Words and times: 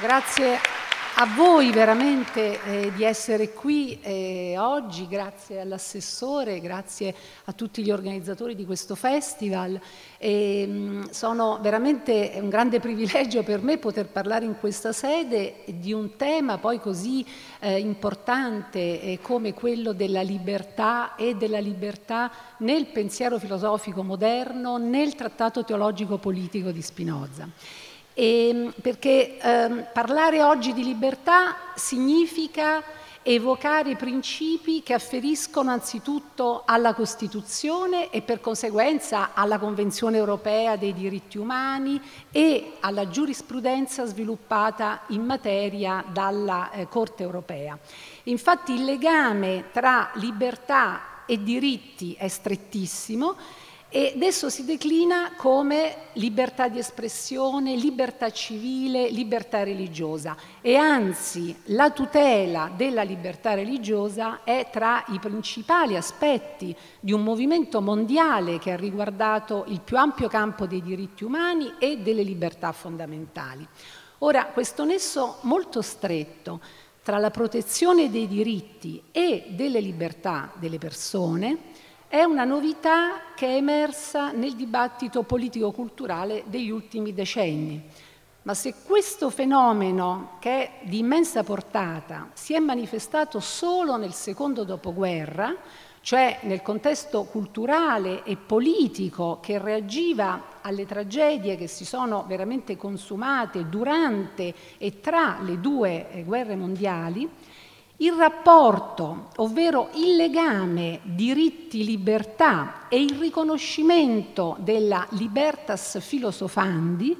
Grazie 0.00 0.58
a 1.16 1.26
voi 1.34 1.72
veramente 1.72 2.62
eh, 2.62 2.92
di 2.94 3.02
essere 3.02 3.52
qui 3.52 3.98
eh, 4.00 4.54
oggi, 4.56 5.08
grazie 5.08 5.60
all'assessore, 5.60 6.60
grazie 6.60 7.12
a 7.46 7.52
tutti 7.52 7.82
gli 7.82 7.90
organizzatori 7.90 8.54
di 8.54 8.64
questo 8.64 8.94
festival. 8.94 9.80
E, 10.16 10.64
mh, 10.64 10.72
mm, 10.72 11.02
sono 11.10 11.58
veramente 11.60 12.30
un 12.40 12.48
grande 12.48 12.78
privilegio 12.78 13.42
per 13.42 13.60
me 13.60 13.78
poter 13.78 14.06
parlare 14.06 14.44
in 14.44 14.56
questa 14.60 14.92
sede 14.92 15.64
di 15.66 15.92
un 15.92 16.14
tema 16.14 16.58
poi 16.58 16.78
così 16.78 17.26
eh, 17.58 17.80
importante 17.80 19.02
eh, 19.02 19.18
come 19.20 19.52
quello 19.52 19.92
della 19.92 20.22
libertà 20.22 21.16
e 21.16 21.34
della 21.34 21.58
libertà 21.58 22.30
nel 22.58 22.86
pensiero 22.86 23.40
filosofico 23.40 24.04
moderno, 24.04 24.76
nel 24.76 25.16
trattato 25.16 25.64
teologico 25.64 26.18
politico 26.18 26.70
di 26.70 26.82
Spinoza. 26.82 27.48
E, 28.18 28.48
ehm, 28.48 28.74
perché 28.82 29.38
ehm, 29.38 29.86
parlare 29.92 30.42
oggi 30.42 30.72
di 30.72 30.82
libertà 30.82 31.54
significa 31.76 32.82
evocare 33.22 33.94
principi 33.94 34.82
che 34.82 34.92
afferiscono 34.94 35.70
anzitutto 35.70 36.62
alla 36.64 36.94
Costituzione 36.94 38.10
e 38.10 38.22
per 38.22 38.40
conseguenza 38.40 39.34
alla 39.34 39.58
Convenzione 39.58 40.16
europea 40.16 40.74
dei 40.74 40.94
diritti 40.94 41.38
umani 41.38 42.00
e 42.32 42.78
alla 42.80 43.08
giurisprudenza 43.08 44.04
sviluppata 44.04 45.02
in 45.08 45.24
materia 45.24 46.04
dalla 46.10 46.72
eh, 46.72 46.88
Corte 46.88 47.22
europea. 47.22 47.78
Infatti 48.24 48.72
il 48.72 48.84
legame 48.84 49.66
tra 49.70 50.10
libertà 50.14 51.24
e 51.24 51.40
diritti 51.40 52.16
è 52.18 52.26
strettissimo 52.26 53.36
ed 53.90 54.22
esso 54.22 54.50
si 54.50 54.66
declina 54.66 55.32
come 55.34 56.08
libertà 56.14 56.68
di 56.68 56.78
espressione, 56.78 57.74
libertà 57.74 58.30
civile, 58.30 59.08
libertà 59.08 59.62
religiosa 59.62 60.36
e 60.60 60.76
anzi 60.76 61.56
la 61.66 61.90
tutela 61.90 62.70
della 62.76 63.02
libertà 63.02 63.54
religiosa 63.54 64.44
è 64.44 64.68
tra 64.70 65.04
i 65.08 65.18
principali 65.18 65.96
aspetti 65.96 66.76
di 67.00 67.12
un 67.12 67.22
movimento 67.22 67.80
mondiale 67.80 68.58
che 68.58 68.72
ha 68.72 68.76
riguardato 68.76 69.64
il 69.68 69.80
più 69.80 69.96
ampio 69.96 70.28
campo 70.28 70.66
dei 70.66 70.82
diritti 70.82 71.24
umani 71.24 71.76
e 71.78 71.96
delle 71.96 72.22
libertà 72.22 72.72
fondamentali. 72.72 73.66
Ora, 74.18 74.46
questo 74.46 74.84
nesso 74.84 75.38
molto 75.42 75.80
stretto 75.80 76.60
tra 77.02 77.16
la 77.16 77.30
protezione 77.30 78.10
dei 78.10 78.28
diritti 78.28 79.02
e 79.12 79.46
delle 79.48 79.80
libertà 79.80 80.52
delle 80.58 80.76
persone 80.76 81.77
è 82.08 82.22
una 82.22 82.44
novità 82.44 83.20
che 83.34 83.46
è 83.46 83.56
emersa 83.56 84.32
nel 84.32 84.54
dibattito 84.56 85.24
politico-culturale 85.24 86.44
degli 86.46 86.70
ultimi 86.70 87.12
decenni. 87.12 87.82
Ma 88.42 88.54
se 88.54 88.76
questo 88.82 89.28
fenomeno, 89.28 90.36
che 90.38 90.50
è 90.50 90.70
di 90.84 91.00
immensa 91.00 91.42
portata, 91.42 92.30
si 92.32 92.54
è 92.54 92.58
manifestato 92.60 93.40
solo 93.40 93.98
nel 93.98 94.14
secondo 94.14 94.64
dopoguerra, 94.64 95.54
cioè 96.00 96.38
nel 96.44 96.62
contesto 96.62 97.24
culturale 97.24 98.22
e 98.22 98.36
politico 98.36 99.38
che 99.42 99.58
reagiva 99.58 100.60
alle 100.62 100.86
tragedie 100.86 101.56
che 101.56 101.66
si 101.66 101.84
sono 101.84 102.24
veramente 102.26 102.78
consumate 102.78 103.68
durante 103.68 104.54
e 104.78 105.00
tra 105.00 105.40
le 105.42 105.60
due 105.60 106.10
eh, 106.10 106.24
guerre 106.24 106.56
mondiali, 106.56 107.28
il 108.00 108.12
rapporto, 108.12 109.30
ovvero 109.36 109.88
il 109.94 110.14
legame 110.14 111.00
diritti-libertà 111.02 112.86
e 112.88 113.02
il 113.02 113.18
riconoscimento 113.18 114.56
della 114.60 115.04
libertas 115.10 115.98
filosofandi 116.00 117.16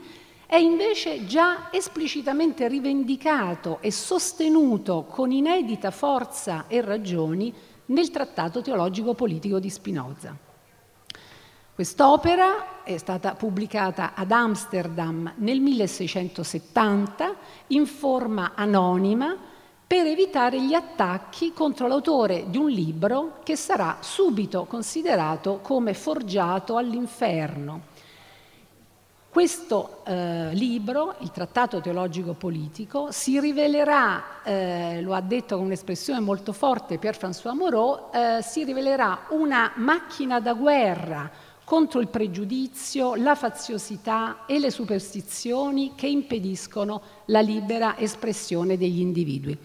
è 0.47 0.57
invece 0.57 1.27
già 1.27 1.69
esplicitamente 1.73 2.69
rivendicato 2.69 3.79
e 3.81 3.91
sostenuto 3.91 5.05
con 5.05 5.33
inedita 5.33 5.91
forza 5.91 6.67
e 6.69 6.81
ragioni 6.81 7.53
nel 7.87 8.11
Trattato 8.11 8.63
teologico 8.63 9.15
politico 9.15 9.59
di 9.59 9.71
Spinoza. 9.71 10.37
Quest'opera 11.75 12.83
è 12.85 12.97
stata 12.99 13.35
pubblicata 13.35 14.15
ad 14.15 14.31
Amsterdam 14.31 15.35
nel 15.39 15.61
1670 15.61 17.35
in 17.69 17.87
forma 17.87 18.53
anonima 18.55 19.48
per 19.89 20.05
evitare 20.05 20.61
gli 20.61 20.75
attacchi 20.75 21.55
contro 21.55 21.87
l'autore 21.87 22.45
di 22.51 22.59
un 22.59 22.69
libro 22.69 23.39
che 23.43 23.57
sarà 23.57 23.97
subito 24.01 24.67
considerato 24.67 25.61
come 25.63 25.95
forgiato 25.95 26.77
all'inferno. 26.77 27.97
Questo 29.31 30.03
eh, 30.05 30.51
libro, 30.53 31.15
il 31.21 31.31
Trattato 31.31 31.81
teologico 31.81 32.35
politico, 32.35 33.11
si 33.13 33.41
rivelerà, 33.41 34.43
eh, 34.43 35.01
lo 35.01 35.15
ha 35.15 35.23
detto 35.23 35.57
con 35.57 35.65
un'espressione 35.65 36.21
molto 36.21 36.53
forte 36.53 36.99
Pierre-François 36.99 37.55
Moreau, 37.55 38.11
eh, 38.13 38.43
si 38.43 38.65
rivelerà 38.65 39.21
una 39.31 39.73
macchina 39.77 40.39
da 40.39 40.53
guerra 40.53 41.31
contro 41.69 42.01
il 42.01 42.09
pregiudizio, 42.09 43.15
la 43.15 43.35
faziosità 43.35 44.47
e 44.47 44.59
le 44.59 44.71
superstizioni 44.71 45.93
che 45.95 46.07
impediscono 46.07 47.03
la 47.27 47.41
libera 47.41 47.99
espressione 47.99 48.79
degli 48.79 49.01
individui. 49.01 49.59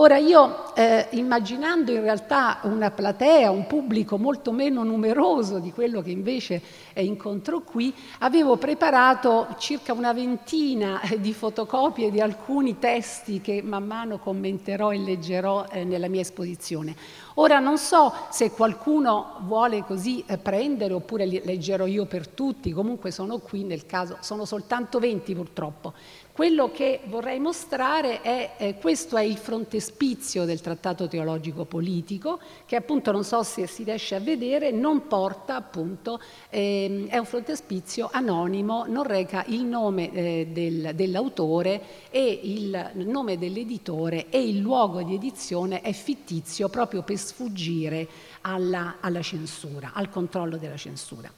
Ora 0.00 0.16
io, 0.16 0.76
eh, 0.76 1.08
immaginando 1.10 1.90
in 1.90 2.02
realtà 2.02 2.60
una 2.62 2.88
platea, 2.88 3.50
un 3.50 3.66
pubblico 3.66 4.16
molto 4.16 4.52
meno 4.52 4.84
numeroso 4.84 5.58
di 5.58 5.72
quello 5.72 6.02
che 6.02 6.12
invece 6.12 6.62
eh, 6.92 7.04
incontro 7.04 7.62
qui, 7.62 7.92
avevo 8.20 8.56
preparato 8.58 9.48
circa 9.58 9.92
una 9.92 10.12
ventina 10.12 11.00
eh, 11.00 11.18
di 11.18 11.34
fotocopie 11.34 12.12
di 12.12 12.20
alcuni 12.20 12.78
testi 12.78 13.40
che 13.40 13.60
man 13.60 13.86
mano 13.86 14.18
commenterò 14.18 14.92
e 14.92 14.98
leggerò 14.98 15.66
eh, 15.68 15.82
nella 15.82 16.06
mia 16.06 16.20
esposizione. 16.20 16.94
Ora 17.34 17.58
non 17.58 17.76
so 17.76 18.12
se 18.30 18.52
qualcuno 18.52 19.38
vuole 19.46 19.84
così 19.84 20.22
eh, 20.28 20.38
prendere 20.38 20.94
oppure 20.94 21.26
leggerò 21.26 21.86
io 21.86 22.04
per 22.04 22.28
tutti, 22.28 22.70
comunque 22.70 23.10
sono 23.10 23.38
qui 23.38 23.64
nel 23.64 23.84
caso, 23.84 24.18
sono 24.20 24.44
soltanto 24.44 25.00
20 25.00 25.34
purtroppo. 25.34 25.92
Quello 26.38 26.70
che 26.70 27.00
vorrei 27.06 27.40
mostrare 27.40 28.20
è, 28.20 28.52
eh, 28.58 28.74
questo 28.76 29.16
è 29.16 29.22
il 29.22 29.36
frontespizio 29.36 30.44
del 30.44 30.60
trattato 30.60 31.08
teologico 31.08 31.64
politico, 31.64 32.38
che 32.64 32.76
appunto 32.76 33.10
non 33.10 33.24
so 33.24 33.42
se 33.42 33.66
si 33.66 33.82
riesce 33.82 34.14
a 34.14 34.20
vedere, 34.20 34.70
non 34.70 35.08
porta 35.08 35.56
appunto, 35.56 36.20
ehm, 36.50 37.08
è 37.08 37.18
un 37.18 37.24
frontespizio 37.24 38.08
anonimo, 38.12 38.84
non 38.86 39.02
reca 39.02 39.42
il 39.48 39.64
nome 39.64 40.12
eh, 40.12 40.46
del, 40.52 40.92
dell'autore 40.94 42.08
e 42.08 42.40
il 42.44 42.90
nome 42.92 43.36
dell'editore 43.36 44.28
e 44.28 44.40
il 44.40 44.58
luogo 44.58 45.02
di 45.02 45.14
edizione 45.14 45.80
è 45.80 45.90
fittizio 45.90 46.68
proprio 46.68 47.02
per 47.02 47.16
sfuggire 47.16 48.06
alla, 48.42 48.98
alla 49.00 49.22
censura, 49.22 49.90
al 49.92 50.08
controllo 50.08 50.56
della 50.56 50.76
censura. 50.76 51.28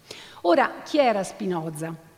Ora, 0.42 0.82
chi 0.84 0.98
era 0.98 1.24
Spinoza? 1.24 2.09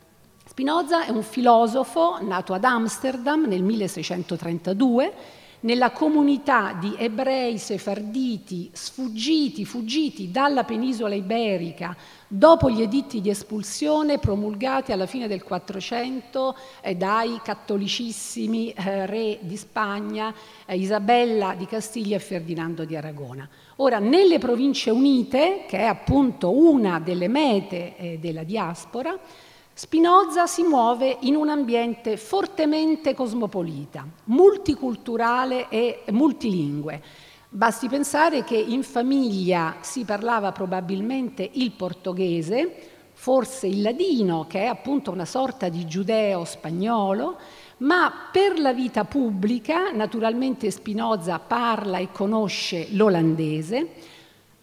Spinoza 0.53 1.07
è 1.07 1.09
un 1.09 1.23
filosofo 1.23 2.19
nato 2.21 2.53
ad 2.53 2.63
Amsterdam 2.63 3.47
nel 3.47 3.63
1632 3.63 5.13
nella 5.61 5.89
comunità 5.89 6.77
di 6.79 6.93
ebrei 6.95 7.57
sefarditi 7.57 8.69
sfuggiti, 8.71 9.65
fuggiti 9.65 10.29
dalla 10.29 10.63
penisola 10.63 11.15
iberica 11.15 11.97
dopo 12.27 12.69
gli 12.69 12.83
editti 12.83 13.19
di 13.19 13.31
espulsione 13.31 14.19
promulgati 14.19 14.91
alla 14.91 15.07
fine 15.07 15.27
del 15.27 15.41
400 15.41 16.55
eh, 16.81 16.95
dai 16.95 17.39
cattolicissimi 17.43 18.73
eh, 18.73 19.07
re 19.07 19.39
di 19.41 19.57
Spagna, 19.57 20.31
eh, 20.67 20.77
Isabella 20.77 21.55
di 21.55 21.65
Castiglia 21.65 22.17
e 22.17 22.19
Ferdinando 22.19 22.85
di 22.85 22.95
Aragona. 22.95 23.49
Ora, 23.77 23.97
nelle 23.97 24.37
province 24.37 24.91
unite, 24.91 25.65
che 25.67 25.79
è 25.79 25.85
appunto 25.85 26.55
una 26.55 26.99
delle 26.99 27.27
mete 27.27 28.19
della 28.19 28.43
diaspora, 28.43 29.17
Spinoza 29.75 30.45
si 30.45 30.61
muove 30.61 31.17
in 31.21 31.35
un 31.35 31.49
ambiente 31.49 32.15
fortemente 32.15 33.15
cosmopolita, 33.15 34.07
multiculturale 34.25 35.67
e 35.69 36.03
multilingue. 36.11 37.01
Basti 37.49 37.87
pensare 37.87 38.43
che 38.43 38.55
in 38.55 38.83
famiglia 38.83 39.77
si 39.81 40.05
parlava 40.05 40.51
probabilmente 40.51 41.49
il 41.53 41.71
portoghese, 41.71 43.09
forse 43.13 43.65
il 43.65 43.81
ladino, 43.81 44.45
che 44.47 44.61
è 44.61 44.65
appunto 44.65 45.09
una 45.09 45.25
sorta 45.25 45.69
di 45.69 45.87
giudeo 45.87 46.45
spagnolo, 46.45 47.37
ma 47.77 48.29
per 48.31 48.59
la 48.59 48.73
vita 48.73 49.05
pubblica 49.05 49.89
naturalmente 49.91 50.69
Spinoza 50.69 51.39
parla 51.39 51.97
e 51.97 52.11
conosce 52.11 52.89
l'olandese, 52.91 53.89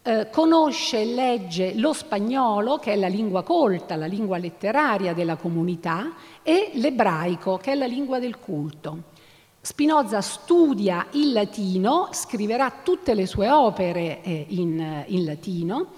eh, 0.02 0.29
conosce 0.31 1.02
e 1.02 1.05
legge 1.05 1.75
lo 1.75 1.93
spagnolo, 1.93 2.79
che 2.79 2.93
è 2.93 2.97
la 2.97 3.08
lingua 3.08 3.43
colta, 3.43 3.97
la 3.97 4.06
lingua 4.06 4.38
letteraria 4.38 5.12
della 5.12 5.37
comunità, 5.37 6.14
e 6.43 6.70
l'ebraico, 6.75 7.58
che 7.58 7.73
è 7.73 7.75
la 7.75 7.87
lingua 7.87 8.19
del 8.19 8.38
culto. 8.38 9.02
Spinoza 9.61 10.23
studia 10.23 11.06
il 11.12 11.32
latino, 11.32 12.08
scriverà 12.12 12.81
tutte 12.82 13.12
le 13.12 13.26
sue 13.26 13.50
opere 13.50 14.23
eh, 14.23 14.47
in, 14.49 15.05
in, 15.08 15.25
latino 15.26 15.88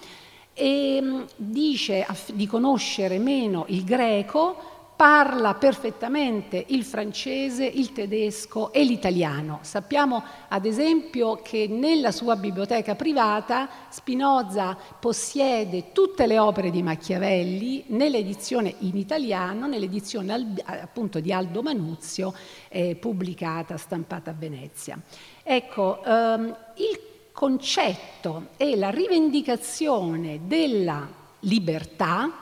e 0.52 1.24
dice 1.36 2.04
di 2.32 2.48
conoscere 2.48 3.18
meno 3.18 3.64
il 3.68 3.84
greco, 3.84 4.71
parla 5.02 5.54
perfettamente 5.54 6.64
il 6.68 6.84
francese, 6.84 7.64
il 7.64 7.92
tedesco 7.92 8.72
e 8.72 8.84
l'italiano. 8.84 9.58
Sappiamo 9.62 10.22
ad 10.46 10.64
esempio 10.64 11.40
che 11.42 11.66
nella 11.68 12.12
sua 12.12 12.36
biblioteca 12.36 12.94
privata 12.94 13.68
Spinoza 13.88 14.78
possiede 15.00 15.90
tutte 15.90 16.28
le 16.28 16.38
opere 16.38 16.70
di 16.70 16.84
Machiavelli 16.84 17.82
nell'edizione 17.88 18.76
in 18.78 18.96
italiano, 18.96 19.66
nell'edizione 19.66 20.54
appunto 20.66 21.18
di 21.18 21.32
Aldo 21.32 21.62
Manuzio, 21.62 22.32
eh, 22.68 22.94
pubblicata, 22.94 23.76
stampata 23.76 24.30
a 24.30 24.34
Venezia. 24.38 24.96
Ecco, 25.42 26.00
ehm, 26.04 26.56
il 26.76 27.00
concetto 27.32 28.50
e 28.56 28.76
la 28.76 28.90
rivendicazione 28.90 30.42
della 30.46 31.08
libertà 31.40 32.41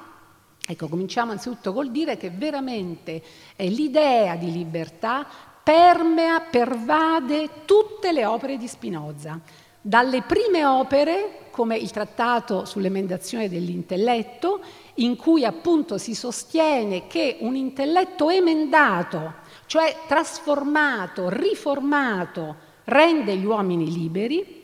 Ecco, 0.70 0.87
cominciamo 0.87 1.32
anzitutto 1.32 1.72
col 1.72 1.90
dire 1.90 2.17
che 2.17 2.31
veramente 2.31 3.20
eh, 3.56 3.67
l'idea 3.67 4.37
di 4.37 4.52
libertà 4.52 5.26
permea, 5.64 6.38
pervade 6.43 7.64
tutte 7.64 8.12
le 8.12 8.25
opere 8.25 8.56
di 8.56 8.69
Spinoza. 8.69 9.40
Dalle 9.81 10.22
prime 10.22 10.64
opere, 10.64 11.49
come 11.50 11.76
il 11.76 11.90
trattato 11.90 12.67
sull'emendazione 12.67 13.49
dell'intelletto, 13.49 14.61
in 14.96 15.17
cui 15.17 15.44
appunto 15.44 15.99
si 15.99 16.14
sostiene 16.14 17.08
che 17.08 17.38
un 17.40 17.56
intelletto 17.56 18.31
emendato, 18.31 19.34
cioè 19.66 19.96
trasformato, 20.06 21.31
riformato, 21.31 22.55
rende 22.84 23.34
gli 23.34 23.44
uomini 23.44 23.90
liberi, 23.90 24.59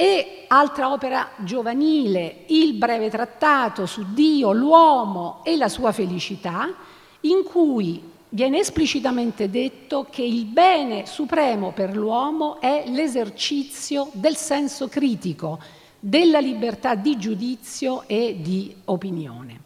e 0.00 0.44
altra 0.46 0.92
opera 0.92 1.30
giovanile, 1.38 2.44
Il 2.46 2.74
breve 2.74 3.10
trattato 3.10 3.84
su 3.84 4.12
Dio, 4.12 4.52
l'uomo 4.52 5.40
e 5.42 5.56
la 5.56 5.68
sua 5.68 5.90
felicità, 5.90 6.72
in 7.22 7.42
cui 7.42 8.00
viene 8.28 8.60
esplicitamente 8.60 9.50
detto 9.50 10.06
che 10.08 10.22
il 10.22 10.44
bene 10.44 11.04
supremo 11.04 11.72
per 11.72 11.96
l'uomo 11.96 12.60
è 12.60 12.84
l'esercizio 12.86 14.10
del 14.12 14.36
senso 14.36 14.86
critico, 14.86 15.58
della 15.98 16.38
libertà 16.38 16.94
di 16.94 17.18
giudizio 17.18 18.04
e 18.06 18.36
di 18.38 18.72
opinione. 18.84 19.60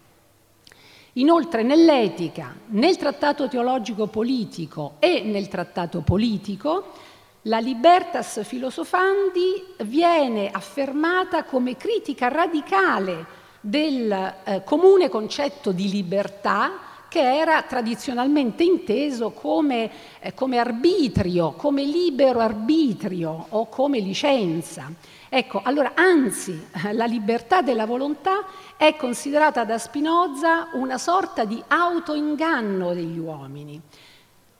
Inoltre 1.17 1.63
nell'etica, 1.63 2.57
nel 2.69 2.97
trattato 2.97 3.49
teologico 3.49 4.07
politico 4.07 4.95
e 4.99 5.21
nel 5.21 5.49
trattato 5.49 6.01
politico 6.01 7.11
la 7.47 7.59
libertas 7.59 8.45
filosofandi 8.45 9.75
viene 9.85 10.49
affermata 10.51 11.43
come 11.43 11.77
critica 11.77 12.29
radicale 12.29 13.27
del 13.61 14.35
eh, 14.45 14.63
comune 14.65 15.09
concetto 15.09 15.73
di 15.73 15.91
libertà 15.91 16.91
che 17.09 17.37
era 17.37 17.61
tradizionalmente 17.63 18.63
inteso 18.63 19.33
come, 19.33 19.91
eh, 20.21 20.33
come, 20.35 20.59
arbitrio, 20.59 21.53
come 21.53 21.85
libero 21.85 22.39
arbitrio 22.39 23.47
o 23.51 23.67
come 23.67 23.99
licenza. 23.99 24.91
Ecco, 25.29 25.61
allora, 25.65 25.93
anzi, 25.95 26.69
la 26.93 27.07
libertà 27.07 27.61
della 27.61 27.87
volontà 27.87 28.47
è 28.77 28.95
considerata 28.97 29.65
da 29.65 29.79
Spinoza 29.79 30.69
una 30.75 30.97
sorta 30.97 31.45
di 31.45 31.63
autoinganno 31.67 32.95
degli 32.95 33.19
uomini 33.19 33.81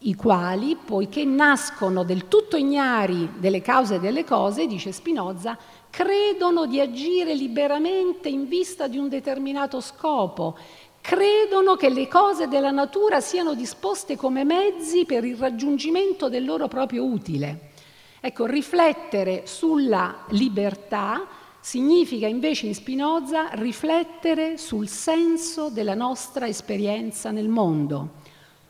i 0.03 0.15
quali, 0.15 0.77
poiché 0.77 1.25
nascono 1.25 2.03
del 2.05 2.29
tutto 2.29 2.57
ignari 2.57 3.31
delle 3.39 3.61
cause 3.61 4.01
delle 4.01 4.25
cose, 4.25 4.67
dice 4.67 4.93
Spinoza, 4.93 5.57
credono 5.91 6.67
di 6.67 6.81
agire 6.81 7.35
liberamente 7.35 8.29
in 8.29 8.49
vista 8.49 8.89
di 8.89 8.99
un 8.99 9.09
determinato 9.09 9.81
scopo, 9.81 10.57
credono 11.01 11.75
che 11.77 11.91
le 11.91 12.09
cose 12.09 12.49
della 12.49 12.71
natura 12.71 13.21
siano 13.21 13.55
disposte 13.55 14.17
come 14.17 14.45
mezzi 14.45 15.05
per 15.05 15.25
il 15.25 15.37
raggiungimento 15.37 16.29
del 16.29 16.45
loro 16.45 16.69
proprio 16.69 17.05
utile. 17.05 17.71
Ecco, 18.21 18.47
riflettere 18.47 19.43
sulla 19.47 20.25
libertà 20.29 21.27
significa 21.61 22.27
invece 22.27 22.67
in 22.67 22.75
Spinoza 22.75 23.51
riflettere 23.53 24.57
sul 24.59 24.89
senso 24.89 25.69
della 25.69 25.95
nostra 25.95 26.47
esperienza 26.47 27.31
nel 27.31 27.49
mondo, 27.49 28.15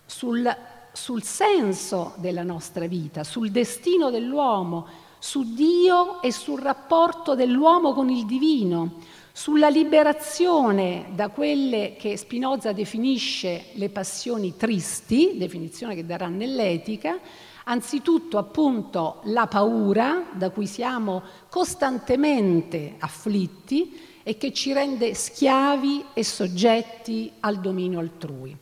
sul 0.05 0.47
sul 0.93 1.23
senso 1.23 2.13
della 2.17 2.43
nostra 2.43 2.87
vita, 2.87 3.25
sul 3.25 3.51
destino 3.51 4.11
dell'uomo, 4.11 4.87
su 5.19 5.55
Dio 5.55 6.21
e 6.21 6.33
sul 6.33 6.61
rapporto 6.61 7.35
dell'uomo 7.35 7.93
con 7.93 8.11
il 8.11 8.27
divino, 8.27 8.95
sulla 9.33 9.69
liberazione 9.69 11.07
da 11.15 11.29
quelle 11.29 11.97
che 11.97 12.17
Spinoza 12.17 12.73
definisce 12.73 13.67
le 13.75 13.89
passioni 13.89 14.57
tristi, 14.57 15.33
definizione 15.37 15.95
che 15.95 16.05
darà 16.05 16.29
nell'etica, 16.29 17.19
anzitutto 17.65 18.37
appunto 18.37 19.21
la 19.25 19.47
paura 19.47 20.27
da 20.33 20.51
cui 20.51 20.67
siamo 20.67 21.23
costantemente 21.49 22.97
afflitti 22.99 23.99
e 24.23 24.37
che 24.37 24.53
ci 24.53 24.73
rende 24.73 25.15
schiavi 25.15 26.05
e 26.13 26.25
soggetti 26.25 27.33
al 27.41 27.61
dominio 27.61 28.01
altrui. 28.01 28.57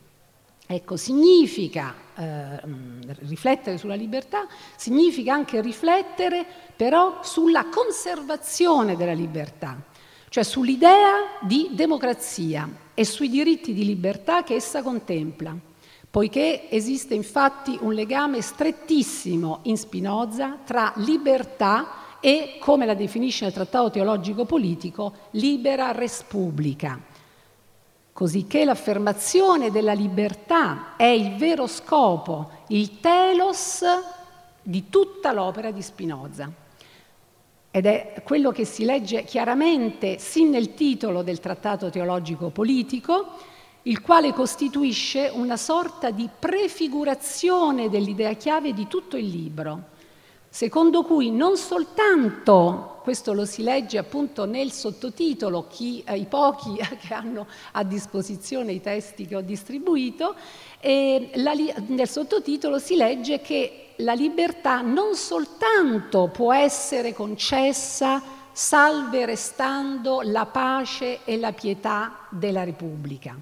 Ecco, 0.66 0.96
significa 0.96 1.94
eh, 2.20 2.60
riflettere 3.20 3.78
sulla 3.78 3.94
libertà, 3.94 4.46
significa 4.76 5.32
anche 5.32 5.62
riflettere 5.62 6.44
però 6.76 7.20
sulla 7.22 7.66
conservazione 7.70 8.94
della 8.94 9.14
libertà, 9.14 9.80
cioè 10.28 10.44
sull'idea 10.44 11.38
di 11.40 11.70
democrazia 11.72 12.68
e 12.92 13.04
sui 13.04 13.30
diritti 13.30 13.72
di 13.72 13.86
libertà 13.86 14.42
che 14.42 14.54
essa 14.54 14.82
contempla, 14.82 15.56
poiché 16.10 16.68
esiste 16.68 17.14
infatti 17.14 17.78
un 17.80 17.94
legame 17.94 18.42
strettissimo 18.42 19.60
in 19.62 19.78
Spinoza 19.78 20.58
tra 20.64 20.92
libertà 20.96 22.18
e, 22.20 22.58
come 22.60 22.84
la 22.84 22.94
definisce 22.94 23.44
nel 23.44 23.54
Trattato 23.54 23.90
teologico 23.90 24.44
politico, 24.44 25.14
libera 25.30 25.92
res 25.92 26.22
publica 26.28 27.09
cosicché 28.12 28.64
l'affermazione 28.64 29.70
della 29.70 29.92
libertà 29.92 30.96
è 30.96 31.04
il 31.04 31.36
vero 31.36 31.66
scopo, 31.66 32.50
il 32.68 33.00
telos 33.00 33.84
di 34.62 34.88
tutta 34.88 35.32
l'opera 35.32 35.70
di 35.70 35.82
Spinoza. 35.82 36.50
Ed 37.70 37.86
è 37.86 38.22
quello 38.24 38.50
che 38.50 38.64
si 38.64 38.84
legge 38.84 39.24
chiaramente 39.24 40.18
sin 40.18 40.50
nel 40.50 40.74
titolo 40.74 41.22
del 41.22 41.38
trattato 41.40 41.88
teologico 41.88 42.50
politico, 42.50 43.36
il 43.82 44.00
quale 44.00 44.32
costituisce 44.32 45.30
una 45.32 45.56
sorta 45.56 46.10
di 46.10 46.28
prefigurazione 46.36 47.88
dell'idea 47.88 48.34
chiave 48.34 48.72
di 48.72 48.86
tutto 48.86 49.16
il 49.16 49.28
libro 49.28 49.98
secondo 50.50 51.04
cui 51.04 51.30
non 51.30 51.56
soltanto, 51.56 52.98
questo 53.02 53.32
lo 53.32 53.46
si 53.46 53.62
legge 53.62 53.98
appunto 53.98 54.44
nel 54.46 54.72
sottotitolo, 54.72 55.66
chi, 55.68 56.02
eh, 56.04 56.18
i 56.18 56.26
pochi 56.26 56.76
che 57.00 57.14
hanno 57.14 57.46
a 57.72 57.84
disposizione 57.84 58.72
i 58.72 58.80
testi 58.80 59.26
che 59.26 59.36
ho 59.36 59.40
distribuito, 59.40 60.34
la, 60.82 61.52
nel 61.86 62.08
sottotitolo 62.08 62.78
si 62.78 62.96
legge 62.96 63.40
che 63.40 63.92
la 63.96 64.12
libertà 64.12 64.80
non 64.80 65.14
soltanto 65.14 66.30
può 66.32 66.52
essere 66.52 67.14
concessa 67.14 68.20
salve 68.50 69.24
restando 69.26 70.20
la 70.22 70.46
pace 70.46 71.20
e 71.24 71.38
la 71.38 71.52
pietà 71.52 72.26
della 72.30 72.64
Repubblica, 72.64 73.36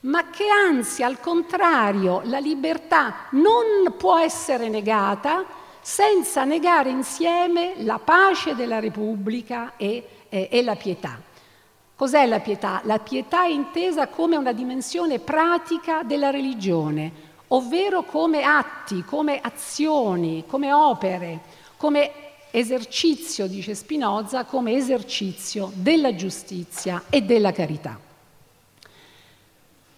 ma 0.00 0.28
che 0.30 0.46
anzi 0.48 1.02
al 1.02 1.20
contrario 1.20 2.20
la 2.24 2.38
libertà 2.38 3.28
non 3.30 3.94
può 3.96 4.18
essere 4.18 4.68
negata 4.68 5.58
senza 5.80 6.44
negare 6.44 6.90
insieme 6.90 7.74
la 7.78 7.98
pace 7.98 8.54
della 8.54 8.80
Repubblica 8.80 9.76
e, 9.76 10.06
e, 10.28 10.48
e 10.50 10.62
la 10.62 10.76
pietà. 10.76 11.20
Cos'è 11.94 12.24
la 12.26 12.40
pietà? 12.40 12.80
La 12.84 12.98
pietà 12.98 13.44
è 13.44 13.48
intesa 13.50 14.08
come 14.08 14.36
una 14.36 14.52
dimensione 14.52 15.18
pratica 15.18 16.02
della 16.02 16.30
religione, 16.30 17.12
ovvero 17.48 18.04
come 18.04 18.42
atti, 18.42 19.04
come 19.04 19.38
azioni, 19.40 20.44
come 20.46 20.72
opere, 20.72 21.40
come 21.76 22.10
esercizio, 22.50 23.46
dice 23.46 23.74
Spinoza, 23.74 24.44
come 24.44 24.72
esercizio 24.72 25.70
della 25.74 26.14
giustizia 26.14 27.04
e 27.10 27.22
della 27.22 27.52
carità. 27.52 28.08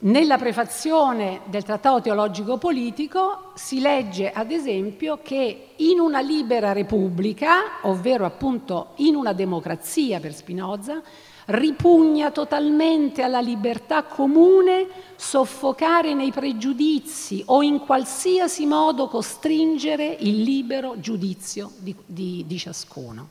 Nella 0.05 0.37
prefazione 0.37 1.43
del 1.45 1.63
Trattato 1.63 2.01
teologico 2.01 2.59
politico 2.59 3.53
si 3.55 3.79
legge 3.79 4.33
ad 4.33 4.51
esempio 4.51 5.21
che 5.23 5.69
in 5.77 6.01
una 6.01 6.19
libera 6.19 6.73
repubblica, 6.73 7.79
ovvero 7.83 8.25
appunto 8.25 8.95
in 8.97 9.15
una 9.15 9.33
democrazia 9.33 10.19
per 10.19 10.35
Spinoza, 10.35 11.01
ripugna 11.47 12.33
totalmente 12.33 13.23
alla 13.23 13.39
libertà 13.39 14.03
comune 14.03 14.89
soffocare 15.15 16.15
nei 16.15 16.33
pregiudizi 16.33 17.45
o 17.47 17.63
in 17.63 17.79
qualsiasi 17.79 18.67
modo 18.67 19.07
costringere 19.07 20.17
il 20.19 20.43
libero 20.43 20.99
giudizio 20.99 21.71
di, 21.77 21.95
di, 22.05 22.43
di 22.45 22.59
ciascuno. 22.59 23.29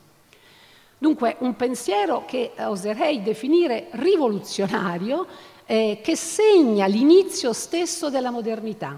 Dunque 0.96 1.36
un 1.40 1.54
pensiero 1.56 2.24
che 2.24 2.52
oserei 2.58 3.22
definire 3.22 3.88
rivoluzionario 3.90 5.26
eh, 5.72 6.00
che 6.02 6.16
segna 6.16 6.84
l'inizio 6.84 7.54
stesso 7.54 8.10
della 8.10 8.30
modernità. 8.30 8.94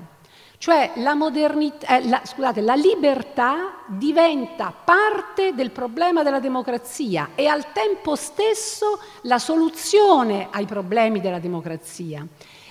Cioè 0.58 0.90
la, 0.96 1.16
eh, 1.16 2.08
la, 2.08 2.22
scusate, 2.24 2.60
la 2.62 2.74
libertà 2.74 3.84
diventa 3.86 4.74
parte 4.84 5.54
del 5.54 5.70
problema 5.70 6.24
della 6.24 6.40
democrazia 6.40 7.30
e 7.36 7.46
al 7.46 7.70
tempo 7.70 8.16
stesso 8.16 8.98
la 9.22 9.38
soluzione 9.38 10.48
ai 10.50 10.66
problemi 10.66 11.20
della 11.20 11.38
democrazia. 11.38 12.26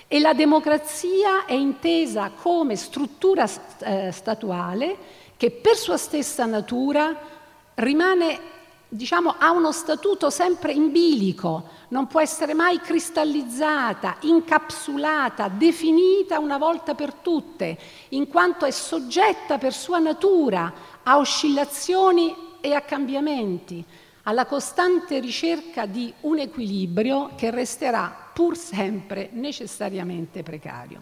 E 0.06 0.20
la 0.20 0.34
democrazia 0.34 1.46
è 1.46 1.54
intesa 1.54 2.32
come 2.36 2.76
struttura 2.76 3.48
eh, 3.80 4.12
statuale 4.12 4.98
che 5.38 5.50
per 5.50 5.78
sua 5.78 5.98
stessa 5.98 6.46
natura 6.46 7.18
rimane 7.76 8.40
diciamo, 8.94 9.36
ha 9.38 9.52
uno 9.52 9.72
statuto 9.72 10.30
sempre 10.30 10.72
in 10.72 10.92
bilico, 10.92 11.70
non 11.90 12.08
può 12.08 12.22
essere 12.22 12.54
mai 12.54 12.80
cristallizzata, 12.80 14.18
incapsulata, 14.22 15.48
definita 15.48 16.40
una 16.40 16.58
volta 16.58 16.94
per 16.94 17.14
tutte, 17.14 17.78
in 18.10 18.28
quanto 18.28 18.66
è 18.66 18.72
soggetta 18.72 19.58
per 19.58 19.74
sua 19.74 19.98
natura 20.00 20.72
a 21.02 21.18
oscillazioni 21.18 22.36
e 22.62 22.74
a 22.74 22.82
cambiamenti, 22.82 23.84
alla 24.24 24.46
costante 24.46 25.20
ricerca 25.20 25.86
di 25.86 26.14
un 26.22 26.40
equilibrio 26.40 27.32
che 27.36 27.50
resterà 27.50 28.30
pur 28.32 28.56
sempre 28.56 29.30
necessariamente 29.34 30.44
precario. 30.44 31.02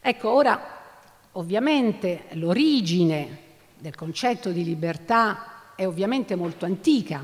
Ecco, 0.00 0.30
ora 0.30 0.82
ovviamente 1.32 2.24
l'origine 2.32 3.42
del 3.78 3.94
concetto 3.94 4.50
di 4.50 4.64
libertà 4.64 5.53
è 5.76 5.86
ovviamente 5.86 6.34
molto 6.34 6.64
antica, 6.64 7.22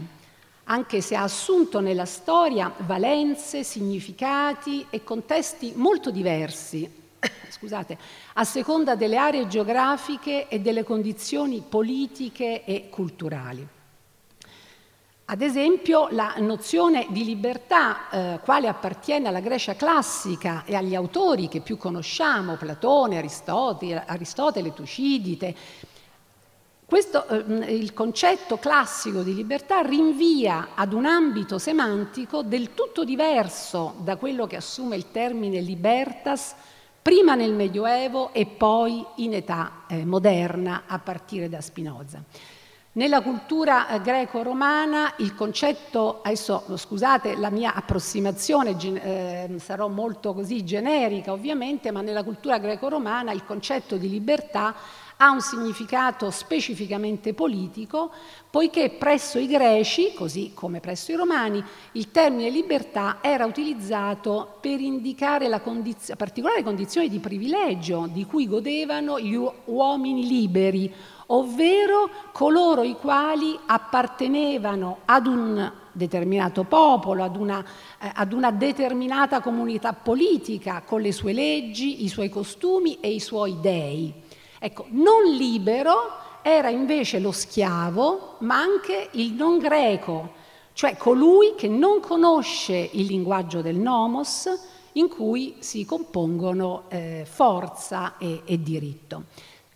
anche 0.64 1.00
se 1.00 1.16
ha 1.16 1.22
assunto 1.22 1.80
nella 1.80 2.04
storia 2.04 2.72
valenze, 2.78 3.64
significati 3.64 4.86
e 4.90 5.02
contesti 5.02 5.72
molto 5.74 6.10
diversi, 6.10 6.88
scusate, 7.50 7.98
a 8.34 8.44
seconda 8.44 8.94
delle 8.94 9.16
aree 9.16 9.48
geografiche 9.48 10.48
e 10.48 10.60
delle 10.60 10.84
condizioni 10.84 11.62
politiche 11.66 12.64
e 12.64 12.88
culturali. 12.88 13.66
Ad 15.32 15.42
esempio, 15.42 16.08
la 16.10 16.34
nozione 16.38 17.06
di 17.10 17.24
libertà, 17.24 18.10
eh, 18.10 18.40
quale 18.42 18.66
appartiene 18.66 19.28
alla 19.28 19.38
Grecia 19.38 19.76
classica 19.76 20.64
e 20.64 20.74
agli 20.74 20.96
autori 20.96 21.46
che 21.46 21.60
più 21.60 21.76
conosciamo, 21.76 22.56
Platone, 22.56 23.18
Aristotele, 23.18 24.02
Aristotele 24.06 24.72
Tucidide, 24.72 25.54
questo, 26.90 27.24
eh, 27.28 27.72
il 27.72 27.94
concetto 27.94 28.56
classico 28.58 29.22
di 29.22 29.32
libertà 29.32 29.80
rinvia 29.80 30.70
ad 30.74 30.92
un 30.92 31.06
ambito 31.06 31.56
semantico 31.56 32.42
del 32.42 32.74
tutto 32.74 33.04
diverso 33.04 33.94
da 33.98 34.16
quello 34.16 34.48
che 34.48 34.56
assume 34.56 34.96
il 34.96 35.12
termine 35.12 35.60
libertas 35.60 36.52
prima 37.00 37.36
nel 37.36 37.52
Medioevo 37.52 38.32
e 38.32 38.44
poi 38.44 39.06
in 39.18 39.34
età 39.34 39.84
eh, 39.86 40.04
moderna 40.04 40.82
a 40.88 40.98
partire 40.98 41.48
da 41.48 41.60
Spinoza. 41.60 42.24
Nella 42.92 43.22
cultura 43.22 43.88
eh, 43.88 44.00
greco-romana 44.00 45.14
il 45.18 45.36
concetto, 45.36 46.22
adesso 46.24 46.64
scusate 46.74 47.36
la 47.36 47.50
mia 47.50 47.72
approssimazione, 47.72 48.76
eh, 48.80 49.54
sarò 49.60 49.86
molto 49.86 50.34
così 50.34 50.64
generica 50.64 51.30
ovviamente, 51.30 51.92
ma 51.92 52.00
nella 52.00 52.24
cultura 52.24 52.58
greco-romana 52.58 53.30
il 53.30 53.44
concetto 53.44 53.96
di 53.96 54.08
libertà 54.08 54.74
ha 55.22 55.30
un 55.30 55.42
significato 55.42 56.30
specificamente 56.30 57.34
politico, 57.34 58.10
poiché 58.48 58.88
presso 58.88 59.38
i 59.38 59.46
greci, 59.46 60.14
così 60.14 60.52
come 60.54 60.80
presso 60.80 61.12
i 61.12 61.14
romani, 61.14 61.62
il 61.92 62.10
termine 62.10 62.48
libertà 62.48 63.18
era 63.20 63.44
utilizzato 63.44 64.56
per 64.62 64.80
indicare 64.80 65.48
la 65.48 65.60
condiz- 65.60 66.16
particolare 66.16 66.62
condizione 66.62 67.08
di 67.08 67.18
privilegio 67.18 68.08
di 68.10 68.24
cui 68.24 68.48
godevano 68.48 69.20
gli 69.20 69.38
uomini 69.66 70.26
liberi, 70.26 70.90
ovvero 71.26 72.08
coloro 72.32 72.82
i 72.82 72.94
quali 72.94 73.58
appartenevano 73.66 75.00
ad 75.04 75.26
un 75.26 75.72
determinato 75.92 76.64
popolo, 76.64 77.22
ad 77.24 77.36
una, 77.36 77.62
eh, 78.00 78.10
ad 78.14 78.32
una, 78.32 78.50
determinata 78.50 79.42
comunità 79.42 79.92
politica, 79.92 80.82
con 80.82 81.02
le 81.02 81.12
sue 81.12 81.34
leggi, 81.34 82.04
i 82.04 82.08
suoi 82.08 82.30
costumi 82.30 82.98
e 83.00 83.10
i 83.10 83.20
suoi 83.20 83.58
dei. 83.60 84.28
Ecco, 84.62 84.84
non 84.90 85.24
libero 85.24 85.96
era 86.42 86.68
invece 86.68 87.18
lo 87.18 87.32
schiavo, 87.32 88.36
ma 88.40 88.60
anche 88.60 89.08
il 89.12 89.32
non 89.32 89.56
greco, 89.56 90.32
cioè 90.74 90.98
colui 90.98 91.54
che 91.56 91.66
non 91.66 92.00
conosce 92.00 92.90
il 92.92 93.06
linguaggio 93.06 93.62
del 93.62 93.76
nomos 93.76 94.50
in 94.92 95.08
cui 95.08 95.56
si 95.60 95.86
compongono 95.86 96.82
eh, 96.88 97.26
forza 97.26 98.18
e, 98.18 98.42
e 98.44 98.62
diritto. 98.62 99.22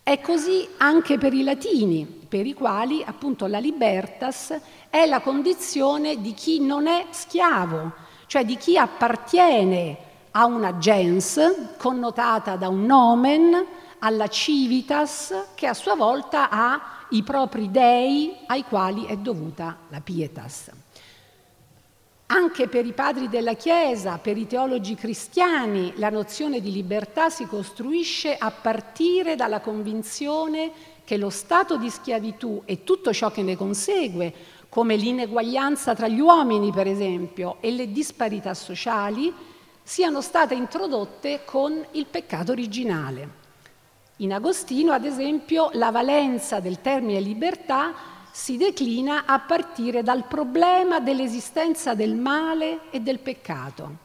È 0.02 0.20
così 0.20 0.68
anche 0.76 1.16
per 1.16 1.32
i 1.32 1.42
latini, 1.42 2.04
per 2.04 2.44
i 2.44 2.52
quali 2.52 3.02
appunto 3.02 3.46
la 3.46 3.58
libertas 3.58 4.54
è 4.90 5.06
la 5.06 5.20
condizione 5.20 6.20
di 6.20 6.34
chi 6.34 6.60
non 6.60 6.88
è 6.88 7.06
schiavo, 7.08 7.90
cioè 8.26 8.44
di 8.44 8.58
chi 8.58 8.76
appartiene 8.76 9.96
a 10.32 10.44
una 10.44 10.76
gens 10.76 11.40
connotata 11.78 12.56
da 12.56 12.68
un 12.68 12.84
nomen, 12.84 13.66
alla 14.04 14.28
civitas 14.28 15.34
che 15.54 15.66
a 15.66 15.72
sua 15.72 15.94
volta 15.94 16.50
ha 16.50 17.06
i 17.10 17.22
propri 17.22 17.70
dei 17.70 18.36
ai 18.46 18.64
quali 18.64 19.06
è 19.06 19.16
dovuta 19.16 19.78
la 19.88 20.00
pietas. 20.02 20.70
Anche 22.26 22.68
per 22.68 22.84
i 22.84 22.92
padri 22.92 23.30
della 23.30 23.54
Chiesa, 23.54 24.18
per 24.18 24.36
i 24.36 24.46
teologi 24.46 24.94
cristiani, 24.94 25.94
la 25.96 26.10
nozione 26.10 26.60
di 26.60 26.70
libertà 26.70 27.30
si 27.30 27.46
costruisce 27.46 28.36
a 28.36 28.50
partire 28.50 29.36
dalla 29.36 29.60
convinzione 29.60 30.70
che 31.04 31.16
lo 31.16 31.30
stato 31.30 31.78
di 31.78 31.88
schiavitù 31.88 32.62
e 32.66 32.84
tutto 32.84 33.10
ciò 33.12 33.30
che 33.30 33.42
ne 33.42 33.56
consegue, 33.56 34.34
come 34.68 34.96
l'ineguaglianza 34.96 35.94
tra 35.94 36.08
gli 36.08 36.20
uomini, 36.20 36.72
per 36.72 36.86
esempio, 36.86 37.56
e 37.60 37.70
le 37.70 37.90
disparità 37.90 38.52
sociali, 38.52 39.32
siano 39.82 40.20
state 40.20 40.54
introdotte 40.54 41.42
con 41.44 41.86
il 41.92 42.06
peccato 42.06 42.52
originale. 42.52 43.43
In 44.18 44.32
Agostino, 44.32 44.92
ad 44.92 45.04
esempio, 45.04 45.70
la 45.72 45.90
valenza 45.90 46.60
del 46.60 46.80
termine 46.80 47.18
libertà 47.18 47.92
si 48.30 48.56
declina 48.56 49.24
a 49.26 49.40
partire 49.40 50.04
dal 50.04 50.26
problema 50.26 51.00
dell'esistenza 51.00 51.94
del 51.94 52.14
male 52.14 52.90
e 52.90 53.00
del 53.00 53.18
peccato, 53.18 53.96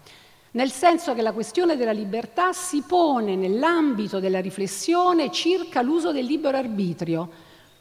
nel 0.52 0.72
senso 0.72 1.14
che 1.14 1.22
la 1.22 1.32
questione 1.32 1.78
della 1.78 1.92
libertà 1.92 2.54
si 2.54 2.82
pone 2.82 3.36
nell'ambito 3.36 4.20
della 4.20 4.42
riflessione 4.42 5.32
circa 5.32 5.84
l'uso 5.84 6.12
del 6.12 6.26
libero 6.26 6.58
arbitrio, 6.58 7.30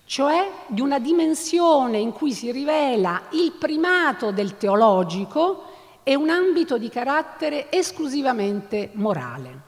cioè 0.05 0.51
di 0.67 0.83
una 0.83 0.99
dimensione 0.99 1.97
in 1.97 2.13
cui 2.13 2.33
si 2.33 2.53
rivela 2.53 3.23
il 3.31 3.53
primato 3.53 4.33
del 4.33 4.59
teologico 4.59 5.65
e 6.03 6.15
un 6.15 6.29
ambito 6.29 6.77
di 6.77 6.91
carattere 6.91 7.73
esclusivamente 7.73 8.91
morale. 8.93 9.61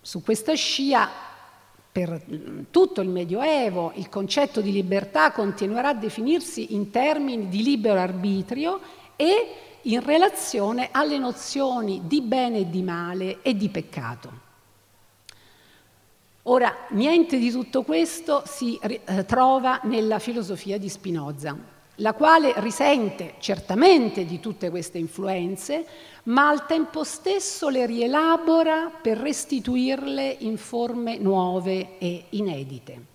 Su 0.00 0.22
questa 0.22 0.54
scia 0.54 1.34
per 1.96 2.20
tutto 2.70 3.00
il 3.00 3.08
Medioevo 3.08 3.92
il 3.94 4.10
concetto 4.10 4.60
di 4.60 4.70
libertà 4.70 5.32
continuerà 5.32 5.88
a 5.88 5.94
definirsi 5.94 6.74
in 6.74 6.90
termini 6.90 7.48
di 7.48 7.62
libero 7.62 7.98
arbitrio 7.98 8.80
e 9.16 9.78
in 9.80 10.04
relazione 10.04 10.90
alle 10.92 11.16
nozioni 11.16 12.02
di 12.04 12.20
bene 12.20 12.58
e 12.58 12.68
di 12.68 12.82
male 12.82 13.38
e 13.40 13.56
di 13.56 13.70
peccato. 13.70 14.30
Ora, 16.42 16.70
niente 16.90 17.38
di 17.38 17.50
tutto 17.50 17.82
questo 17.82 18.42
si 18.44 18.78
eh, 18.82 19.24
trova 19.24 19.80
nella 19.84 20.18
filosofia 20.18 20.76
di 20.76 20.90
Spinoza, 20.90 21.56
la 22.00 22.12
quale 22.12 22.52
risente 22.56 23.36
certamente 23.38 24.26
di 24.26 24.38
tutte 24.38 24.68
queste 24.68 24.98
influenze, 24.98 25.86
ma 26.26 26.48
al 26.48 26.66
tempo 26.66 27.04
stesso 27.04 27.68
le 27.68 27.86
rielabora 27.86 28.90
per 29.00 29.18
restituirle 29.18 30.36
in 30.40 30.56
forme 30.56 31.18
nuove 31.18 31.98
e 31.98 32.24
inedite. 32.30 33.14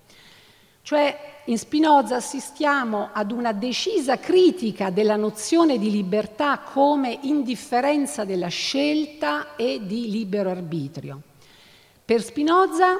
Cioè 0.81 1.43
in 1.45 1.57
Spinoza 1.57 2.15
assistiamo 2.15 3.09
ad 3.11 3.31
una 3.31 3.51
decisa 3.51 4.17
critica 4.17 4.89
della 4.89 5.15
nozione 5.15 5.77
di 5.77 5.91
libertà 5.91 6.59
come 6.59 7.19
indifferenza 7.21 8.25
della 8.25 8.47
scelta 8.47 9.55
e 9.55 9.81
di 9.83 10.09
libero 10.09 10.49
arbitrio. 10.49 11.21
Per 12.03 12.21
Spinoza 12.21 12.97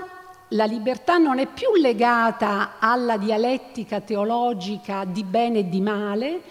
la 0.50 0.66
libertà 0.66 1.18
non 1.18 1.40
è 1.40 1.48
più 1.48 1.76
legata 1.76 2.78
alla 2.80 3.18
dialettica 3.18 4.02
teologica 4.02 5.06
di 5.06 5.24
bene 5.24 5.60
e 5.60 5.70
di 5.70 5.82
male, 5.82 6.42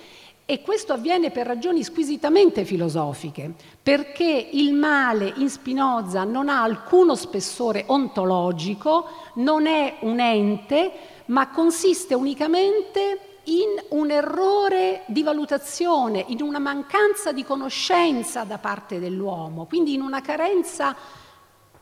e 0.50 0.62
questo 0.62 0.92
avviene 0.92 1.30
per 1.30 1.46
ragioni 1.46 1.84
squisitamente 1.84 2.64
filosofiche, 2.64 3.54
perché 3.80 4.48
il 4.50 4.74
male 4.74 5.32
in 5.36 5.48
Spinoza 5.48 6.24
non 6.24 6.48
ha 6.48 6.60
alcuno 6.60 7.14
spessore 7.14 7.84
ontologico, 7.86 9.06
non 9.34 9.68
è 9.68 9.98
un 10.00 10.18
ente, 10.18 10.90
ma 11.26 11.50
consiste 11.50 12.14
unicamente 12.14 13.38
in 13.44 13.80
un 13.90 14.10
errore 14.10 15.04
di 15.06 15.22
valutazione, 15.22 16.24
in 16.26 16.42
una 16.42 16.58
mancanza 16.58 17.30
di 17.30 17.44
conoscenza 17.44 18.42
da 18.42 18.58
parte 18.58 18.98
dell'uomo, 18.98 19.66
quindi 19.66 19.94
in 19.94 20.00
una 20.00 20.20
carenza 20.20 20.96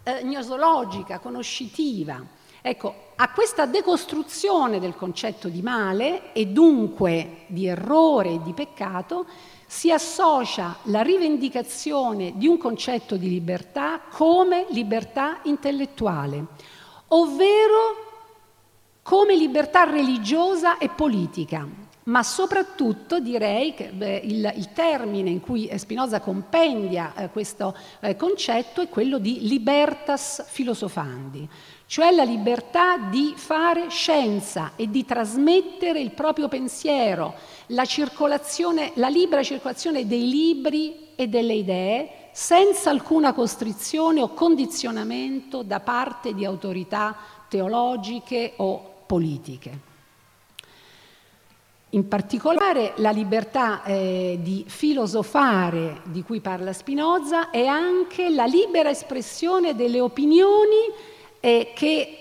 eh, 0.02 0.20
gnosologica, 0.24 1.20
conoscitiva. 1.20 2.22
Ecco, 2.60 3.06
a 3.16 3.30
questa 3.30 3.66
decostruzione 3.66 4.80
del 4.80 4.94
concetto 4.94 5.48
di 5.48 5.62
male 5.62 6.32
e 6.32 6.46
dunque 6.46 7.44
di 7.46 7.66
errore 7.66 8.30
e 8.30 8.42
di 8.42 8.52
peccato 8.52 9.26
si 9.66 9.92
associa 9.92 10.76
la 10.84 11.02
rivendicazione 11.02 12.32
di 12.36 12.46
un 12.46 12.58
concetto 12.58 13.16
di 13.16 13.28
libertà 13.28 14.00
come 14.10 14.66
libertà 14.70 15.40
intellettuale, 15.44 16.44
ovvero 17.08 18.06
come 19.02 19.36
libertà 19.36 19.84
religiosa 19.84 20.78
e 20.78 20.88
politica, 20.88 21.66
ma 22.04 22.22
soprattutto 22.22 23.20
direi 23.20 23.74
che 23.74 23.88
beh, 23.88 24.20
il, 24.24 24.52
il, 24.56 24.72
termine 24.72 25.30
in 25.30 25.40
cui 25.40 25.70
Spinoza 25.76 26.20
compendia 26.20 27.14
eh, 27.14 27.28
questo 27.28 27.76
eh, 28.00 28.16
concetto 28.16 28.80
è 28.80 28.88
quello 28.88 29.18
di 29.18 29.46
libertas 29.46 30.44
filosofandi, 30.48 31.48
cioè 31.88 32.10
la 32.10 32.22
libertà 32.22 32.98
di 32.98 33.32
fare 33.34 33.88
scienza 33.88 34.72
e 34.76 34.90
di 34.90 35.06
trasmettere 35.06 35.98
il 36.00 36.10
proprio 36.10 36.46
pensiero, 36.46 37.32
la, 37.68 37.84
la 38.94 39.08
libera 39.08 39.42
circolazione 39.42 40.06
dei 40.06 40.28
libri 40.28 41.08
e 41.16 41.28
delle 41.28 41.54
idee 41.54 42.10
senza 42.32 42.90
alcuna 42.90 43.32
costrizione 43.32 44.20
o 44.20 44.34
condizionamento 44.34 45.62
da 45.62 45.80
parte 45.80 46.34
di 46.34 46.44
autorità 46.44 47.16
teologiche 47.48 48.52
o 48.56 48.96
politiche. 49.06 49.86
In 51.90 52.06
particolare 52.06 52.92
la 52.96 53.12
libertà 53.12 53.82
eh, 53.82 54.38
di 54.42 54.62
filosofare 54.68 56.02
di 56.04 56.22
cui 56.22 56.40
parla 56.40 56.74
Spinoza 56.74 57.48
è 57.48 57.64
anche 57.64 58.28
la 58.28 58.44
libera 58.44 58.90
espressione 58.90 59.74
delle 59.74 60.02
opinioni 60.02 61.16
eh, 61.48 61.72
che 61.74 62.14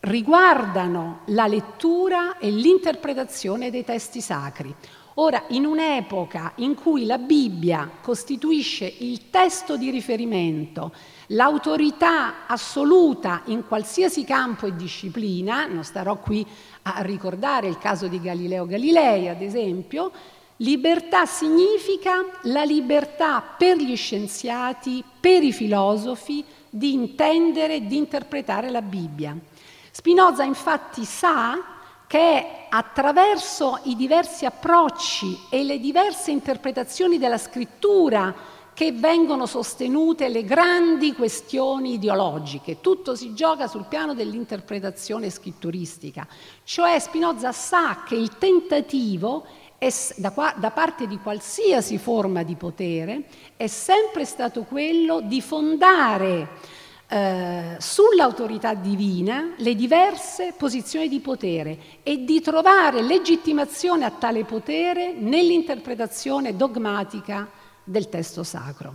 riguardano 0.00 1.20
la 1.26 1.46
lettura 1.46 2.38
e 2.38 2.50
l'interpretazione 2.50 3.70
dei 3.70 3.84
testi 3.84 4.20
sacri. 4.20 4.74
Ora, 5.14 5.44
in 5.48 5.64
un'epoca 5.64 6.52
in 6.56 6.74
cui 6.74 7.04
la 7.04 7.18
Bibbia 7.18 7.90
costituisce 8.00 8.92
il 8.98 9.28
testo 9.28 9.76
di 9.76 9.90
riferimento 9.90 10.92
l'autorità 11.28 12.46
assoluta 12.46 13.42
in 13.46 13.66
qualsiasi 13.66 14.24
campo 14.24 14.66
e 14.66 14.76
disciplina, 14.76 15.66
non 15.66 15.84
starò 15.84 16.16
qui 16.18 16.46
a 16.82 17.02
ricordare 17.02 17.68
il 17.68 17.78
caso 17.78 18.08
di 18.08 18.20
Galileo 18.20 18.66
Galilei, 18.66 19.28
ad 19.28 19.42
esempio, 19.42 20.10
libertà 20.56 21.26
significa 21.26 22.24
la 22.44 22.64
libertà 22.64 23.42
per 23.42 23.76
gli 23.76 23.96
scienziati, 23.96 25.04
per 25.20 25.42
i 25.42 25.52
filosofi, 25.52 26.44
di 26.70 26.92
intendere 26.92 27.74
e 27.74 27.86
di 27.86 27.96
interpretare 27.96 28.70
la 28.70 28.80
Bibbia. 28.80 29.36
Spinoza 29.90 30.44
infatti 30.44 31.04
sa 31.04 31.58
che 32.06 32.66
attraverso 32.68 33.80
i 33.84 33.96
diversi 33.96 34.44
approcci 34.44 35.46
e 35.50 35.64
le 35.64 35.78
diverse 35.78 36.30
interpretazioni 36.30 37.18
della 37.18 37.38
scrittura 37.38 38.34
che 38.72 38.92
vengono 38.92 39.46
sostenute 39.46 40.28
le 40.28 40.42
grandi 40.42 41.12
questioni 41.12 41.94
ideologiche. 41.94 42.80
Tutto 42.80 43.14
si 43.14 43.34
gioca 43.34 43.66
sul 43.66 43.84
piano 43.84 44.14
dell'interpretazione 44.14 45.28
scritturistica. 45.28 46.26
Cioè 46.64 46.98
Spinoza 46.98 47.52
sa 47.52 48.04
che 48.06 48.14
il 48.14 48.38
tentativo 48.38 49.44
da, 50.16 50.30
qua, 50.32 50.54
da 50.58 50.70
parte 50.70 51.06
di 51.06 51.18
qualsiasi 51.18 51.96
forma 51.96 52.42
di 52.42 52.54
potere 52.54 53.24
è 53.56 53.66
sempre 53.66 54.26
stato 54.26 54.64
quello 54.64 55.22
di 55.22 55.40
fondare 55.40 56.48
eh, 57.08 57.76
sull'autorità 57.78 58.74
divina 58.74 59.54
le 59.56 59.74
diverse 59.74 60.52
posizioni 60.56 61.08
di 61.08 61.20
potere 61.20 61.78
e 62.02 62.24
di 62.24 62.42
trovare 62.42 63.00
legittimazione 63.00 64.04
a 64.04 64.10
tale 64.10 64.44
potere 64.44 65.14
nell'interpretazione 65.14 66.54
dogmatica 66.54 67.48
del 67.82 68.10
testo 68.10 68.42
sacro. 68.42 68.94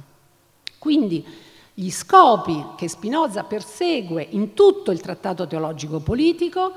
Quindi 0.78 1.26
gli 1.74 1.90
scopi 1.90 2.64
che 2.78 2.88
Spinoza 2.88 3.44
persegue 3.44 4.26
in 4.30 4.54
tutto 4.54 4.92
il 4.92 5.02
trattato 5.02 5.48
teologico 5.48 6.00
politico 6.00 6.72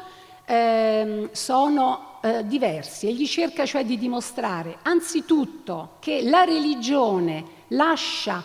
eh, 0.46 1.28
sono 1.32 2.07
eh, 2.20 2.46
diversi. 2.46 3.08
Egli 3.08 3.26
cerca 3.26 3.64
cioè 3.64 3.84
di 3.84 3.98
dimostrare 3.98 4.78
anzitutto 4.82 5.96
che 6.00 6.22
la 6.22 6.44
religione 6.44 7.44
lascia 7.68 8.42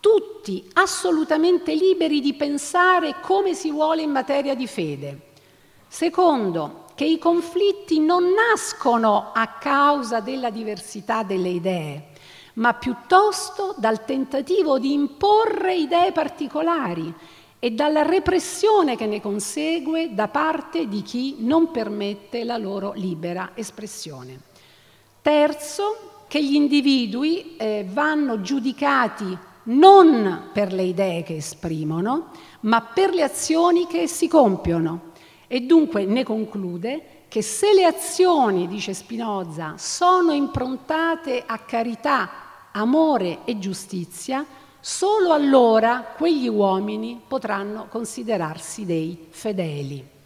tutti 0.00 0.68
assolutamente 0.74 1.74
liberi 1.74 2.20
di 2.20 2.34
pensare 2.34 3.16
come 3.20 3.54
si 3.54 3.70
vuole 3.70 4.02
in 4.02 4.10
materia 4.10 4.54
di 4.54 4.66
fede. 4.66 5.28
Secondo, 5.86 6.84
che 6.94 7.04
i 7.04 7.18
conflitti 7.18 7.98
non 7.98 8.24
nascono 8.32 9.30
a 9.34 9.46
causa 9.58 10.20
della 10.20 10.50
diversità 10.50 11.22
delle 11.22 11.48
idee, 11.48 12.08
ma 12.54 12.74
piuttosto 12.74 13.74
dal 13.78 14.04
tentativo 14.04 14.78
di 14.78 14.92
imporre 14.92 15.74
idee 15.74 16.12
particolari 16.12 17.12
e 17.60 17.70
dalla 17.72 18.02
repressione 18.02 18.96
che 18.96 19.06
ne 19.06 19.20
consegue 19.20 20.14
da 20.14 20.28
parte 20.28 20.88
di 20.88 21.02
chi 21.02 21.36
non 21.40 21.70
permette 21.70 22.42
la 22.42 22.56
loro 22.56 22.92
libera 22.94 23.50
espressione. 23.54 24.40
Terzo, 25.20 26.24
che 26.26 26.42
gli 26.42 26.54
individui 26.54 27.56
eh, 27.56 27.86
vanno 27.88 28.40
giudicati 28.40 29.36
non 29.64 30.48
per 30.52 30.72
le 30.72 30.84
idee 30.84 31.22
che 31.22 31.36
esprimono, 31.36 32.30
ma 32.60 32.80
per 32.80 33.12
le 33.12 33.22
azioni 33.22 33.86
che 33.86 34.02
essi 34.02 34.26
compiono. 34.26 35.12
E 35.46 35.60
dunque 35.60 36.06
ne 36.06 36.24
conclude 36.24 37.24
che 37.28 37.42
se 37.42 37.74
le 37.74 37.84
azioni, 37.84 38.68
dice 38.68 38.94
Spinoza, 38.94 39.74
sono 39.76 40.32
improntate 40.32 41.42
a 41.44 41.58
carità, 41.58 42.30
amore 42.72 43.40
e 43.44 43.58
giustizia, 43.58 44.46
solo 44.80 45.32
allora 45.32 46.14
quegli 46.16 46.48
uomini 46.48 47.20
potranno 47.26 47.86
considerarsi 47.88 48.84
dei 48.84 49.26
fedeli. 49.30 50.18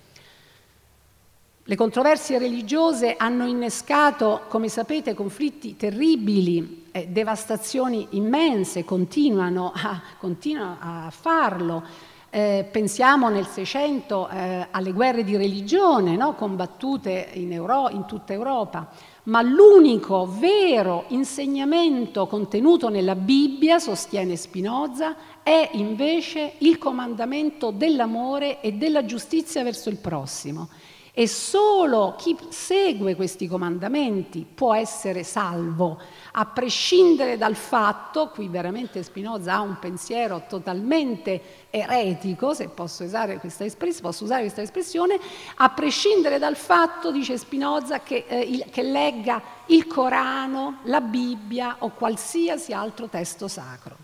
Le 1.67 1.77
controversie 1.77 2.39
religiose 2.39 3.17
hanno 3.17 3.47
innescato, 3.47 4.43
come 4.49 4.69
sapete, 4.69 5.15
conflitti 5.15 5.77
terribili, 5.77 6.85
eh, 6.93 7.09
devastazioni 7.09 8.07
immense, 8.11 8.85
continuano 8.85 9.73
a, 9.75 9.99
continuano 10.19 10.77
a 10.79 11.11
farlo. 11.11 11.83
Eh, 12.29 12.69
pensiamo 12.71 13.31
nel 13.31 13.47
Seicento 13.47 14.29
eh, 14.29 14.67
alle 14.71 14.93
guerre 14.93 15.25
di 15.25 15.39
religione 15.39 16.17
no? 16.17 16.35
combattute 16.35 17.31
in, 17.33 17.53
Euro- 17.53 17.89
in 17.89 18.05
tutta 18.05 18.35
Europa, 18.35 18.91
ma 19.25 19.41
l'unico 19.41 20.27
vero 20.27 21.05
insegnamento 21.09 22.27
contenuto 22.27 22.89
nella 22.89 23.15
Bibbia, 23.15 23.79
sostiene 23.79 24.37
Spinoza, 24.37 25.17
è 25.43 25.71
invece 25.73 26.55
il 26.59 26.79
comandamento 26.79 27.71
dell'amore 27.71 28.61
e 28.61 28.73
della 28.73 29.05
giustizia 29.05 29.63
verso 29.63 29.89
il 29.89 29.97
prossimo. 29.97 30.69
E 31.17 31.29
solo 31.29 32.17
chi 32.19 32.37
segue 32.49 33.15
questi 33.15 33.47
comandamenti 33.47 34.45
può 34.53 34.75
essere 34.75 35.23
salvo, 35.23 35.97
a 36.33 36.45
prescindere 36.45 37.39
dal 37.39 37.55
fatto, 37.55 38.31
qui 38.31 38.49
veramente 38.49 39.01
Spinoza 39.05 39.53
ha 39.53 39.61
un 39.61 39.79
pensiero 39.79 40.43
totalmente 40.49 41.69
eretico, 41.71 42.53
se 42.53 42.67
posso 42.67 43.05
usare 43.05 43.39
questa 43.39 43.65
espressione, 43.65 44.11
posso 44.11 44.25
usare 44.25 44.41
questa 44.41 44.63
espressione 44.63 45.17
a 45.59 45.71
prescindere 45.71 46.41
dal 46.41 46.57
fatto, 46.57 47.13
dice 47.13 47.39
Spinoza, 47.39 48.01
che, 48.01 48.25
eh, 48.27 48.41
il, 48.41 48.65
che 48.69 48.83
legga 48.83 49.41
il 49.67 49.87
Corano, 49.87 50.79
la 50.87 51.01
Bibbia 51.01 51.77
o 51.79 51.91
qualsiasi 51.91 52.73
altro 52.73 53.07
testo 53.07 53.47
sacro. 53.47 54.04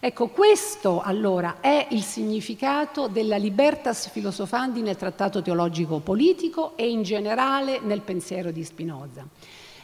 Ecco, 0.00 0.28
questo 0.28 1.00
allora 1.00 1.56
è 1.60 1.88
il 1.90 2.04
significato 2.04 3.08
della 3.08 3.36
libertas 3.36 4.08
filosofandi 4.10 4.80
nel 4.80 4.96
trattato 4.96 5.42
teologico 5.42 5.98
politico 5.98 6.76
e 6.76 6.88
in 6.88 7.02
generale 7.02 7.80
nel 7.82 8.02
pensiero 8.02 8.52
di 8.52 8.62
Spinoza. 8.62 9.26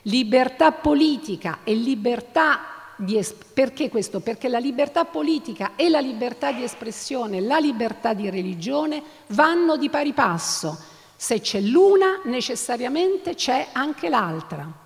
Libertà 0.03 0.70
politica 0.70 1.61
e 1.64 1.74
libertà 1.74 2.61
di 2.96 3.16
es- 3.16 3.35
perché 3.35 3.88
questo? 3.88 4.20
Perché 4.20 4.48
la 4.48 4.59
libertà 4.59 5.05
politica 5.05 5.72
e 5.74 5.88
la 5.88 5.98
libertà 5.98 6.53
di 6.53 6.62
espressione, 6.62 7.40
la 7.40 7.59
libertà 7.59 8.14
di 8.14 8.31
religione 8.31 9.03
vanno 9.29 9.77
di 9.77 9.90
pari 9.90 10.12
passo. 10.12 10.79
Se 11.16 11.40
c'è 11.40 11.61
l'una, 11.61 12.20
necessariamente 12.27 13.35
c'è 13.35 13.68
anche 13.72 14.09
l'altra. 14.09 14.83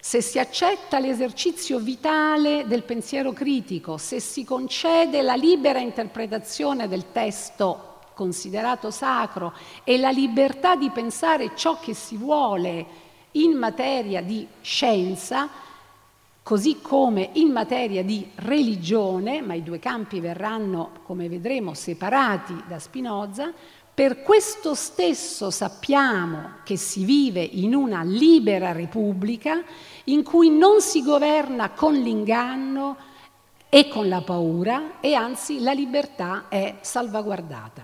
Se 0.00 0.22
si 0.22 0.38
accetta 0.38 1.00
l'esercizio 1.00 1.80
vitale 1.80 2.66
del 2.66 2.84
pensiero 2.84 3.32
critico, 3.32 3.98
se 3.98 4.20
si 4.20 4.44
concede 4.44 5.22
la 5.22 5.34
libera 5.34 5.80
interpretazione 5.80 6.86
del 6.86 7.10
testo 7.10 7.96
considerato 8.14 8.90
sacro 8.90 9.52
e 9.84 9.98
la 9.98 10.10
libertà 10.10 10.76
di 10.76 10.90
pensare 10.90 11.52
ciò 11.56 11.78
che 11.80 11.94
si 11.94 12.16
vuole 12.16 12.86
in 13.32 13.52
materia 13.52 14.22
di 14.22 14.46
scienza, 14.60 15.48
così 16.42 16.80
come 16.80 17.30
in 17.34 17.50
materia 17.50 18.02
di 18.02 18.26
religione, 18.36 19.42
ma 19.42 19.54
i 19.54 19.62
due 19.62 19.78
campi 19.78 20.20
verranno, 20.20 20.92
come 21.02 21.28
vedremo, 21.28 21.74
separati 21.74 22.54
da 22.66 22.78
Spinoza, 22.78 23.52
per 23.98 24.22
questo 24.22 24.76
stesso 24.76 25.50
sappiamo 25.50 26.58
che 26.62 26.76
si 26.76 27.02
vive 27.02 27.40
in 27.42 27.74
una 27.74 28.04
libera 28.04 28.70
repubblica 28.70 29.60
in 30.04 30.22
cui 30.22 30.50
non 30.50 30.80
si 30.80 31.02
governa 31.02 31.70
con 31.70 31.94
l'inganno 31.94 32.96
e 33.68 33.88
con 33.88 34.08
la 34.08 34.20
paura 34.20 35.00
e 35.00 35.14
anzi 35.14 35.58
la 35.58 35.72
libertà 35.72 36.44
è 36.48 36.76
salvaguardata. 36.80 37.82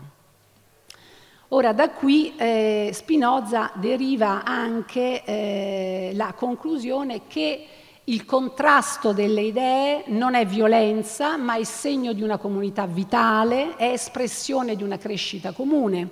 Ora 1.49 1.73
da 1.73 1.91
qui 1.91 2.37
eh, 2.37 2.91
Spinoza 2.93 3.73
deriva 3.75 4.45
anche 4.45 5.25
eh, 5.25 6.13
la 6.15 6.33
conclusione 6.35 7.23
che 7.27 7.67
il 8.05 8.27
contrasto 8.27 9.13
delle 9.13 9.41
idee 9.41 10.05
non 10.09 10.35
è 10.35 10.45
violenza, 10.45 11.39
ma 11.39 11.57
è 11.57 11.65
segno 11.65 12.13
di 12.13 12.23
una 12.23 12.37
comunità 12.37 12.87
vitale, 12.87 13.77
è 13.77 13.93
espressione 13.93 14.77
di 14.77 14.83
una 14.83 14.99
crescita 14.99 15.53
comune. 15.53 16.11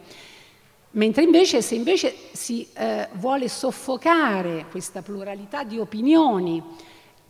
Mentre 0.93 1.23
invece, 1.23 1.61
se 1.61 1.75
invece 1.75 2.15
si 2.33 2.67
eh, 2.73 3.09
vuole 3.15 3.49
soffocare 3.49 4.67
questa 4.71 5.03
pluralità 5.03 5.65
di 5.65 5.79
opinioni, 5.79 6.63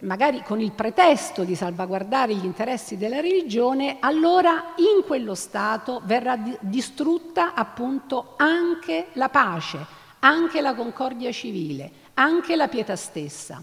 magari 0.01 0.42
con 0.44 0.61
il 0.61 0.72
pretesto 0.72 1.42
di 1.42 1.57
salvaguardare 1.57 2.35
gli 2.35 2.44
interessi 2.44 2.96
della 2.96 3.20
religione, 3.20 3.96
allora 3.98 4.75
in 4.77 5.05
quello 5.05 5.35
Stato 5.35 6.03
verrà 6.05 6.38
distrutta 6.61 7.55
appunto 7.55 8.35
anche 8.37 9.07
la 9.14 9.29
pace, 9.29 9.85
anche 10.20 10.61
la 10.61 10.75
concordia 10.75 11.33
civile, 11.33 11.90
anche 12.14 12.55
la 12.55 12.68
pietà 12.68 12.94
stessa. 12.94 13.62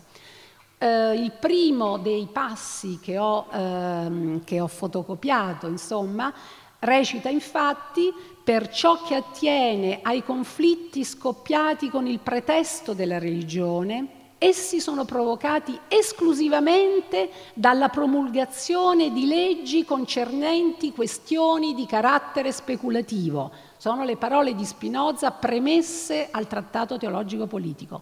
Eh, 0.81 1.13
il 1.13 1.33
primo 1.37 1.97
dei 1.97 2.29
passi 2.31 2.99
che 3.01 3.17
ho, 3.17 3.47
ehm, 3.51 4.45
che 4.45 4.61
ho 4.61 4.67
fotocopiato, 4.67 5.67
insomma, 5.67 6.33
recita 6.79 7.27
infatti 7.27 8.13
per 8.41 8.69
ciò 8.69 9.03
che 9.03 9.15
attiene 9.15 9.99
ai 10.01 10.23
conflitti 10.23 11.03
scoppiati 11.03 11.89
con 11.89 12.07
il 12.07 12.19
pretesto 12.19 12.93
della 12.93 13.19
religione, 13.19 14.07
essi 14.37 14.79
sono 14.79 15.03
provocati 15.03 15.77
esclusivamente 15.89 17.29
dalla 17.53 17.89
promulgazione 17.89 19.11
di 19.11 19.27
leggi 19.27 19.83
concernenti 19.83 20.93
questioni 20.93 21.75
di 21.75 21.85
carattere 21.85 22.53
speculativo. 22.53 23.51
Sono 23.75 24.05
le 24.05 24.15
parole 24.15 24.55
di 24.55 24.63
Spinoza 24.63 25.31
premesse 25.31 26.29
al 26.31 26.47
trattato 26.47 26.97
teologico 26.97 27.47
politico. 27.47 28.01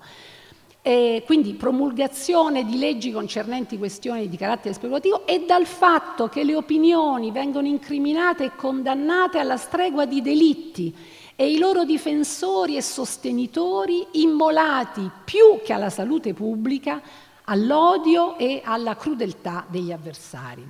E 0.88 1.24
quindi 1.26 1.54
promulgazione 1.56 2.64
di 2.64 2.78
leggi 2.78 3.12
concernenti 3.12 3.78
questioni 3.78 4.30
di 4.30 4.38
carattere 4.38 4.74
speculativo 4.74 5.28
e 5.28 5.44
dal 5.46 5.66
fatto 5.66 6.30
che 6.30 6.46
le 6.46 6.56
opinioni 6.56 7.30
vengono 7.30 7.68
incriminate 7.68 8.46
e 8.46 8.56
condannate 8.56 9.38
alla 9.38 9.58
stregua 9.58 10.06
di 10.06 10.22
delitti 10.22 10.96
e 11.36 11.52
i 11.52 11.58
loro 11.58 11.84
difensori 11.84 12.78
e 12.78 12.82
sostenitori 12.82 14.08
immolati 14.12 15.12
più 15.26 15.60
che 15.62 15.74
alla 15.74 15.90
salute 15.90 16.34
pubblica 16.34 17.02
all'odio 17.44 18.38
e 18.38 18.62
alla 18.64 18.96
crudeltà 18.96 19.66
degli 19.68 19.92
avversari. 19.92 20.66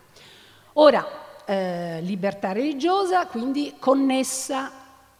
Ora, 0.74 1.06
eh, 1.46 2.02
libertà 2.02 2.54
religiosa 2.54 3.28
quindi 3.28 3.76
connessa 3.78 4.72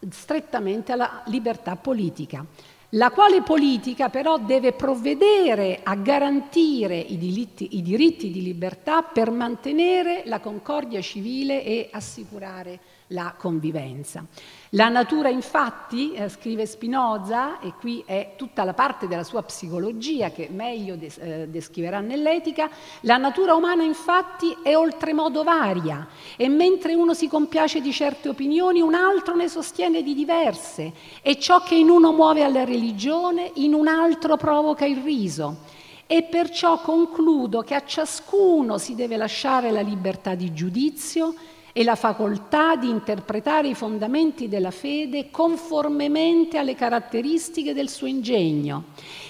strettamente 0.10 0.92
alla 0.92 1.22
libertà 1.26 1.76
politica 1.76 2.44
la 2.92 3.12
quale 3.12 3.42
politica 3.42 4.08
però 4.08 4.38
deve 4.38 4.72
provvedere 4.72 5.82
a 5.84 5.96
garantire 5.96 6.98
i 6.98 7.18
diritti, 7.18 7.76
i 7.76 7.82
diritti, 7.82 8.32
di 8.32 8.42
libertà 8.42 9.02
per 9.02 9.30
mantenere 9.30 10.24
la 10.26 10.40
concordia 10.40 11.02
civile 11.02 11.64
e 11.66 11.90
assicurare 11.92 12.80
la 13.08 13.36
convivenza. 13.38 14.26
La 14.72 14.90
natura 14.90 15.30
infatti, 15.30 16.12
eh, 16.12 16.28
scrive 16.28 16.66
Spinoza, 16.66 17.62
e 17.62 17.72
qui 17.80 18.04
è 18.06 18.34
tutta 18.36 18.66
la 18.66 18.74
parte 18.74 19.08
della 19.08 19.24
sua 19.24 19.42
psicologia 19.44 20.32
che 20.32 20.50
meglio 20.52 20.98
des- 20.98 21.18
eh, 21.20 21.48
descriverà 21.48 22.02
nell'etica, 22.02 22.70
la 23.02 23.16
natura 23.16 23.54
umana 23.54 23.84
infatti 23.84 24.54
è 24.62 24.76
oltremodo 24.76 25.44
varia 25.44 26.06
e 26.36 26.50
mentre 26.50 26.96
uno 26.96 27.14
si 27.14 27.30
compiace 27.30 27.80
di 27.80 27.94
certe 27.94 28.28
opinioni, 28.28 28.82
un 28.82 28.94
altro 28.94 29.36
ne 29.38 29.48
sostiene 29.48 30.04
di 30.04 30.14
diverse 30.14 30.92
e 31.22 31.40
ciò 31.40 31.62
che 31.64 31.76
in 31.76 31.90
uno 31.90 32.12
muove 32.12 32.44
alla 32.44 32.66
religione, 32.66 33.52
in 33.56 33.74
un 33.74 33.88
altro 33.88 34.36
provoca 34.36 34.84
il 34.84 34.98
riso. 34.98 35.76
E 36.06 36.24
perciò 36.24 36.82
concludo 36.82 37.62
che 37.62 37.74
a 37.74 37.86
ciascuno 37.86 38.78
si 38.78 38.96
deve 38.96 39.16
lasciare 39.16 39.72
la 39.72 39.82
libertà 39.82 40.36
di 40.36 40.54
giudizio 40.54 41.34
e 41.78 41.84
la 41.84 41.94
facoltà 41.94 42.76
di 42.76 42.90
interpretare 42.90 43.68
i 43.68 43.76
fondamenti 43.76 44.50
della 44.50 44.72
fede 44.72 45.30
conformemente 45.30 46.58
alle 46.58 46.74
caratteristiche 46.74 47.72
del 47.72 47.88
suo 47.88 48.08
ingegno 48.08 48.86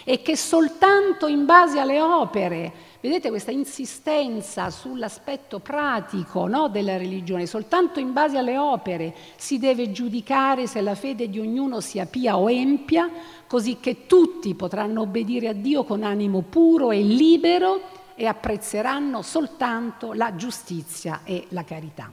e 0.06 0.22
che 0.22 0.38
soltanto 0.38 1.28
in 1.28 1.44
base 1.44 1.78
alle 1.78 2.00
opere, 2.00 2.72
vedete 3.02 3.28
questa 3.28 3.52
insistenza 3.52 4.70
sull'aspetto 4.70 5.60
pratico 5.60 6.48
no, 6.48 6.70
della 6.70 6.96
religione, 6.96 7.46
soltanto 7.48 8.00
in 8.00 8.14
base 8.14 8.38
alle 8.38 8.58
opere 8.58 9.14
si 9.36 9.60
deve 9.60 9.92
giudicare 9.92 10.68
se 10.68 10.80
la 10.80 10.96
fede 10.96 11.30
di 11.30 11.42
ognuno 11.42 11.82
sia 11.82 12.06
pia 12.06 12.38
o 12.38 12.50
empia, 12.50 13.10
così 13.46 13.80
che 13.82 14.06
tutti 14.08 14.56
potranno 14.56 15.02
obbedire 15.02 15.50
a 15.50 15.54
Dio 15.54 15.84
con 15.84 16.02
animo 16.02 16.44
puro 16.48 16.92
e 16.92 17.02
libero 17.02 17.97
e 18.18 18.26
apprezzeranno 18.26 19.22
soltanto 19.22 20.12
la 20.12 20.36
giustizia 20.36 21.22
e 21.24 21.46
la 21.50 21.64
carità. 21.64 22.12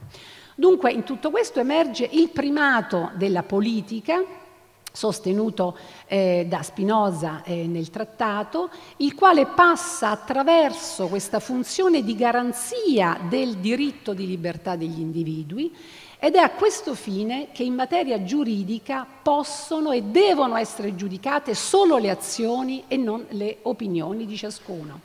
Dunque 0.55 0.93
in 0.93 1.03
tutto 1.03 1.31
questo 1.31 1.59
emerge 1.59 2.07
il 2.09 2.29
primato 2.29 3.11
della 3.15 3.43
politica 3.43 4.23
sostenuto 4.95 5.77
eh, 6.07 6.45
da 6.47 6.63
Spinoza 6.63 7.43
eh, 7.43 7.67
nel 7.67 7.89
trattato, 7.89 8.69
il 8.97 9.13
quale 9.13 9.45
passa 9.47 10.09
attraverso 10.09 11.07
questa 11.07 11.39
funzione 11.39 12.01
di 12.03 12.15
garanzia 12.15 13.19
del 13.27 13.57
diritto 13.57 14.13
di 14.13 14.25
libertà 14.25 14.75
degli 14.75 14.99
individui 14.99 15.75
ed 16.17 16.35
è 16.35 16.39
a 16.39 16.51
questo 16.51 16.95
fine 16.95 17.49
che 17.51 17.63
in 17.63 17.75
materia 17.75 18.23
giuridica 18.23 19.05
possono 19.21 19.91
e 19.91 20.01
devono 20.01 20.55
essere 20.55 20.95
giudicate 20.95 21.53
solo 21.53 21.97
le 21.97 22.09
azioni 22.09 22.85
e 22.87 22.95
non 22.95 23.25
le 23.29 23.57
opinioni 23.63 24.25
di 24.25 24.37
ciascuno. 24.37 25.01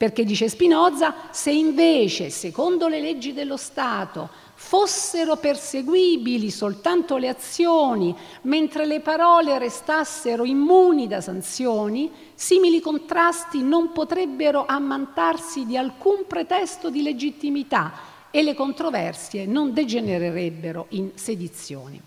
Perché 0.00 0.24
dice 0.24 0.48
Spinoza, 0.48 1.14
se 1.30 1.50
invece, 1.50 2.30
secondo 2.30 2.88
le 2.88 3.00
leggi 3.02 3.34
dello 3.34 3.58
Stato, 3.58 4.30
fossero 4.54 5.36
perseguibili 5.36 6.50
soltanto 6.50 7.18
le 7.18 7.28
azioni, 7.28 8.16
mentre 8.44 8.86
le 8.86 9.00
parole 9.00 9.58
restassero 9.58 10.46
immuni 10.46 11.06
da 11.06 11.20
sanzioni, 11.20 12.10
simili 12.34 12.80
contrasti 12.80 13.62
non 13.62 13.92
potrebbero 13.92 14.64
ammantarsi 14.64 15.66
di 15.66 15.76
alcun 15.76 16.24
pretesto 16.26 16.88
di 16.88 17.02
legittimità 17.02 17.92
e 18.30 18.42
le 18.42 18.54
controversie 18.54 19.44
non 19.44 19.74
degenererebbero 19.74 20.86
in 20.92 21.10
sedizioni. 21.12 22.00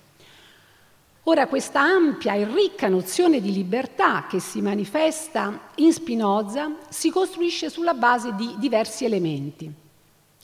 Ora 1.25 1.47
questa 1.47 1.79
ampia 1.79 2.33
e 2.33 2.43
ricca 2.43 2.89
nozione 2.89 3.39
di 3.39 3.53
libertà 3.53 4.27
che 4.27 4.41
si 4.41 4.59
manifesta 4.59 5.69
in 5.75 5.93
Spinoza 5.93 6.75
si 6.89 7.11
costruisce 7.11 7.69
sulla 7.69 7.93
base 7.93 8.35
di 8.35 8.55
diversi 8.57 9.05
elementi. 9.05 9.71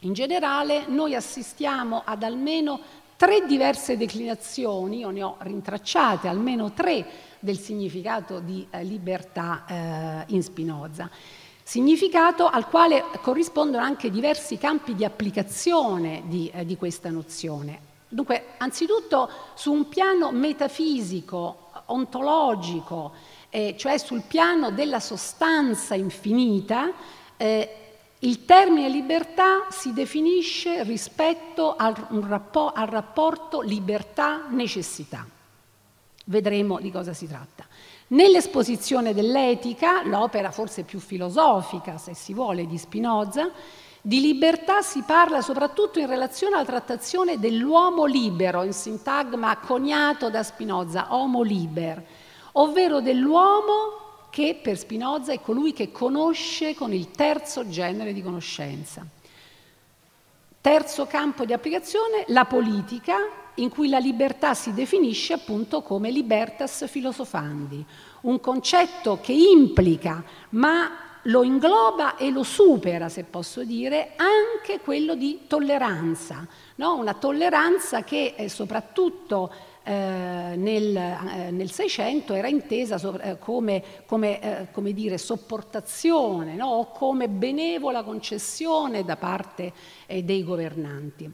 In 0.04 0.14
generale 0.14 0.86
noi 0.88 1.16
assistiamo 1.16 2.04
ad 2.06 2.24
almeno 2.24 2.80
tre 3.18 3.46
diverse 3.46 3.98
declinazioni, 3.98 5.00
io 5.00 5.10
ne 5.10 5.22
ho 5.22 5.36
rintracciate 5.40 6.30
almeno 6.30 6.72
tre 6.72 7.06
del 7.40 7.60
significato 7.60 8.40
di 8.40 8.66
eh, 8.70 8.82
libertà 8.86 9.66
eh, 9.68 10.34
in 10.34 10.42
Spinoza. 10.42 11.10
Significato 11.62 12.48
al 12.48 12.70
quale 12.70 13.04
corrispondono 13.22 13.84
anche 13.84 14.10
diversi 14.10 14.58
campi 14.58 14.96
di 14.96 15.04
applicazione 15.04 16.24
di, 16.28 16.50
eh, 16.54 16.64
di 16.64 16.78
questa 16.78 17.10
nozione. 17.10 17.89
Dunque, 18.10 18.54
anzitutto 18.58 19.30
su 19.54 19.72
un 19.72 19.88
piano 19.88 20.32
metafisico, 20.32 21.70
ontologico, 21.86 23.12
eh, 23.50 23.76
cioè 23.78 24.00
sul 24.00 24.24
piano 24.28 24.72
della 24.72 25.00
sostanza 25.00 25.94
infinita, 25.94 26.92
eh, 27.38 27.76
il 28.20 28.46
termine 28.46 28.90
libertà 28.90 29.68
si 29.70 29.94
definisce 29.94 30.84
rispetto 30.84 31.76
al, 31.76 31.94
rappo- 31.94 32.72
al 32.74 32.88
rapporto 32.88 33.62
libertà-necessità. 33.62 35.26
Vedremo 36.26 36.80
di 36.80 36.92
cosa 36.92 37.14
si 37.14 37.28
tratta. 37.28 37.66
Nell'esposizione 38.08 39.14
dell'etica, 39.14 40.04
l'opera 40.04 40.50
forse 40.52 40.82
più 40.84 41.00
filosofica, 41.00 41.98
se 41.98 42.16
si 42.16 42.34
vuole, 42.34 42.66
di 42.66 42.78
Spinoza, 42.78 43.52
di 44.02 44.22
libertà 44.22 44.82
si 44.82 45.04
parla 45.06 45.42
soprattutto 45.42 46.00
in 46.00 46.08
relazione 46.08 46.56
alla 46.56 46.66
trattazione 46.66 47.38
dell'uomo 47.38 48.06
libero, 48.06 48.64
in 48.64 48.74
sintagma 48.74 49.58
coniato 49.58 50.30
da 50.30 50.42
Spinoza, 50.44 51.14
homo 51.14 51.42
liber, 51.42 52.04
ovvero 52.54 53.02
dell'uomo 53.02 53.98
che 54.30 54.60
per 54.62 54.78
Spinoza 54.78 55.34
è 55.34 55.42
colui 55.42 55.74
che 55.74 55.92
conosce 55.92 56.76
con 56.76 56.94
il 56.94 57.12
terzo 57.12 57.68
genere 57.68 58.14
di 58.14 58.22
conoscenza. 58.22 59.06
Terzo 60.62 61.06
campo 61.06 61.46
di 61.46 61.54
applicazione, 61.54 62.26
la 62.28 62.46
politica, 62.46 63.18
in 63.56 63.70
cui 63.70 63.90
la 63.90 63.98
libertà 63.98 64.54
si 64.54 64.74
definisce 64.74 65.34
appunto 65.34 65.82
come 65.82 66.12
libertas 66.12 66.86
philosophandi, 66.90 67.84
un 68.22 68.40
concetto 68.40 69.20
che 69.22 69.34
implica, 69.34 70.24
ma 70.52 71.09
lo 71.24 71.44
ingloba 71.44 72.16
e 72.16 72.32
lo 72.32 72.44
supera, 72.44 73.10
se 73.10 73.24
posso 73.24 73.64
dire, 73.64 74.14
anche 74.16 74.80
quello 74.80 75.16
di 75.16 75.42
tolleranza, 75.48 76.48
no? 76.76 76.96
una 76.96 77.14
tolleranza 77.14 78.04
che 78.04 78.36
è 78.36 78.48
soprattutto 78.48 79.52
eh, 79.84 80.54
nel, 80.56 80.96
eh, 80.96 81.52
nel 81.52 81.72
600 81.72 82.34
era 82.34 82.48
intesa 82.48 83.00
eh, 83.22 83.40
come, 83.40 83.84
come, 84.06 84.42
eh, 84.42 84.68
come 84.72 84.94
dire, 84.94 85.18
sopportazione 85.18 86.56
no? 86.56 86.68
o 86.68 86.92
come 86.92 87.28
benevola 87.28 88.04
concessione 88.04 89.04
da 89.04 89.16
parte 89.16 89.74
eh, 90.06 90.24
dei 90.24 90.44
governanti. 90.44 91.32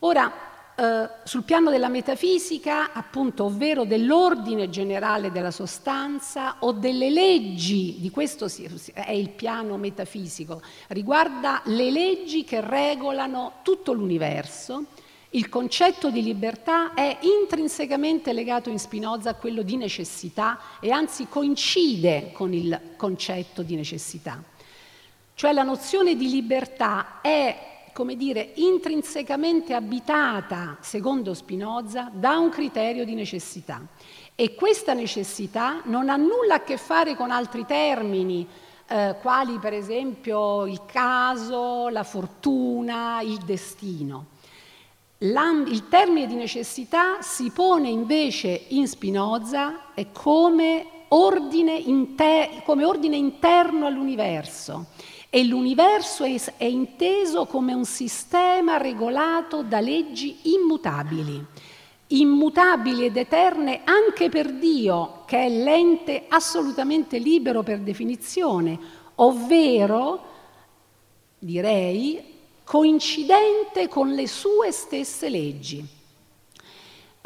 Ora, 0.00 0.55
eh, 0.78 1.08
sul 1.24 1.42
piano 1.42 1.70
della 1.70 1.88
metafisica, 1.88 2.92
appunto, 2.92 3.44
ovvero 3.44 3.84
dell'ordine 3.84 4.68
generale 4.68 5.32
della 5.32 5.50
sostanza 5.50 6.56
o 6.60 6.72
delle 6.72 7.10
leggi, 7.10 7.96
di 7.98 8.10
questo 8.10 8.46
è 8.92 9.12
il 9.12 9.30
piano 9.30 9.76
metafisico, 9.78 10.60
riguarda 10.88 11.62
le 11.64 11.90
leggi 11.90 12.44
che 12.44 12.60
regolano 12.60 13.54
tutto 13.62 13.92
l'universo, 13.92 14.84
il 15.30 15.48
concetto 15.48 16.10
di 16.10 16.22
libertà 16.22 16.94
è 16.94 17.18
intrinsecamente 17.20 18.32
legato 18.32 18.70
in 18.70 18.78
Spinoza 18.78 19.30
a 19.30 19.34
quello 19.34 19.62
di 19.62 19.76
necessità 19.76 20.58
e 20.80 20.90
anzi 20.90 21.26
coincide 21.28 22.30
con 22.32 22.52
il 22.52 22.78
concetto 22.96 23.62
di 23.62 23.76
necessità. 23.76 24.42
Cioè 25.34 25.52
la 25.52 25.64
nozione 25.64 26.16
di 26.16 26.30
libertà 26.30 27.20
è, 27.20 27.75
come 27.96 28.14
dire, 28.14 28.50
intrinsecamente 28.56 29.72
abitata, 29.72 30.76
secondo 30.82 31.32
Spinoza, 31.32 32.10
da 32.12 32.36
un 32.36 32.50
criterio 32.50 33.06
di 33.06 33.14
necessità. 33.14 33.80
E 34.34 34.54
questa 34.54 34.92
necessità 34.92 35.80
non 35.84 36.10
ha 36.10 36.16
nulla 36.16 36.56
a 36.56 36.62
che 36.62 36.76
fare 36.76 37.16
con 37.16 37.30
altri 37.30 37.64
termini, 37.64 38.46
eh, 38.86 39.16
quali 39.22 39.58
per 39.58 39.72
esempio 39.72 40.66
il 40.66 40.82
caso, 40.84 41.88
la 41.88 42.02
fortuna, 42.02 43.22
il 43.22 43.38
destino 43.38 44.26
il 45.18 45.86
termine 45.88 46.26
di 46.26 46.34
necessità 46.34 47.22
si 47.22 47.50
pone 47.50 47.88
invece 47.88 48.66
in 48.68 48.86
Spinoza 48.86 49.94
come 50.12 50.86
ordine, 51.08 51.72
inter- 51.72 52.62
come 52.64 52.84
ordine 52.84 53.16
interno 53.16 53.86
all'universo 53.86 54.88
e 55.30 55.44
l'universo 55.44 56.24
è, 56.24 56.40
è 56.56 56.64
inteso 56.64 57.46
come 57.46 57.74
un 57.74 57.84
sistema 57.84 58.76
regolato 58.76 59.62
da 59.62 59.80
leggi 59.80 60.38
immutabili, 60.42 61.44
immutabili 62.08 63.06
ed 63.06 63.16
eterne 63.16 63.82
anche 63.84 64.28
per 64.28 64.52
Dio, 64.52 65.22
che 65.26 65.44
è 65.44 65.48
l'ente 65.48 66.24
assolutamente 66.28 67.18
libero 67.18 67.62
per 67.62 67.80
definizione, 67.80 68.78
ovvero, 69.16 70.24
direi, 71.38 72.34
coincidente 72.64 73.88
con 73.88 74.12
le 74.12 74.26
sue 74.26 74.72
stesse 74.72 75.28
leggi. 75.28 75.95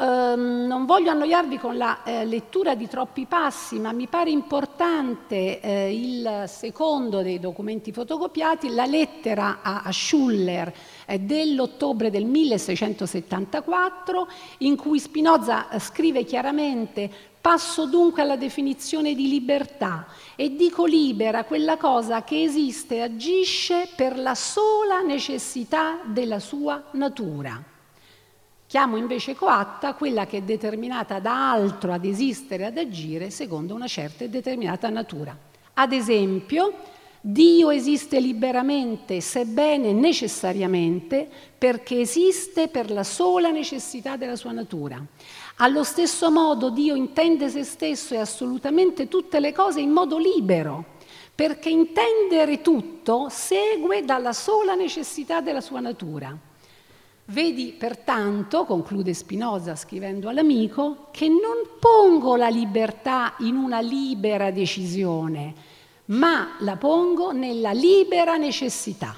Um, 0.01 0.65
non 0.65 0.87
voglio 0.87 1.11
annoiarvi 1.11 1.59
con 1.59 1.77
la 1.77 2.03
eh, 2.03 2.25
lettura 2.25 2.73
di 2.73 2.87
troppi 2.87 3.27
passi, 3.27 3.77
ma 3.77 3.91
mi 3.91 4.07
pare 4.07 4.31
importante 4.31 5.59
eh, 5.59 5.95
il 5.95 6.45
secondo 6.47 7.21
dei 7.21 7.39
documenti 7.39 7.91
fotocopiati, 7.91 8.73
la 8.73 8.87
lettera 8.87 9.59
a, 9.61 9.83
a 9.83 9.91
Schuller 9.91 10.73
eh, 11.05 11.19
dell'ottobre 11.19 12.09
del 12.09 12.25
1674, 12.25 14.27
in 14.59 14.75
cui 14.75 14.97
Spinoza 14.97 15.69
eh, 15.69 15.77
scrive 15.77 16.23
chiaramente 16.23 17.07
Passo 17.39 17.85
dunque 17.85 18.23
alla 18.23 18.37
definizione 18.37 19.13
di 19.13 19.27
libertà 19.27 20.07
e 20.35 20.55
dico 20.55 20.85
libera 20.85 21.43
quella 21.43 21.77
cosa 21.77 22.23
che 22.23 22.41
esiste 22.41 22.95
e 22.95 23.01
agisce 23.01 23.87
per 23.95 24.17
la 24.17 24.35
sola 24.35 25.01
necessità 25.01 25.99
della 26.05 26.39
sua 26.39 26.85
natura. 26.93 27.70
Chiamo 28.71 28.95
invece 28.95 29.35
coatta 29.35 29.95
quella 29.95 30.25
che 30.25 30.37
è 30.37 30.41
determinata 30.43 31.19
da 31.19 31.51
altro 31.51 31.91
ad 31.91 32.05
esistere 32.05 32.63
ad 32.63 32.77
agire 32.77 33.29
secondo 33.29 33.75
una 33.75 33.85
certa 33.85 34.23
e 34.23 34.29
determinata 34.29 34.87
natura. 34.87 35.37
Ad 35.73 35.91
esempio, 35.91 36.75
Dio 37.19 37.69
esiste 37.69 38.21
liberamente, 38.21 39.19
sebbene 39.19 39.91
necessariamente, 39.91 41.29
perché 41.57 41.99
esiste 41.99 42.69
per 42.69 42.91
la 42.91 43.03
sola 43.03 43.49
necessità 43.49 44.15
della 44.15 44.37
sua 44.37 44.53
natura. 44.53 45.05
Allo 45.57 45.83
stesso 45.83 46.31
modo 46.31 46.69
Dio 46.69 46.95
intende 46.95 47.49
se 47.49 47.65
stesso 47.65 48.13
e 48.13 48.19
assolutamente 48.19 49.09
tutte 49.09 49.41
le 49.41 49.51
cose 49.51 49.81
in 49.81 49.91
modo 49.91 50.17
libero, 50.17 50.85
perché 51.35 51.69
intendere 51.69 52.61
tutto 52.61 53.27
segue 53.29 54.05
dalla 54.05 54.31
sola 54.31 54.75
necessità 54.75 55.41
della 55.41 55.59
sua 55.59 55.81
natura. 55.81 56.49
Vedi 57.31 57.73
pertanto, 57.77 58.65
conclude 58.65 59.13
Spinoza 59.13 59.77
scrivendo 59.77 60.27
all'amico, 60.27 61.07
che 61.11 61.29
non 61.29 61.77
pongo 61.79 62.35
la 62.35 62.49
libertà 62.49 63.35
in 63.39 63.55
una 63.55 63.79
libera 63.79 64.51
decisione, 64.51 65.53
ma 66.07 66.57
la 66.59 66.75
pongo 66.75 67.31
nella 67.31 67.71
libera 67.71 68.35
necessità. 68.35 69.15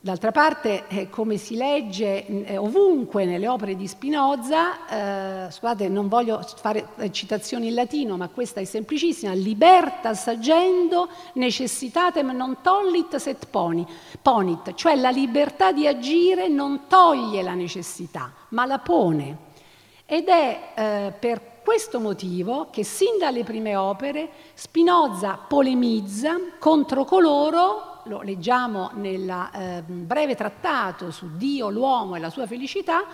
D'altra 0.00 0.30
parte, 0.30 0.86
eh, 0.86 1.10
come 1.10 1.38
si 1.38 1.56
legge 1.56 2.24
eh, 2.24 2.56
ovunque 2.56 3.24
nelle 3.24 3.48
opere 3.48 3.74
di 3.74 3.88
Spinoza, 3.88 5.46
eh, 5.46 5.50
scusate, 5.50 5.88
non 5.88 6.06
voglio 6.06 6.40
fare 6.54 6.90
eh, 6.98 7.10
citazioni 7.10 7.66
in 7.66 7.74
latino, 7.74 8.16
ma 8.16 8.28
questa 8.28 8.60
è 8.60 8.64
semplicissima, 8.64 9.32
libertas 9.32 10.28
agendo 10.28 11.08
necessitatem 11.34 12.30
non 12.30 12.58
tollit 12.62 13.16
set 13.16 13.48
ponit, 14.22 14.74
cioè 14.74 14.94
la 14.94 15.10
libertà 15.10 15.72
di 15.72 15.88
agire 15.88 16.46
non 16.46 16.82
toglie 16.86 17.42
la 17.42 17.54
necessità, 17.54 18.32
ma 18.50 18.66
la 18.66 18.78
pone. 18.78 19.46
Ed 20.06 20.28
è 20.28 21.12
per 21.18 21.47
questo 21.68 22.00
motivo 22.00 22.68
che 22.70 22.82
sin 22.82 23.18
dalle 23.18 23.44
prime 23.44 23.76
opere 23.76 24.30
Spinoza 24.54 25.34
polemizza 25.34 26.34
contro 26.58 27.04
coloro 27.04 28.00
lo 28.04 28.22
leggiamo 28.22 28.92
nel 28.94 29.28
eh, 29.28 29.82
breve 29.82 30.34
trattato 30.34 31.10
su 31.10 31.36
Dio, 31.36 31.68
l'uomo 31.68 32.16
e 32.16 32.20
la 32.20 32.30
sua 32.30 32.46
felicità, 32.46 33.04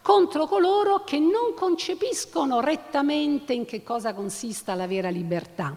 contro 0.00 0.46
coloro 0.46 1.02
che 1.02 1.18
non 1.18 1.54
concepiscono 1.56 2.60
rettamente 2.60 3.52
in 3.52 3.64
che 3.64 3.82
cosa 3.82 4.14
consista 4.14 4.76
la 4.76 4.86
vera 4.86 5.08
libertà. 5.08 5.76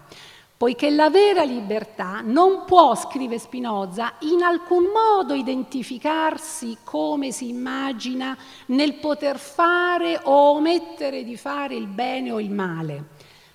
Poiché 0.58 0.90
la 0.90 1.08
vera 1.08 1.44
libertà 1.44 2.20
non 2.20 2.64
può, 2.64 2.96
scrive 2.96 3.38
Spinoza, 3.38 4.14
in 4.22 4.42
alcun 4.42 4.86
modo 4.92 5.32
identificarsi 5.32 6.78
come 6.82 7.30
si 7.30 7.48
immagina 7.48 8.36
nel 8.66 8.94
poter 8.94 9.38
fare 9.38 10.18
o 10.20 10.56
omettere 10.56 11.22
di 11.22 11.36
fare 11.36 11.76
il 11.76 11.86
bene 11.86 12.32
o 12.32 12.40
il 12.40 12.50
male. 12.50 13.04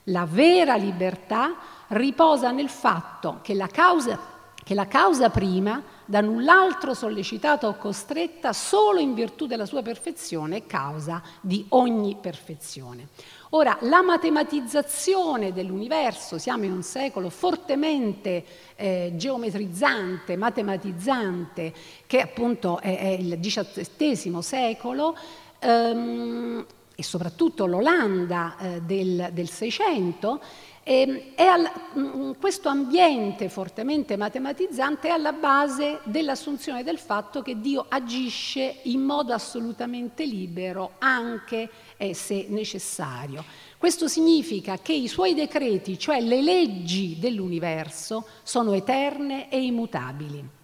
La 0.04 0.26
vera 0.26 0.76
libertà 0.76 1.54
riposa 1.88 2.52
nel 2.52 2.70
fatto 2.70 3.40
che 3.42 3.54
la 3.54 3.68
causa 3.68 4.32
che 4.64 4.74
la 4.74 4.88
causa 4.88 5.30
prima, 5.30 5.84
da 6.06 6.22
null'altro 6.22 6.94
sollecitata 6.94 7.68
o 7.68 7.76
costretta 7.76 8.54
solo 8.54 9.00
in 9.00 9.14
virtù 9.14 9.46
della 9.46 9.66
sua 9.66 9.82
perfezione, 9.82 10.58
è 10.58 10.66
causa 10.66 11.22
di 11.42 11.66
ogni 11.70 12.16
perfezione. 12.20 13.10
Ora, 13.56 13.78
la 13.82 14.02
matematizzazione 14.02 15.54
dell'universo, 15.54 16.40
siamo 16.40 16.64
in 16.64 16.72
un 16.72 16.82
secolo 16.82 17.30
fortemente 17.30 18.44
eh, 18.76 19.14
geometrizzante, 19.16 20.36
matematizzante, 20.36 21.72
che 22.08 22.20
appunto 22.20 22.80
è, 22.80 22.98
è 22.98 23.10
il 23.10 23.38
XVII 23.40 24.42
secolo, 24.42 25.16
ehm, 25.60 26.66
e 26.96 27.04
soprattutto 27.04 27.68
l'Olanda 27.68 28.56
eh, 28.58 28.82
del, 28.82 29.50
Seicento, 29.50 30.42
e, 30.84 31.34
ehm, 31.36 31.48
al, 31.48 31.72
mm, 31.98 32.32
questo 32.40 32.70
ambiente 32.70 33.50
fortemente 33.50 34.18
matematizzante 34.18 35.08
è 35.08 35.12
alla 35.12 35.32
base 35.32 36.00
dell'assunzione 36.04 36.84
del 36.84 37.00
fatto 37.00 37.42
che 37.42 37.60
Dio 37.60 37.86
agisce 37.88 38.80
in 38.84 39.02
modo 39.02 39.32
assolutamente 39.34 40.26
libero, 40.26 40.94
anche 41.00 41.70
eh, 42.04 42.14
se 42.14 42.46
necessario. 42.50 43.44
Questo 43.78 44.08
significa 44.08 44.78
che 44.78 44.94
i 44.94 45.08
suoi 45.08 45.34
decreti, 45.34 45.98
cioè 45.98 46.20
le 46.22 46.42
leggi 46.42 47.18
dell'universo, 47.18 48.26
sono 48.44 48.74
eterne 48.74 49.50
e 49.50 49.62
immutabili. 49.62 50.62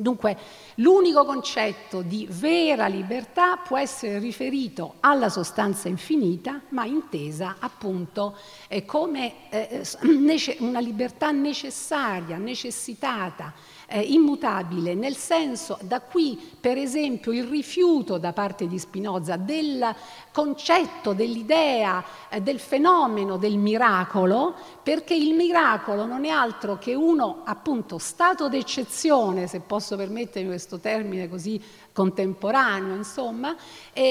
Dunque, 0.00 0.34
l'unico 0.76 1.26
concetto 1.26 2.00
di 2.00 2.26
vera 2.30 2.86
libertà 2.86 3.58
può 3.58 3.76
essere 3.76 4.18
riferito 4.18 4.94
alla 5.00 5.28
sostanza 5.28 5.88
infinita, 5.88 6.58
ma 6.70 6.86
intesa 6.86 7.56
appunto 7.58 8.34
eh, 8.68 8.86
come 8.86 9.50
eh, 9.50 9.84
una 10.60 10.80
libertà 10.80 11.32
necessaria, 11.32 12.38
necessitata, 12.38 13.52
eh, 13.90 14.00
immutabile, 14.00 14.94
nel 14.94 15.16
senso, 15.16 15.76
da 15.82 16.00
qui 16.00 16.38
per 16.60 16.78
esempio 16.78 17.32
il 17.32 17.44
rifiuto 17.44 18.18
da 18.18 18.32
parte 18.32 18.68
di 18.68 18.78
Spinoza 18.78 19.36
del 19.36 19.94
concetto, 20.30 21.12
dell'idea, 21.12 22.02
eh, 22.28 22.40
del 22.40 22.60
fenomeno 22.60 23.36
del 23.36 23.58
miracolo, 23.58 24.54
perché 24.82 25.14
il 25.14 25.34
miracolo 25.34 26.06
non 26.06 26.24
è 26.24 26.28
altro 26.28 26.78
che 26.78 26.94
uno 26.94 27.42
appunto 27.44 27.98
stato 27.98 28.48
d'eccezione, 28.48 29.48
se 29.48 29.60
posso 29.60 29.89
permettermi 29.96 30.48
questo 30.48 30.78
termine 30.78 31.28
così 31.28 31.60
contemporaneo, 31.92 32.94
insomma, 32.94 33.56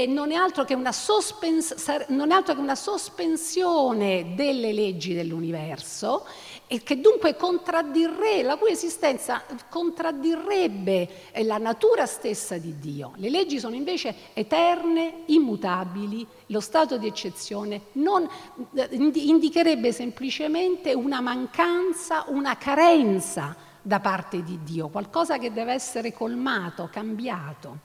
non, 0.08 0.32
è 0.32 0.36
altro 0.36 0.63
che 0.65 0.74
una 0.74 0.92
sospens- 0.92 2.08
non 2.08 2.32
è 2.32 2.36
altro 2.36 2.54
che 2.54 2.60
una 2.60 2.76
sospensione 2.76 4.34
delle 4.36 4.74
leggi 4.74 5.13
dell'universo 5.13 6.26
e 6.68 6.84
che 6.84 7.00
dunque 7.00 7.36
la 8.44 8.58
cui 8.58 8.72
esistenza 8.72 9.44
contraddirrebbe 9.70 11.10
la 11.44 11.58
natura 11.58 12.06
stessa 12.06 12.58
di 12.58 12.78
Dio. 12.78 13.13
Le 13.15 13.30
leggi 13.30 13.60
sono 13.60 13.74
invece 13.74 14.13
eterne, 14.34 15.24
immutabili, 15.26 16.26
lo 16.48 16.60
stato 16.60 16.98
di 16.98 17.08
eccezione 17.08 17.82
non, 17.94 18.30
indicherebbe 19.00 19.92
semplicemente 19.92 20.94
una 20.94 21.22
mancanza, 21.22 22.26
una 22.28 22.56
carenza 22.58 23.68
da 23.89 23.99
parte 23.99 24.43
di 24.43 24.60
Dio, 24.62 24.89
qualcosa 24.89 25.39
che 25.39 25.52
deve 25.52 25.73
essere 25.73 26.13
colmato, 26.13 26.89
cambiato. 26.91 27.80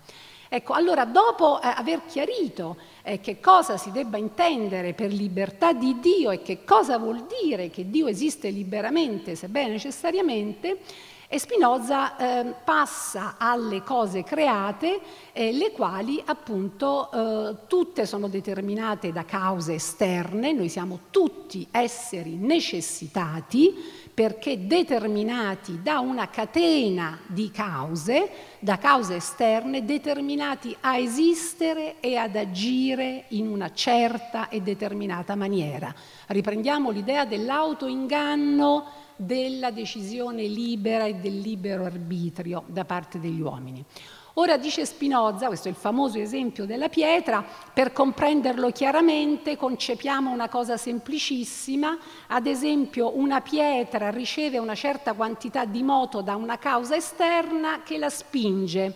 Ecco, 0.50 0.74
allora 0.74 1.06
dopo 1.06 1.62
eh, 1.62 1.66
aver 1.66 2.02
chiarito 2.06 2.76
eh, 3.02 3.20
che 3.20 3.40
cosa 3.40 3.78
si 3.78 3.90
debba 3.90 4.18
intendere 4.18 4.92
per 4.92 5.10
libertà 5.10 5.72
di 5.72 5.98
Dio 6.00 6.30
e 6.30 6.42
che 6.42 6.62
cosa 6.62 6.98
vuol 6.98 7.26
dire 7.42 7.70
che 7.70 7.88
Dio 7.88 8.06
esiste 8.06 8.50
liberamente, 8.50 9.34
sebbene 9.34 9.70
necessariamente, 9.70 10.78
e 11.26 11.38
Spinoza 11.40 12.16
eh, 12.16 12.54
passa 12.62 13.36
alle 13.38 13.82
cose 13.82 14.22
create, 14.22 15.00
eh, 15.32 15.52
le 15.52 15.72
quali 15.72 16.22
appunto 16.24 17.10
eh, 17.10 17.56
tutte 17.66 18.06
sono 18.06 18.28
determinate 18.28 19.10
da 19.10 19.24
cause 19.24 19.74
esterne, 19.74 20.52
noi 20.52 20.68
siamo 20.68 21.00
tutti 21.10 21.66
esseri 21.70 22.36
necessitati, 22.36 23.74
perché 24.14 24.68
determinati 24.68 25.82
da 25.82 25.98
una 25.98 26.30
catena 26.30 27.18
di 27.26 27.50
cause, 27.50 28.30
da 28.60 28.78
cause 28.78 29.16
esterne, 29.16 29.84
determinati 29.84 30.74
a 30.80 30.96
esistere 30.96 31.96
e 31.98 32.16
ad 32.16 32.36
agire 32.36 33.24
in 33.28 33.48
una 33.48 33.72
certa 33.72 34.48
e 34.48 34.60
determinata 34.60 35.34
maniera. 35.34 35.92
Riprendiamo 36.28 36.90
l'idea 36.90 37.24
dell'autoinganno 37.24 39.02
della 39.16 39.72
decisione 39.72 40.44
libera 40.46 41.06
e 41.06 41.16
del 41.16 41.40
libero 41.40 41.84
arbitrio 41.84 42.62
da 42.66 42.84
parte 42.84 43.18
degli 43.18 43.40
uomini. 43.40 43.84
Ora 44.36 44.56
dice 44.56 44.84
Spinoza, 44.84 45.46
questo 45.46 45.68
è 45.68 45.70
il 45.70 45.76
famoso 45.76 46.18
esempio 46.18 46.64
della 46.64 46.88
pietra, 46.88 47.44
per 47.72 47.92
comprenderlo 47.92 48.72
chiaramente 48.72 49.56
concepiamo 49.56 50.28
una 50.28 50.48
cosa 50.48 50.76
semplicissima, 50.76 51.96
ad 52.26 52.48
esempio 52.48 53.16
una 53.16 53.40
pietra 53.40 54.10
riceve 54.10 54.58
una 54.58 54.74
certa 54.74 55.12
quantità 55.12 55.64
di 55.66 55.84
moto 55.84 56.20
da 56.20 56.34
una 56.34 56.58
causa 56.58 56.96
esterna 56.96 57.82
che 57.84 57.96
la 57.96 58.10
spinge. 58.10 58.94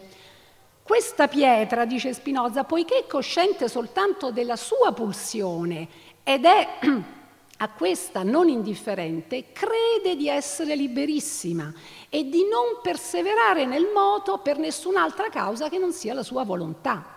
Questa 0.82 1.28
pietra, 1.28 1.84
dice 1.84 2.14
Spinoza, 2.14 2.64
poiché 2.64 2.98
è 2.98 3.06
cosciente 3.06 3.68
soltanto 3.68 4.32
della 4.32 4.56
sua 4.56 4.90
pulsione 4.92 5.86
ed 6.24 6.46
è 6.46 6.68
a 7.58 7.68
questa 7.68 8.24
non 8.24 8.48
indifferente, 8.48 9.52
crede 9.52 10.16
di 10.16 10.28
essere 10.28 10.74
liberissima 10.74 11.72
e 12.08 12.28
di 12.28 12.42
non 12.48 12.80
perseverare 12.82 13.66
nel 13.66 13.88
moto 13.92 14.38
per 14.38 14.58
nessun'altra 14.58 15.28
causa 15.28 15.68
che 15.68 15.78
non 15.78 15.92
sia 15.92 16.14
la 16.14 16.22
sua 16.22 16.44
volontà. 16.44 17.16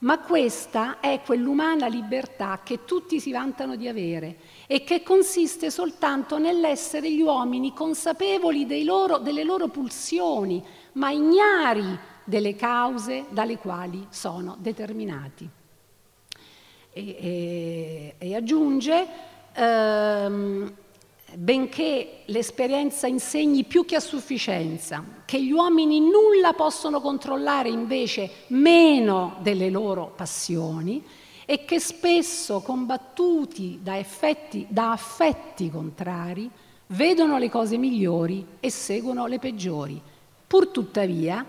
Ma 0.00 0.18
questa 0.18 0.98
è 0.98 1.20
quell'umana 1.22 1.86
libertà 1.86 2.60
che 2.64 2.86
tutti 2.86 3.20
si 3.20 3.32
vantano 3.32 3.76
di 3.76 3.86
avere 3.86 4.38
e 4.66 4.82
che 4.82 5.02
consiste 5.02 5.70
soltanto 5.70 6.38
nell'essere 6.38 7.12
gli 7.12 7.20
uomini 7.20 7.74
consapevoli 7.74 8.64
loro, 8.82 9.18
delle 9.18 9.44
loro 9.44 9.68
pulsioni, 9.68 10.64
ma 10.92 11.10
ignari 11.10 11.98
delle 12.24 12.56
cause 12.56 13.26
dalle 13.28 13.58
quali 13.58 14.06
sono 14.08 14.56
determinati. 14.58 15.46
E, 16.92 17.16
e, 17.20 18.14
e 18.16 18.34
aggiunge, 18.34 19.06
ehm, 19.52 20.74
benché 21.34 22.22
l'esperienza 22.26 23.06
insegni 23.06 23.64
più 23.64 23.84
che 23.84 23.96
a 23.96 24.00
sufficienza, 24.00 25.04
che 25.24 25.42
gli 25.42 25.52
uomini 25.52 26.00
nulla 26.00 26.52
possono 26.52 27.00
controllare 27.00 27.68
invece 27.68 28.30
meno 28.48 29.36
delle 29.40 29.70
loro 29.70 30.12
passioni 30.14 31.02
e 31.44 31.64
che 31.64 31.80
spesso 31.80 32.60
combattuti 32.60 33.80
da, 33.82 33.98
effetti, 33.98 34.66
da 34.68 34.92
affetti 34.92 35.70
contrari 35.70 36.50
vedono 36.88 37.38
le 37.38 37.48
cose 37.48 37.76
migliori 37.76 38.46
e 38.60 38.70
seguono 38.70 39.26
le 39.26 39.38
peggiori, 39.38 40.00
pur 40.46 40.68
tuttavia 40.68 41.44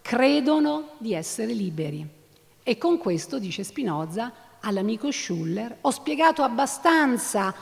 credono 0.00 0.90
di 0.98 1.12
essere 1.12 1.52
liberi. 1.52 2.06
E 2.62 2.78
con 2.78 2.98
questo, 2.98 3.38
dice 3.38 3.64
Spinoza, 3.64 4.32
all'amico 4.60 5.10
Schuller, 5.10 5.78
ho 5.80 5.90
spiegato 5.90 6.42
abbastanza 6.42 7.54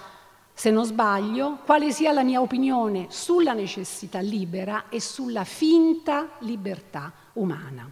se 0.58 0.70
non 0.70 0.86
sbaglio, 0.86 1.58
quale 1.66 1.92
sia 1.92 2.12
la 2.12 2.22
mia 2.22 2.40
opinione 2.40 3.08
sulla 3.10 3.52
necessità 3.52 4.20
libera 4.20 4.84
e 4.88 5.02
sulla 5.02 5.44
finta 5.44 6.30
libertà 6.38 7.12
umana. 7.34 7.90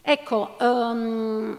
Ecco, 0.00 0.54
um, 0.60 1.58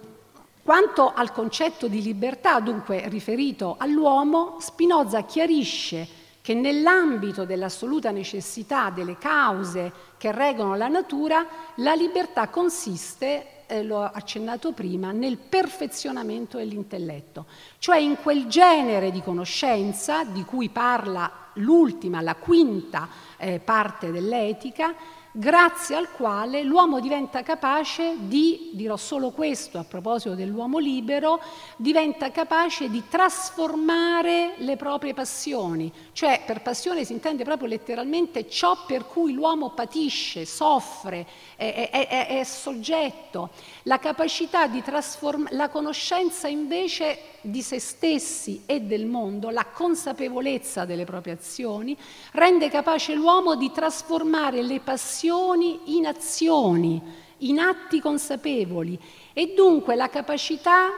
quanto 0.63 1.11
al 1.13 1.33
concetto 1.33 1.89
di 1.89 2.01
libertà, 2.01 2.61
dunque 2.61 3.09
riferito 3.09 3.75
all'uomo, 3.77 4.55
Spinoza 4.61 5.23
chiarisce 5.23 6.07
che 6.41 6.53
nell'ambito 6.53 7.43
dell'assoluta 7.43 8.11
necessità 8.11 8.89
delle 8.89 9.17
cause 9.17 9.91
che 10.17 10.31
reggono 10.31 10.77
la 10.77 10.87
natura, 10.87 11.45
la 11.75 11.95
libertà 11.95 12.47
consiste 12.47 13.58
eh, 13.69 13.83
l'ho 13.83 14.03
accennato 14.03 14.71
prima, 14.71 15.11
nel 15.11 15.37
perfezionamento 15.37 16.57
dell'intelletto, 16.57 17.45
cioè 17.77 17.99
in 17.99 18.17
quel 18.21 18.47
genere 18.47 19.11
di 19.11 19.21
conoscenza 19.21 20.23
di 20.23 20.43
cui 20.43 20.69
parla 20.69 21.31
l'ultima, 21.53 22.21
la 22.21 22.35
quinta 22.35 23.07
eh, 23.37 23.59
parte 23.59 24.11
dell'etica, 24.11 24.95
grazie 25.31 25.95
al 25.95 26.11
quale 26.11 26.63
l'uomo 26.63 26.99
diventa 26.99 27.43
capace 27.43 28.15
di, 28.17 28.71
dirò 28.73 28.97
solo 28.97 29.29
questo 29.29 29.77
a 29.77 29.83
proposito 29.83 30.33
dell'uomo 30.33 30.79
libero, 30.79 31.39
diventa 31.75 32.31
capace 32.31 32.89
di 32.89 33.03
trasformare 33.07 34.55
le 34.57 34.75
proprie 34.75 35.13
passioni, 35.13 35.91
cioè 36.13 36.41
per 36.45 36.61
passione 36.61 37.05
si 37.05 37.13
intende 37.13 37.43
proprio 37.43 37.67
letteralmente 37.67 38.49
ciò 38.49 38.85
per 38.87 39.05
cui 39.05 39.33
l'uomo 39.33 39.69
patisce, 39.71 40.45
soffre, 40.45 41.27
è, 41.55 41.89
è, 41.91 42.07
è, 42.07 42.39
è 42.39 42.43
soggetto, 42.43 43.49
la 43.83 43.99
capacità 43.99 44.67
di 44.67 44.81
trasformare, 44.81 45.55
la 45.55 45.69
conoscenza 45.69 46.47
invece 46.47 47.37
di 47.41 47.61
se 47.61 47.79
stessi 47.79 48.63
e 48.65 48.81
del 48.81 49.05
mondo, 49.05 49.49
la 49.49 49.65
consapevolezza 49.65 50.85
delle 50.85 51.05
proprie 51.05 51.33
azioni, 51.33 51.95
rende 52.31 52.69
capace 52.69 53.13
l'uomo 53.13 53.55
di 53.55 53.71
trasformare 53.71 54.61
le 54.61 54.79
passioni 54.79 55.27
in 55.31 56.05
azioni, 56.05 57.01
in 57.39 57.59
atti 57.59 57.99
consapevoli 57.99 58.99
e 59.33 59.53
dunque 59.55 59.95
la 59.95 60.09
capacità 60.09 60.89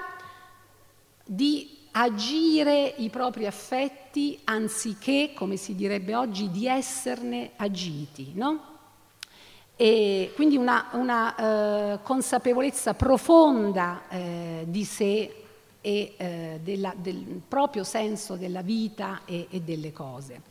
di 1.24 1.78
agire 1.92 2.94
i 2.98 3.10
propri 3.10 3.46
affetti 3.46 4.40
anziché, 4.46 5.32
come 5.36 5.58
si 5.58 5.76
direbbe 5.76 6.16
oggi, 6.16 6.50
di 6.50 6.68
esserne 6.68 7.52
agiti. 7.58 8.32
No? 8.34 8.70
E 9.76 10.32
quindi 10.36 10.58
una, 10.58 10.90
una 10.94 11.36
eh, 11.94 12.00
consapevolezza 12.04 12.94
profonda 12.94 14.04
eh, 14.10 14.66
di 14.68 14.84
sé 14.84 15.44
e 15.82 16.14
eh, 16.16 16.60
della, 16.62 16.94
del 16.96 17.42
proprio 17.48 17.84
senso 17.84 18.36
della 18.36 18.62
vita 18.62 19.22
e, 19.26 19.48
e 19.50 19.62
delle 19.62 19.92
cose. 19.92 20.42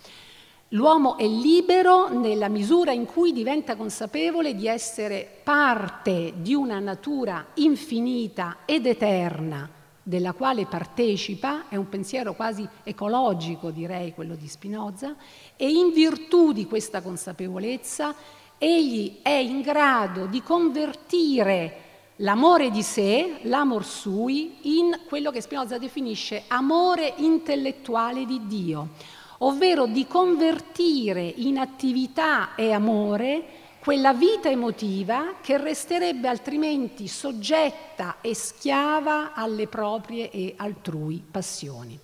L'uomo 0.75 1.17
è 1.17 1.27
libero 1.27 2.09
nella 2.11 2.49
misura 2.49 2.93
in 2.93 3.05
cui 3.05 3.33
diventa 3.33 3.75
consapevole 3.75 4.55
di 4.55 4.69
essere 4.69 5.41
parte 5.43 6.35
di 6.37 6.55
una 6.55 6.79
natura 6.79 7.45
infinita 7.55 8.59
ed 8.67 8.87
eterna 8.87 9.69
della 10.01 10.33
quale 10.33 10.67
partecipa, 10.67 11.69
è 11.69 11.75
un 11.75 11.89
pensiero 11.89 12.35
quasi 12.35 12.69
ecologico 12.85 13.71
direi 13.71 14.15
quello 14.15 14.37
di 14.37 14.47
Spinoza, 14.47 15.17
e 15.57 15.69
in 15.69 15.91
virtù 15.91 16.53
di 16.53 16.67
questa 16.67 17.03
consapevolezza 17.03 18.15
egli 18.57 19.19
è 19.23 19.31
in 19.31 19.63
grado 19.63 20.27
di 20.27 20.41
convertire 20.41 21.89
l'amore 22.17 22.71
di 22.71 22.83
sé, 22.83 23.39
l'amor 23.43 23.85
sui, 23.85 24.59
in 24.79 25.01
quello 25.09 25.33
che 25.33 25.41
Spinoza 25.41 25.79
definisce 25.79 26.45
amore 26.47 27.15
intellettuale 27.17 28.25
di 28.25 28.47
Dio, 28.47 29.19
ovvero 29.43 29.87
di 29.87 30.07
convertire 30.07 31.23
in 31.23 31.59
attività 31.59 32.55
e 32.55 32.73
amore 32.73 33.45
quella 33.81 34.13
vita 34.13 34.51
emotiva 34.51 35.37
che 35.41 35.57
resterebbe 35.57 36.29
altrimenti 36.29 37.09
soggetta 37.09 38.17
e 38.21 38.35
schiava 38.35 39.33
alle 39.33 39.67
proprie 39.67 40.31
e 40.31 40.55
altrui 40.57 41.25
passioni. 41.29 41.99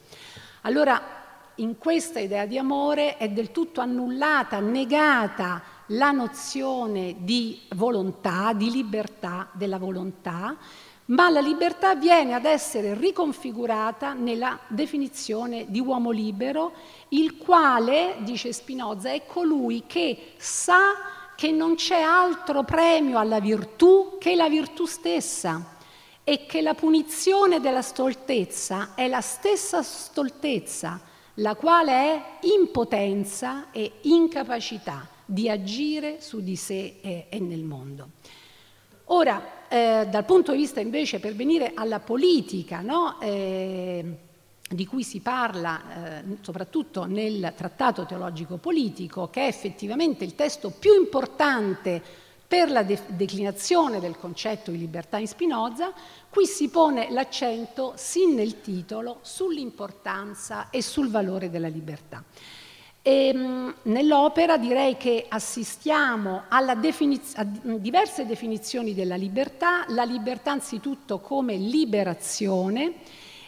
Allora, 0.62 1.00
in 1.56 1.76
questa 1.76 2.18
idea 2.18 2.46
di 2.46 2.56
amore 2.56 3.18
è 3.18 3.28
del 3.28 3.50
tutto 3.50 3.80
annullata, 3.80 4.58
negata 4.60 5.62
la 5.90 6.10
nozione 6.10 7.16
di 7.18 7.60
volontà, 7.74 8.52
di 8.54 8.70
libertà 8.70 9.48
della 9.52 9.78
volontà, 9.78 10.56
ma 11.06 11.30
la 11.30 11.40
libertà 11.40 11.94
viene 11.94 12.34
ad 12.34 12.44
essere 12.44 12.94
riconfigurata 12.94 14.12
nella 14.12 14.58
definizione 14.66 15.66
di 15.68 15.80
uomo 15.80 16.10
libero, 16.10 16.72
il 17.10 17.36
quale, 17.36 18.16
dice 18.20 18.52
Spinoza, 18.52 19.10
è 19.10 19.24
colui 19.26 19.84
che 19.86 20.32
sa 20.36 21.14
che 21.36 21.50
non 21.52 21.74
c'è 21.74 22.00
altro 22.00 22.64
premio 22.64 23.18
alla 23.18 23.40
virtù 23.40 24.16
che 24.18 24.34
la 24.34 24.48
virtù 24.48 24.86
stessa 24.86 25.74
e 26.24 26.46
che 26.46 26.60
la 26.60 26.74
punizione 26.74 27.60
della 27.60 27.82
stoltezza 27.82 28.94
è 28.96 29.06
la 29.06 29.20
stessa 29.20 29.82
stoltezza, 29.82 31.00
la 31.34 31.54
quale 31.54 31.92
è 31.92 32.22
impotenza 32.46 33.70
e 33.70 33.92
incapacità 34.02 35.06
di 35.24 35.48
agire 35.48 36.20
su 36.20 36.40
di 36.40 36.56
sé 36.56 36.96
e, 37.00 37.38
nel 37.38 37.62
mondo. 37.62 38.08
Ora, 39.06 39.55
eh, 39.68 40.06
dal 40.08 40.24
punto 40.24 40.52
di 40.52 40.58
vista 40.58 40.80
invece, 40.80 41.18
per 41.18 41.34
venire 41.34 41.72
alla 41.74 42.00
politica, 42.00 42.80
no? 42.80 43.20
eh, 43.20 44.04
di 44.68 44.86
cui 44.86 45.04
si 45.04 45.20
parla 45.20 46.20
eh, 46.20 46.22
soprattutto 46.40 47.04
nel 47.04 47.52
Trattato 47.56 48.04
teologico 48.04 48.56
politico, 48.56 49.30
che 49.30 49.42
è 49.42 49.46
effettivamente 49.46 50.24
il 50.24 50.34
testo 50.34 50.70
più 50.70 50.94
importante 50.94 52.02
per 52.46 52.70
la 52.70 52.82
de- 52.82 53.00
declinazione 53.08 54.00
del 54.00 54.16
concetto 54.16 54.70
di 54.70 54.78
libertà 54.78 55.18
in 55.18 55.26
Spinoza, 55.26 55.92
qui 56.28 56.46
si 56.46 56.68
pone 56.68 57.10
l'accento, 57.10 57.94
sin 57.96 58.34
nel 58.34 58.60
titolo, 58.60 59.18
sull'importanza 59.22 60.70
e 60.70 60.82
sul 60.82 61.10
valore 61.10 61.50
della 61.50 61.68
libertà. 61.68 62.22
Ehm, 63.08 63.72
nell'opera 63.82 64.56
direi 64.56 64.96
che 64.96 65.26
assistiamo 65.28 66.42
definiz- 66.80 67.38
a 67.38 67.44
diverse 67.44 68.26
definizioni 68.26 68.94
della 68.94 69.14
libertà, 69.14 69.84
la 69.90 70.02
libertà 70.02 70.50
anzitutto 70.50 71.20
come 71.20 71.54
liberazione 71.54 72.94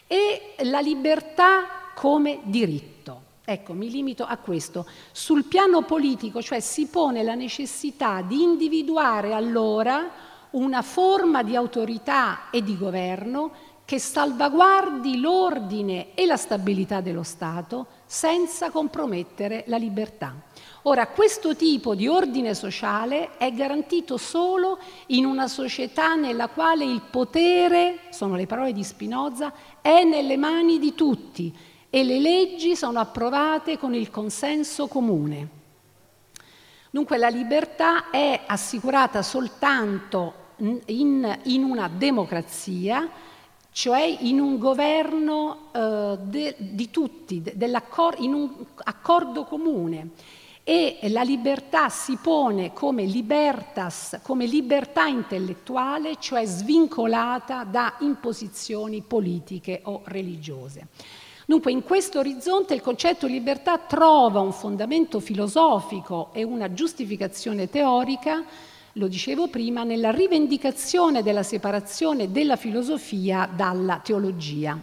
e 0.06 0.54
la 0.59 0.78
libertà 0.78 1.90
come 1.96 2.38
diritto. 2.44 3.22
Ecco, 3.44 3.72
mi 3.72 3.90
limito 3.90 4.24
a 4.24 4.36
questo. 4.36 4.86
Sul 5.11 5.42
piano 5.42 5.82
politico, 5.82 6.40
cioè 6.40 6.61
si 6.61 6.86
pone 6.86 7.24
la 7.24 7.34
necessità 7.34 8.22
di 8.22 8.40
individuare 8.40 9.32
allora 9.32 10.09
una 10.50 10.82
forma 10.82 11.42
di 11.42 11.56
autorità 11.56 12.48
e 12.50 12.62
di 12.62 12.78
governo 12.78 13.50
che 13.84 13.98
salvaguardi 13.98 15.18
l'ordine 15.18 16.14
e 16.14 16.26
la 16.26 16.36
stabilità 16.36 17.00
dello 17.00 17.24
Stato 17.24 17.97
senza 18.09 18.70
compromettere 18.70 19.64
la 19.66 19.76
libertà. 19.76 20.34
Ora, 20.82 21.09
questo 21.09 21.54
tipo 21.54 21.94
di 21.94 22.09
ordine 22.09 22.54
sociale 22.54 23.36
è 23.36 23.52
garantito 23.52 24.16
solo 24.16 24.78
in 25.09 25.26
una 25.26 25.46
società 25.46 26.14
nella 26.14 26.48
quale 26.48 26.84
il 26.84 27.02
potere, 27.11 27.98
sono 28.11 28.34
le 28.34 28.46
parole 28.46 28.72
di 28.72 28.82
Spinoza, 28.82 29.52
è 29.82 30.04
nelle 30.04 30.38
mani 30.38 30.78
di 30.78 30.94
tutti 30.94 31.54
e 31.90 32.04
le 32.04 32.18
leggi 32.18 32.74
sono 32.74 32.98
approvate 32.98 33.76
con 33.76 33.94
il 33.94 34.11
consenso 34.11 34.86
comune. 34.86 35.56
Dunque 36.90 37.18
la 37.18 37.28
libertà 37.28 38.09
è 38.09 38.44
assicurata 38.46 39.20
soltanto 39.20 40.46
in, 40.86 41.38
in 41.42 41.62
una 41.62 41.88
democrazia 41.88 43.06
cioè 43.79 44.03
in 44.03 44.41
un 44.41 44.59
governo 44.59 45.68
eh, 45.70 46.18
de, 46.22 46.57
di 46.59 46.91
tutti, 46.91 47.41
de, 47.41 47.55
in 48.18 48.35
un 48.35 48.51
accordo 48.83 49.45
comune. 49.45 50.11
E 50.64 50.99
la 51.11 51.22
libertà 51.22 51.89
si 51.89 52.18
pone 52.20 52.72
come 52.72 53.05
libertas, 53.05 54.18
come 54.22 54.47
libertà 54.47 55.07
intellettuale, 55.07 56.16
cioè 56.18 56.45
svincolata 56.45 57.62
da 57.62 57.95
imposizioni 58.01 59.01
politiche 59.01 59.83
o 59.85 60.01
religiose. 60.07 60.89
Dunque 61.47 61.70
in 61.70 61.85
questo 61.85 62.18
orizzonte 62.18 62.74
il 62.74 62.83
concetto 62.83 63.29
di 63.29 63.35
libertà 63.35 63.79
trova 63.79 64.41
un 64.41 64.53
fondamento 64.53 65.20
filosofico 65.20 66.31
e 66.33 66.43
una 66.43 66.72
giustificazione 66.72 67.70
teorica 67.70 68.45
lo 68.99 69.07
dicevo 69.07 69.49
prima, 69.49 69.84
nella 69.84 70.11
rivendicazione 70.11 71.22
della 71.22 71.44
separazione 71.44 72.30
della 72.30 72.57
filosofia 72.57 73.49
dalla 73.51 74.01
teologia. 74.03 74.78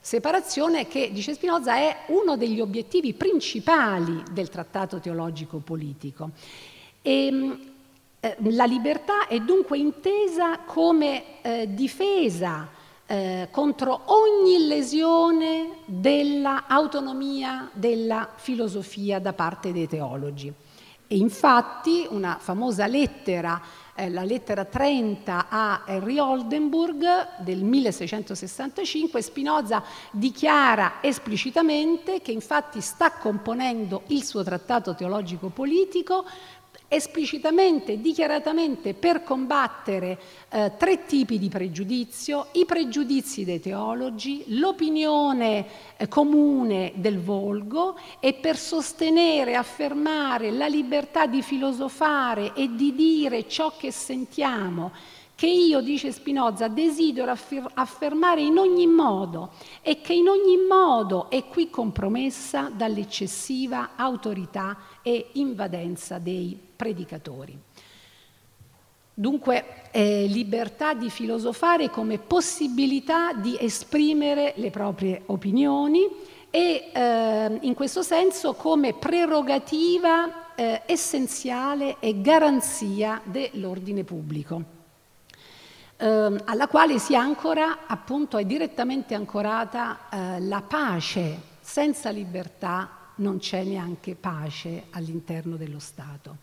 Separazione 0.00 0.86
che, 0.86 1.10
dice 1.12 1.34
Spinoza, 1.34 1.74
è 1.74 2.04
uno 2.08 2.36
degli 2.36 2.60
obiettivi 2.60 3.12
principali 3.12 4.22
del 4.30 4.48
trattato 4.48 5.00
teologico 5.00 5.58
politico. 5.58 6.30
E, 7.02 7.26
ehm, 7.26 7.60
eh, 8.20 8.36
la 8.50 8.64
libertà 8.64 9.26
è 9.26 9.40
dunque 9.40 9.78
intesa 9.78 10.60
come 10.60 11.42
eh, 11.42 11.68
difesa 11.74 12.68
eh, 13.06 13.48
contro 13.50 14.02
ogni 14.06 14.66
lesione 14.66 15.78
dell'autonomia 15.84 17.68
della 17.72 18.28
filosofia 18.36 19.18
da 19.18 19.32
parte 19.32 19.72
dei 19.72 19.88
teologi. 19.88 20.52
E 21.08 21.16
infatti 21.16 22.04
una 22.10 22.36
famosa 22.40 22.88
lettera, 22.88 23.62
eh, 23.94 24.10
la 24.10 24.24
lettera 24.24 24.64
30 24.64 25.46
a 25.48 25.82
Henry 25.86 26.18
Oldenburg 26.18 27.38
del 27.38 27.62
1665, 27.62 29.22
Spinoza 29.22 29.84
dichiara 30.10 30.94
esplicitamente 31.00 32.20
che 32.20 32.32
infatti 32.32 32.80
sta 32.80 33.12
componendo 33.12 34.02
il 34.08 34.24
suo 34.24 34.42
trattato 34.42 34.96
teologico 34.96 35.48
politico 35.50 36.24
esplicitamente 36.88 38.00
dichiaratamente 38.00 38.94
per 38.94 39.22
combattere 39.24 40.18
eh, 40.48 40.72
tre 40.78 41.04
tipi 41.04 41.38
di 41.38 41.48
pregiudizio, 41.48 42.48
i 42.52 42.64
pregiudizi 42.64 43.44
dei 43.44 43.60
teologi, 43.60 44.44
l'opinione 44.58 45.66
eh, 45.96 46.08
comune 46.08 46.92
del 46.94 47.20
volgo 47.20 47.98
e 48.20 48.34
per 48.34 48.56
sostenere 48.56 49.56
affermare 49.56 50.52
la 50.52 50.66
libertà 50.66 51.26
di 51.26 51.42
filosofare 51.42 52.52
e 52.54 52.74
di 52.74 52.94
dire 52.94 53.48
ciò 53.48 53.76
che 53.76 53.90
sentiamo 53.90 54.92
che 55.36 55.46
io, 55.46 55.82
dice 55.82 56.12
Spinoza, 56.12 56.66
desidero 56.68 57.36
affermare 57.74 58.40
in 58.40 58.56
ogni 58.56 58.86
modo 58.86 59.50
e 59.82 60.00
che 60.00 60.14
in 60.14 60.28
ogni 60.28 60.56
modo 60.66 61.28
è 61.28 61.44
qui 61.44 61.68
compromessa 61.68 62.70
dall'eccessiva 62.74 63.90
autorità 63.96 64.78
e 65.02 65.28
invadenza 65.32 66.18
dei 66.18 66.58
predicatori. 66.74 67.56
Dunque, 69.12 69.90
eh, 69.92 70.24
libertà 70.26 70.94
di 70.94 71.10
filosofare 71.10 71.90
come 71.90 72.18
possibilità 72.18 73.34
di 73.34 73.58
esprimere 73.60 74.54
le 74.56 74.70
proprie 74.70 75.22
opinioni 75.26 76.08
e 76.50 76.90
eh, 76.92 77.58
in 77.60 77.74
questo 77.74 78.02
senso 78.02 78.54
come 78.54 78.94
prerogativa 78.94 80.54
eh, 80.54 80.82
essenziale 80.86 81.96
e 82.00 82.22
garanzia 82.22 83.20
dell'ordine 83.24 84.04
pubblico, 84.04 84.75
ehm, 85.96 86.42
alla 86.44 86.68
quale 86.68 86.98
si 86.98 87.14
ancora, 87.14 87.86
appunto, 87.86 88.38
è 88.38 88.44
direttamente 88.44 89.14
ancorata 89.14 90.08
eh, 90.10 90.40
la 90.40 90.62
pace. 90.62 91.54
Senza 91.60 92.10
libertà 92.10 92.90
non 93.16 93.38
c'è 93.38 93.64
neanche 93.64 94.14
pace 94.14 94.84
all'interno 94.90 95.56
dello 95.56 95.78
Stato. 95.78 96.36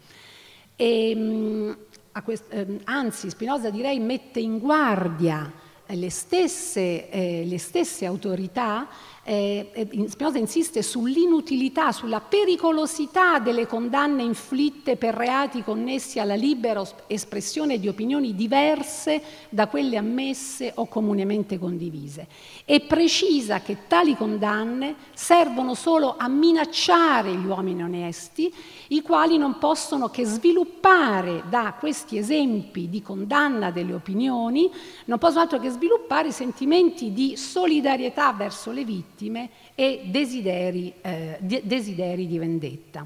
E, 0.75 1.09
ehm, 1.11 1.77
quest- 2.23 2.51
ehm, 2.53 2.79
anzi, 2.85 3.29
Spinoza 3.29 3.69
direi 3.69 3.99
mette 3.99 4.39
in 4.39 4.59
guardia 4.59 5.51
le 5.87 6.09
stesse, 6.09 7.09
eh, 7.09 7.43
le 7.45 7.59
stesse 7.59 8.05
autorità 8.05 8.87
eh, 9.23 9.69
eh 9.71 10.09
Spinoza 10.09 10.37
insiste 10.37 10.81
sull'inutilità, 10.81 11.91
sulla 11.91 12.19
pericolosità 12.19 13.39
delle 13.39 13.65
condanne 13.65 14.21
inflitte 14.21 14.97
per 14.97 15.13
reati 15.13 15.63
connessi 15.63 16.19
alla 16.19 16.35
libera 16.35 16.83
espressione 17.07 17.79
di 17.79 17.87
opinioni 17.87 18.35
diverse 18.35 19.21
da 19.49 19.67
quelle 19.67 19.97
ammesse 19.97 20.73
o 20.75 20.87
comunemente 20.87 21.57
condivise. 21.57 22.27
E 22.65 22.81
precisa 22.81 23.61
che 23.61 23.87
tali 23.87 24.15
condanne 24.17 24.95
servono 25.13 25.73
solo 25.73 26.15
a 26.17 26.27
minacciare 26.27 27.33
gli 27.33 27.45
uomini 27.45 27.83
onesti, 27.83 28.53
i 28.89 29.01
quali 29.01 29.37
non 29.37 29.57
possono 29.57 30.09
che 30.09 30.25
sviluppare 30.25 31.43
da 31.49 31.75
questi 31.79 32.17
esempi 32.17 32.89
di 32.89 33.01
condanna 33.01 33.71
delle 33.71 33.93
opinioni, 33.93 34.69
non 35.05 35.17
possono 35.17 35.41
altro 35.41 35.59
che 35.59 35.69
sviluppare 35.69 36.31
sentimenti 36.31 37.13
di 37.13 37.37
solidarietà 37.37 38.33
verso 38.33 38.71
le 38.71 38.83
vittime 38.83 39.12
vittime 39.13 39.49
e 39.75 40.01
desideri, 40.05 40.93
eh, 41.01 41.37
desideri 41.39 42.27
di 42.27 42.37
vendetta. 42.39 43.05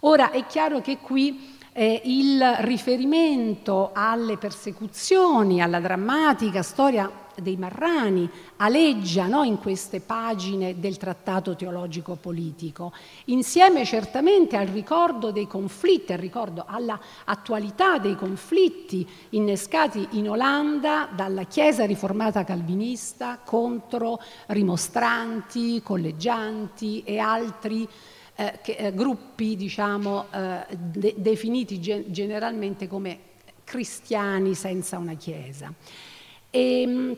Ora 0.00 0.30
è 0.30 0.46
chiaro 0.46 0.80
che 0.80 0.98
qui 0.98 1.56
eh, 1.72 2.02
il 2.04 2.56
riferimento 2.60 3.90
alle 3.92 4.36
persecuzioni, 4.36 5.60
alla 5.62 5.80
drammatica 5.80 6.62
storia 6.62 7.10
dei 7.40 7.56
Marrani 7.56 8.28
aleggia 8.56 9.26
no, 9.26 9.42
in 9.44 9.58
queste 9.58 10.00
pagine 10.00 10.78
del 10.78 10.96
trattato 10.96 11.56
teologico 11.56 12.16
politico, 12.16 12.92
insieme 13.26 13.84
certamente 13.84 14.56
al 14.56 14.66
ricordo 14.66 15.30
dei 15.30 15.46
conflitti, 15.46 16.12
al 16.12 16.18
ricordo 16.18 16.64
all'attualità 16.66 17.98
dei 17.98 18.16
conflitti 18.16 19.06
innescati 19.30 20.06
in 20.12 20.30
Olanda 20.30 21.08
dalla 21.14 21.44
Chiesa 21.44 21.84
riformata 21.84 22.44
calvinista 22.44 23.38
contro 23.44 24.20
rimostranti, 24.46 25.82
collegianti 25.82 27.02
e 27.04 27.18
altri 27.18 27.88
eh, 28.40 28.58
che, 28.62 28.76
eh, 28.76 28.94
gruppi 28.94 29.56
diciamo, 29.56 30.26
eh, 30.30 30.76
de- 30.76 31.14
definiti 31.16 31.80
gen- 31.80 32.04
generalmente 32.06 32.86
come 32.86 33.18
cristiani 33.64 34.54
senza 34.54 34.96
una 34.96 35.14
Chiesa. 35.14 35.72
E, 36.50 36.82
ehm, 36.82 37.16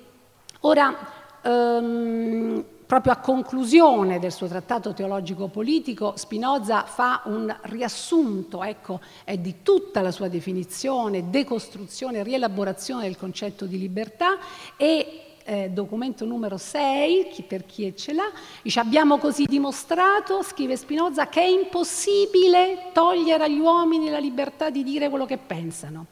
ora, 0.60 0.96
um, 1.42 2.64
proprio 2.90 3.12
a 3.12 3.16
conclusione 3.18 4.18
del 4.18 4.32
suo 4.32 4.48
trattato 4.48 4.92
teologico-politico, 4.92 6.14
Spinoza 6.16 6.82
fa 6.82 7.22
un 7.26 7.54
riassunto 7.62 8.64
ecco, 8.64 9.00
di 9.38 9.62
tutta 9.62 10.00
la 10.00 10.10
sua 10.10 10.26
definizione, 10.26 11.30
decostruzione, 11.30 12.24
rielaborazione 12.24 13.02
del 13.02 13.16
concetto 13.16 13.66
di 13.66 13.78
libertà 13.78 14.38
e 14.76 15.30
eh, 15.44 15.70
documento 15.70 16.24
numero 16.24 16.56
6, 16.56 17.28
chi, 17.28 17.42
per 17.42 17.64
chi 17.66 17.94
ce 17.96 18.12
l'ha, 18.12 18.30
dice 18.62 18.80
abbiamo 18.80 19.18
così 19.18 19.44
dimostrato, 19.44 20.42
scrive 20.42 20.76
Spinoza, 20.76 21.28
che 21.28 21.42
è 21.42 21.46
impossibile 21.46 22.90
togliere 22.92 23.44
agli 23.44 23.58
uomini 23.58 24.10
la 24.10 24.18
libertà 24.18 24.70
di 24.70 24.82
dire 24.82 25.08
quello 25.08 25.26
che 25.26 25.38
pensano, 25.38 26.06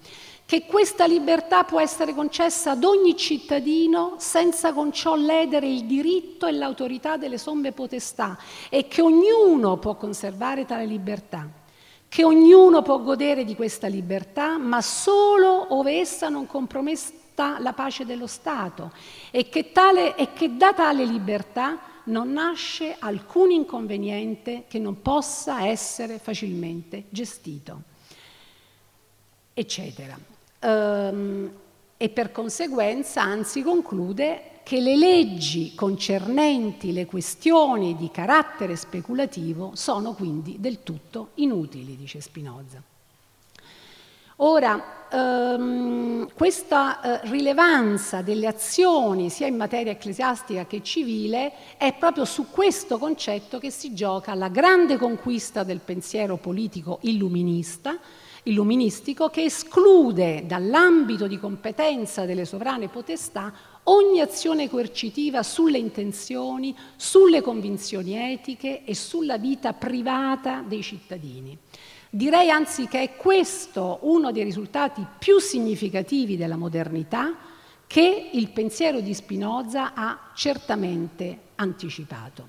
che 0.49 0.65
questa 0.65 1.05
libertà 1.05 1.65
può 1.65 1.79
essere 1.79 2.15
concessa 2.15 2.71
ad 2.71 2.83
ogni 2.83 3.15
cittadino 3.19 4.15
senza 4.17 4.73
con 4.73 4.91
ciò 4.91 5.15
ledere 5.15 5.69
il 5.69 5.85
diritto 5.85 6.47
e 6.47 6.53
l'autorità 6.53 7.19
delle 7.19 7.37
somme 7.37 7.73
potestà 7.73 8.39
e 8.71 8.89
che 8.89 9.03
ognuno 9.03 9.77
può 9.77 9.97
conservare 9.97 10.65
tale 10.65 10.87
libertà 10.87 11.47
che 12.09 12.25
ognuno 12.25 12.81
può 12.81 13.03
godere 13.03 13.45
di 13.45 13.55
questa 13.55 13.89
libertà, 13.89 14.57
ma 14.57 14.81
solo 14.81 15.75
ove 15.75 15.99
essa 15.99 16.31
non 16.31 16.47
compromessa 16.47 17.59
la 17.59 17.75
pace 17.75 18.07
dello 18.07 18.27
Stato 18.27 18.93
e 19.31 19.51
che, 19.51 19.73
tale, 19.73 20.17
e 20.17 20.33
che 20.33 20.57
da 20.57 20.73
tale 20.73 21.05
libertà 21.05 21.79
non 22.05 22.33
nasce 22.33 22.97
alcun 22.99 23.51
inconveniente 23.51 24.65
che 24.67 24.79
non 24.79 25.03
possa 25.03 25.67
essere 25.67 26.19
facilmente 26.19 27.05
gestito, 27.11 27.83
eccetera. 29.53 30.37
Um, 30.61 31.51
e 31.97 32.09
per 32.09 32.33
conseguenza, 32.33 33.23
anzi, 33.23 33.63
conclude 33.63 34.61
che 34.63 34.81
le 34.81 34.97
leggi 34.97 35.75
concernenti 35.75 36.93
le 36.93 37.07
questioni 37.07 37.97
di 37.97 38.11
carattere 38.11 38.77
speculativo 38.77 39.73
sono 39.75 40.13
quindi 40.13 40.57
del 40.61 40.83
tutto 40.83 41.31
inutili, 41.35 41.97
dice 41.97 42.21
Spinoza. 42.21 42.83
Ora, 44.41 45.09
ehm, 45.11 46.29
questa 46.35 47.01
eh, 47.01 47.29
rilevanza 47.29 48.23
delle 48.23 48.47
azioni 48.47 49.31
sia 49.31 49.49
in 49.49 49.57
materia 49.57 49.91
ecclesiastica 49.91 50.67
che 50.67 50.83
civile 50.83 51.77
è 51.77 51.93
proprio 51.95 52.25
su 52.25 52.51
questo 52.51 52.99
concetto 52.99 53.59
che 53.59 53.71
si 53.71 53.95
gioca 53.95 54.35
la 54.35 54.49
grande 54.49 54.97
conquista 54.97 55.65
del 55.65 55.81
pensiero 55.81 56.37
politico 56.37 56.99
illuminista, 57.03 57.99
illuministico 58.49 59.29
che 59.29 59.45
esclude 59.45 60.45
dall'ambito 60.47 61.27
di 61.27 61.39
competenza 61.39 62.25
delle 62.25 62.45
sovrane 62.45 62.89
potestà 62.89 63.53
ogni 63.85 64.21
azione 64.21 64.69
coercitiva 64.69 65.43
sulle 65.43 65.79
intenzioni, 65.79 66.77
sulle 66.97 67.41
convinzioni 67.43 68.17
etiche 68.33 68.85
e 68.85 68.95
sulla 68.95 69.39
vita 69.39 69.73
privata 69.75 70.65
dei 70.67 70.83
cittadini. 70.83 71.57
Direi 72.11 72.51
anzi 72.51 72.89
che 72.89 73.03
è 73.03 73.17
questo 73.17 73.99
uno 74.03 74.33
dei 74.33 74.45
risultati 74.45 75.07
più 75.19 75.39
significativi 75.39 76.37
della 76.37 76.57
modernità 76.57 77.37
che 77.87 78.31
il 78.33 78.51
pensiero 78.51 79.01
di 79.01 79.13
Spinoza 79.15 79.93
ha 79.95 80.31
certamente 80.35 81.39
anticipato. 81.57 82.47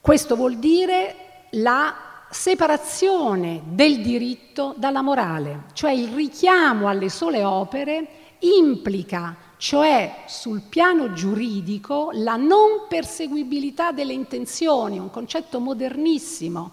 Questo 0.00 0.34
vuol 0.34 0.56
dire 0.56 1.46
la 1.50 2.09
separazione 2.30 3.62
del 3.64 4.00
diritto 4.00 4.74
dalla 4.76 5.02
morale, 5.02 5.64
cioè 5.72 5.90
il 5.90 6.08
richiamo 6.08 6.88
alle 6.88 7.08
sole 7.08 7.42
opere 7.42 8.06
implica, 8.40 9.36
cioè 9.56 10.22
sul 10.26 10.62
piano 10.62 11.12
giuridico, 11.12 12.10
la 12.14 12.36
non 12.36 12.86
perseguibilità 12.88 13.92
delle 13.92 14.12
intenzioni, 14.12 14.98
un 14.98 15.10
concetto 15.10 15.60
modernissimo. 15.60 16.72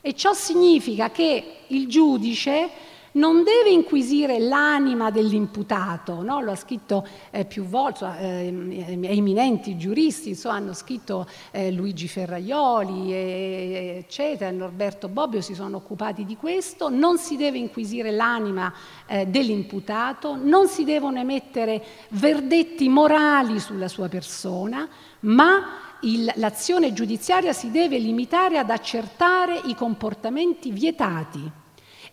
E 0.00 0.14
ciò 0.14 0.32
significa 0.32 1.10
che 1.10 1.58
il 1.66 1.88
giudice 1.88 2.70
non 3.12 3.42
deve 3.42 3.70
inquisire 3.70 4.38
l'anima 4.38 5.10
dell'imputato, 5.10 6.22
no? 6.22 6.40
lo 6.40 6.52
ha 6.52 6.56
scritto 6.56 7.06
eh, 7.30 7.44
più 7.44 7.64
volte, 7.64 8.06
eh, 8.18 8.98
eminenti 9.02 9.76
giuristi 9.76 10.30
insomma, 10.30 10.56
hanno 10.56 10.72
scritto 10.72 11.26
eh, 11.50 11.70
Luigi 11.70 12.08
Ferraioli, 12.08 13.12
eccetera, 13.12 14.50
Norberto 14.50 15.08
Bobbio 15.08 15.40
si 15.40 15.54
sono 15.54 15.76
occupati 15.76 16.24
di 16.24 16.36
questo, 16.36 16.88
non 16.88 17.18
si 17.18 17.36
deve 17.36 17.58
inquisire 17.58 18.10
l'anima 18.10 18.72
eh, 19.06 19.26
dell'imputato, 19.26 20.36
non 20.40 20.68
si 20.68 20.84
devono 20.84 21.18
emettere 21.18 21.84
verdetti 22.10 22.88
morali 22.88 23.58
sulla 23.58 23.88
sua 23.88 24.08
persona, 24.08 24.88
ma 25.20 25.80
il, 26.00 26.32
l'azione 26.36 26.92
giudiziaria 26.92 27.52
si 27.52 27.70
deve 27.70 27.98
limitare 27.98 28.58
ad 28.58 28.70
accertare 28.70 29.60
i 29.64 29.74
comportamenti 29.74 30.70
vietati 30.70 31.60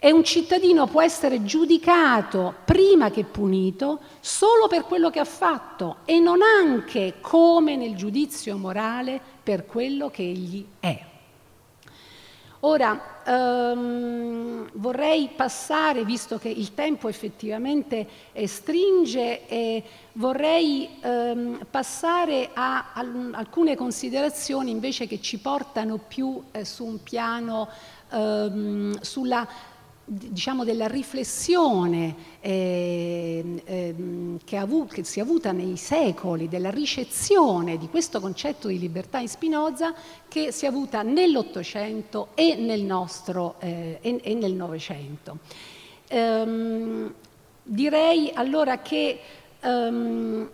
e 0.01 0.13
un 0.13 0.23
cittadino 0.23 0.87
può 0.87 1.01
essere 1.01 1.43
giudicato 1.43 2.55
prima 2.63 3.11
che 3.11 3.25
punito 3.25 3.99
solo 4.21 4.67
per 4.67 4.83
quello 4.83 5.09
che 5.09 5.19
ha 5.19 5.25
fatto 5.25 5.97
e 6.05 6.19
non 6.19 6.39
anche 6.41 7.15
come 7.19 7.75
nel 7.75 7.97
giudizio 7.97 8.57
morale 8.57 9.19
per 9.43 9.65
quello 9.65 10.09
che 10.09 10.23
egli 10.23 10.65
è. 10.79 11.07
Ora, 12.61 13.21
ehm, 13.25 14.69
vorrei 14.73 15.29
passare, 15.33 16.03
visto 16.03 16.37
che 16.37 16.49
il 16.49 16.73
tempo 16.73 17.07
effettivamente 17.07 18.07
eh, 18.33 18.47
stringe, 18.47 19.47
eh, 19.47 19.83
vorrei 20.13 20.89
ehm, 21.01 21.65
passare 21.69 22.49
a, 22.53 22.91
a, 22.93 23.05
alcune 23.31 23.75
considerazioni 23.75 24.71
invece 24.71 25.07
che 25.07 25.21
ci 25.21 25.39
portano 25.39 25.97
più 26.05 26.41
eh, 26.51 26.65
su 26.65 26.85
un 26.85 27.01
piano 27.01 27.69
ehm, 28.11 28.99
sulla 28.99 29.47
diciamo, 30.11 30.63
della 30.63 30.87
riflessione 30.87 32.15
eh, 32.39 33.61
eh, 33.63 33.95
che, 34.43 35.03
si 35.03 35.19
è 35.19 35.21
avuta 35.21 35.51
nei 35.51 35.77
secoli, 35.77 36.47
della 36.47 36.71
ricezione 36.71 37.77
di 37.77 37.87
questo 37.89 38.19
concetto 38.19 38.69
di 38.69 38.79
libertà 38.79 39.19
in 39.19 39.27
Spinoza 39.27 39.93
che 40.27 40.51
si 40.51 40.65
è 40.65 40.67
avuta 40.67 41.03
nell'Ottocento 41.03 42.29
e 42.33 42.55
nel 42.55 42.81
nostro 42.81 43.55
eh, 43.59 43.99
e, 44.01 44.19
e 44.23 44.33
nel 44.33 44.53
Novecento. 44.53 45.37
Ehm, 46.07 47.13
direi 47.61 48.31
allora 48.33 48.79
che 48.79 49.19
ehm, 49.59 50.49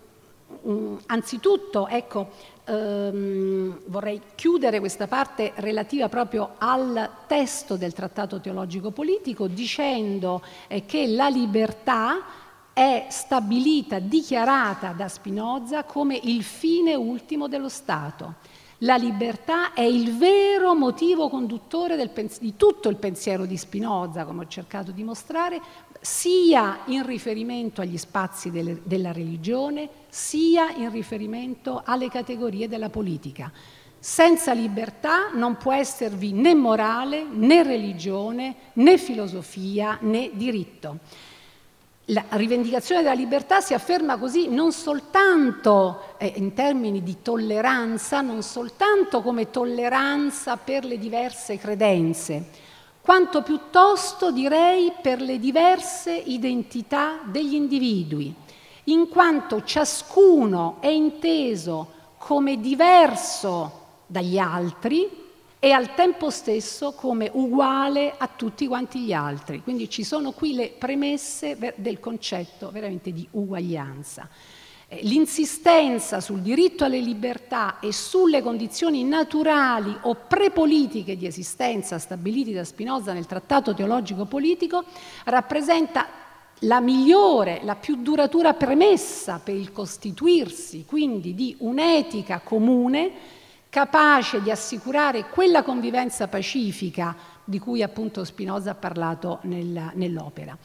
anzitutto, 1.05 1.87
ecco, 1.87 2.29
ehm, 2.65 3.81
vorrei 3.85 4.21
chiudere 4.35 4.79
questa 4.79 5.07
parte 5.07 5.53
relativa 5.55 6.09
proprio 6.09 6.55
al 6.57 7.09
testo 7.27 7.77
del 7.77 7.93
trattato 7.93 8.39
teologico 8.39 8.91
politico 8.91 9.47
dicendo 9.47 10.41
eh, 10.67 10.85
che 10.85 11.07
la 11.07 11.27
libertà 11.27 12.43
è 12.73 13.07
stabilita, 13.09 13.99
dichiarata 13.99 14.91
da 14.91 15.07
Spinoza 15.07 15.85
come 15.85 16.19
il 16.23 16.43
fine 16.43 16.93
ultimo 16.93 17.47
dello 17.47 17.69
Stato. 17.69 18.33
La 18.79 18.97
libertà 18.97 19.73
è 19.73 19.83
il 19.83 20.17
vero 20.17 20.75
motivo 20.75 21.29
conduttore 21.29 21.95
pens- 22.09 22.41
di 22.41 22.57
tutto 22.57 22.89
il 22.89 22.97
pensiero 22.97 23.45
di 23.45 23.55
Spinoza, 23.55 24.25
come 24.25 24.43
ho 24.43 24.47
cercato 24.47 24.91
di 24.91 25.01
mostrare, 25.03 25.61
sia 26.05 26.81
in 26.85 27.03
riferimento 27.03 27.81
agli 27.81 27.97
spazi 27.97 28.51
delle, 28.51 28.79
della 28.83 29.11
religione, 29.11 29.89
sia 30.07 30.69
in 30.69 30.91
riferimento 30.91 31.81
alle 31.83 32.09
categorie 32.09 32.67
della 32.67 32.89
politica. 32.89 33.51
Senza 33.97 34.53
libertà 34.53 35.31
non 35.33 35.57
può 35.57 35.73
esservi 35.73 36.31
né 36.31 36.53
morale, 36.53 37.25
né 37.27 37.63
religione, 37.63 38.55
né 38.73 38.99
filosofia, 38.99 39.97
né 40.01 40.29
diritto. 40.33 40.99
La 42.09 42.23
rivendicazione 42.29 43.01
della 43.01 43.15
libertà 43.15 43.61
si 43.61 43.73
afferma 43.73 44.17
così 44.17 44.47
non 44.47 44.71
soltanto 44.71 46.13
eh, 46.19 46.33
in 46.35 46.53
termini 46.53 47.01
di 47.01 47.23
tolleranza, 47.23 48.21
non 48.21 48.43
soltanto 48.43 49.23
come 49.23 49.49
tolleranza 49.49 50.55
per 50.55 50.85
le 50.85 50.99
diverse 50.99 51.57
credenze, 51.57 52.45
quanto 53.05 53.43
piuttosto 53.43 54.31
direi 54.31 54.91
per 54.99 55.21
le 55.21 55.37
diverse 55.37 56.11
identità 56.11 57.19
degli 57.23 57.53
individui, 57.53 58.33
in 58.85 59.09
quanto 59.09 59.63
ciascuno 59.63 60.77
è 60.79 60.87
inteso 60.87 61.91
come 62.17 62.59
diverso 62.59 63.83
dagli 64.07 64.39
altri 64.39 65.07
e 65.59 65.71
al 65.71 65.93
tempo 65.93 66.31
stesso 66.31 66.93
come 66.93 67.29
uguale 67.31 68.15
a 68.17 68.27
tutti 68.27 68.65
quanti 68.65 69.01
gli 69.01 69.13
altri. 69.13 69.61
Quindi 69.61 69.87
ci 69.87 70.03
sono 70.03 70.31
qui 70.31 70.55
le 70.55 70.73
premesse 70.75 71.75
del 71.75 71.99
concetto 71.99 72.71
veramente 72.71 73.13
di 73.13 73.27
uguaglianza. 73.31 74.27
Eh, 74.87 74.99
l'insistenza 75.01 76.19
sul 76.19 76.41
diritto 76.41 76.83
alle 76.83 76.99
libertà 76.99 77.79
e 77.79 77.91
sulle 77.91 78.43
condizioni 78.43 79.03
naturali 79.03 79.95
o 80.01 80.13
prepolitiche 80.27 81.17
di 81.17 81.25
esistenza 81.25 81.97
stabiliti 81.97 82.53
da 82.53 82.63
Spinoza 82.63 83.11
nel 83.11 83.25
Trattato 83.25 83.73
teologico 83.73 84.25
politico 84.25 84.83
rappresenta 85.23 86.05
la 86.59 86.79
migliore, 86.81 87.61
la 87.63 87.75
più 87.75 87.95
duratura 87.95 88.53
premessa 88.53 89.41
per 89.43 89.55
il 89.55 89.71
costituirsi 89.71 90.85
quindi 90.85 91.33
di 91.33 91.55
un'etica 91.59 92.41
comune 92.43 93.11
capace 93.69 94.41
di 94.41 94.51
assicurare 94.51 95.25
quella 95.29 95.63
convivenza 95.63 96.27
pacifica 96.27 97.15
di 97.43 97.57
cui 97.57 97.81
appunto 97.81 98.23
Spinoza 98.23 98.69
ha 98.69 98.75
parlato 98.75 99.39
nella, 99.41 99.91
nell'opera. 99.95 100.55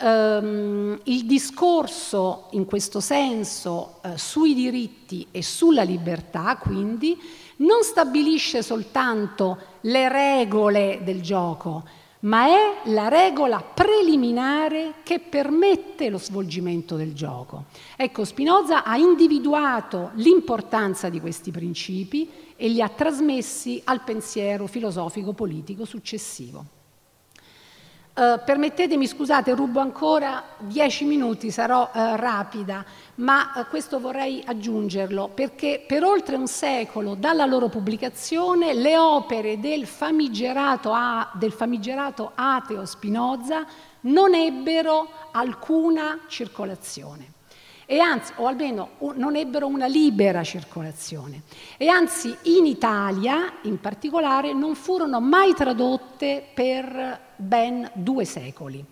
Um, 0.00 1.00
il 1.04 1.26
discorso 1.26 2.46
in 2.52 2.66
questo 2.66 3.00
senso 3.00 3.98
uh, 4.04 4.10
sui 4.14 4.54
diritti 4.54 5.26
e 5.32 5.42
sulla 5.42 5.82
libertà, 5.82 6.56
quindi, 6.56 7.18
non 7.56 7.82
stabilisce 7.82 8.62
soltanto 8.62 9.58
le 9.80 10.08
regole 10.08 11.00
del 11.02 11.20
gioco, 11.20 11.82
ma 12.20 12.46
è 12.46 12.90
la 12.90 13.08
regola 13.08 13.60
preliminare 13.60 14.94
che 15.02 15.18
permette 15.18 16.10
lo 16.10 16.18
svolgimento 16.18 16.94
del 16.94 17.12
gioco. 17.12 17.64
Ecco, 17.96 18.24
Spinoza 18.24 18.84
ha 18.84 18.96
individuato 18.96 20.10
l'importanza 20.14 21.08
di 21.08 21.20
questi 21.20 21.50
principi 21.50 22.30
e 22.54 22.68
li 22.68 22.80
ha 22.80 22.88
trasmessi 22.88 23.80
al 23.84 24.02
pensiero 24.02 24.68
filosofico 24.68 25.32
politico 25.32 25.84
successivo. 25.84 26.76
Uh, 28.18 28.40
permettetemi, 28.44 29.06
scusate, 29.06 29.54
rubo 29.54 29.78
ancora 29.78 30.42
dieci 30.58 31.04
minuti, 31.04 31.52
sarò 31.52 31.84
uh, 31.84 32.16
rapida, 32.16 32.84
ma 33.16 33.52
uh, 33.54 33.66
questo 33.68 34.00
vorrei 34.00 34.42
aggiungerlo 34.44 35.28
perché 35.32 35.84
per 35.86 36.02
oltre 36.02 36.34
un 36.34 36.48
secolo 36.48 37.14
dalla 37.14 37.46
loro 37.46 37.68
pubblicazione 37.68 38.74
le 38.74 38.98
opere 38.98 39.60
del 39.60 39.86
famigerato, 39.86 40.90
a, 40.90 41.30
del 41.34 41.52
famigerato 41.52 42.32
ateo 42.34 42.84
Spinoza 42.86 43.64
non 44.00 44.34
ebbero 44.34 45.08
alcuna 45.30 46.18
circolazione 46.26 47.36
e 47.90 48.00
anzi, 48.00 48.34
o 48.36 48.46
almeno 48.46 48.90
non 49.14 49.34
ebbero 49.34 49.66
una 49.66 49.86
libera 49.86 50.42
circolazione. 50.42 51.40
E 51.78 51.88
anzi, 51.88 52.36
in 52.42 52.66
Italia 52.66 53.60
in 53.62 53.80
particolare 53.80 54.52
non 54.52 54.74
furono 54.74 55.22
mai 55.22 55.54
tradotte 55.54 56.44
per 56.52 57.18
ben 57.36 57.90
due 57.94 58.26
secoli. 58.26 58.84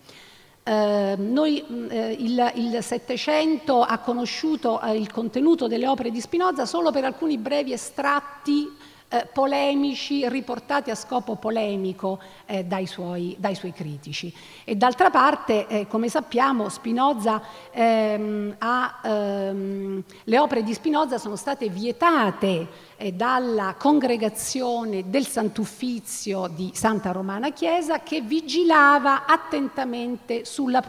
Eh, 0.63 1.15
noi, 1.15 1.63
eh, 1.89 2.15
il 2.19 2.79
Settecento 2.81 3.83
ha 3.83 3.99
conosciuto 3.99 4.81
eh, 4.81 4.97
il 4.97 5.11
contenuto 5.11 5.67
delle 5.67 5.87
opere 5.87 6.09
di 6.09 6.19
Spinoza 6.19 6.65
solo 6.65 6.89
per 6.89 7.05
alcuni 7.05 7.37
brevi 7.37 7.73
estratti 7.73 8.67
eh, 9.09 9.25
polemici, 9.31 10.27
riportati 10.27 10.91
a 10.91 10.95
scopo 10.95 11.35
polemico 11.35 12.19
eh, 12.45 12.65
dai, 12.65 12.85
suoi, 12.85 13.35
dai, 13.39 13.55
suoi, 13.55 13.71
critici. 13.71 14.33
E 14.65 14.75
d'altra 14.75 15.09
parte, 15.09 15.65
eh, 15.67 15.87
come 15.87 16.09
sappiamo, 16.09 16.67
Spinoza 16.67 17.41
ehm, 17.71 18.55
ha, 18.57 18.99
ehm, 19.03 20.03
le 20.25 20.39
opere 20.39 20.63
di 20.63 20.73
Spinoza 20.73 21.17
sono 21.17 21.37
state 21.37 21.69
vietate 21.69 22.67
eh, 22.97 23.13
dalla 23.13 23.75
congregazione 23.77 25.09
del 25.09 25.25
Sant'Uffizio 25.25 26.47
di 26.47 26.71
Santa 26.73 27.11
Romana 27.11 27.51
Chiesa 27.51 28.01
che 28.01 28.19
vigilava 28.19 29.25
attentamente 29.25 30.43
sulla, 30.43 30.83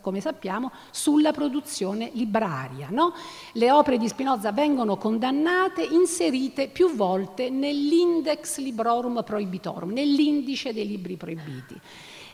come 0.00 0.20
sappiamo, 0.20 0.70
sulla 0.90 1.32
produzione 1.32 2.10
libraria. 2.12 2.88
No? 2.90 3.12
Le 3.54 3.70
opere 3.72 3.98
di 3.98 4.06
Spinoza 4.06 4.52
vengono 4.52 4.96
condannate, 4.96 5.82
inserite 5.82 6.68
più 6.68 6.94
volte 6.94 7.50
nell'index 7.58 8.58
librorum 8.58 9.22
prohibitorum, 9.24 9.92
nell'indice 9.92 10.72
dei 10.72 10.86
libri 10.86 11.16
proibiti 11.16 11.80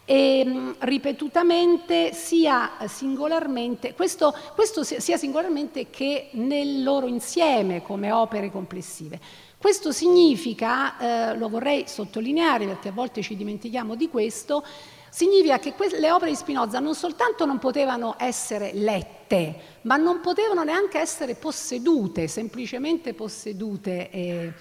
e 0.04 0.42
mm, 0.44 0.70
ripetutamente 0.80 2.12
sia 2.12 2.72
singolarmente, 2.86 3.94
questo, 3.94 4.34
questo 4.54 4.82
sia 4.82 5.16
singolarmente 5.16 5.90
che 5.90 6.28
nel 6.32 6.82
loro 6.82 7.06
insieme 7.06 7.82
come 7.82 8.10
opere 8.10 8.50
complessive. 8.50 9.18
Questo 9.56 9.92
significa, 9.92 11.30
eh, 11.32 11.36
lo 11.36 11.48
vorrei 11.48 11.84
sottolineare 11.86 12.66
perché 12.66 12.88
a 12.88 12.92
volte 12.92 13.22
ci 13.22 13.36
dimentichiamo 13.36 13.94
di 13.94 14.08
questo, 14.08 14.64
significa 15.08 15.60
che 15.60 15.72
le 15.98 16.10
opere 16.10 16.32
di 16.32 16.36
Spinoza 16.36 16.80
non 16.80 16.96
soltanto 16.96 17.44
non 17.44 17.58
potevano 17.58 18.16
essere 18.18 18.72
lette, 18.74 19.54
ma 19.82 19.96
non 19.96 20.20
potevano 20.20 20.64
neanche 20.64 20.98
essere 20.98 21.36
possedute, 21.36 22.26
semplicemente 22.26 23.14
possedute. 23.14 24.10
Eh. 24.10 24.52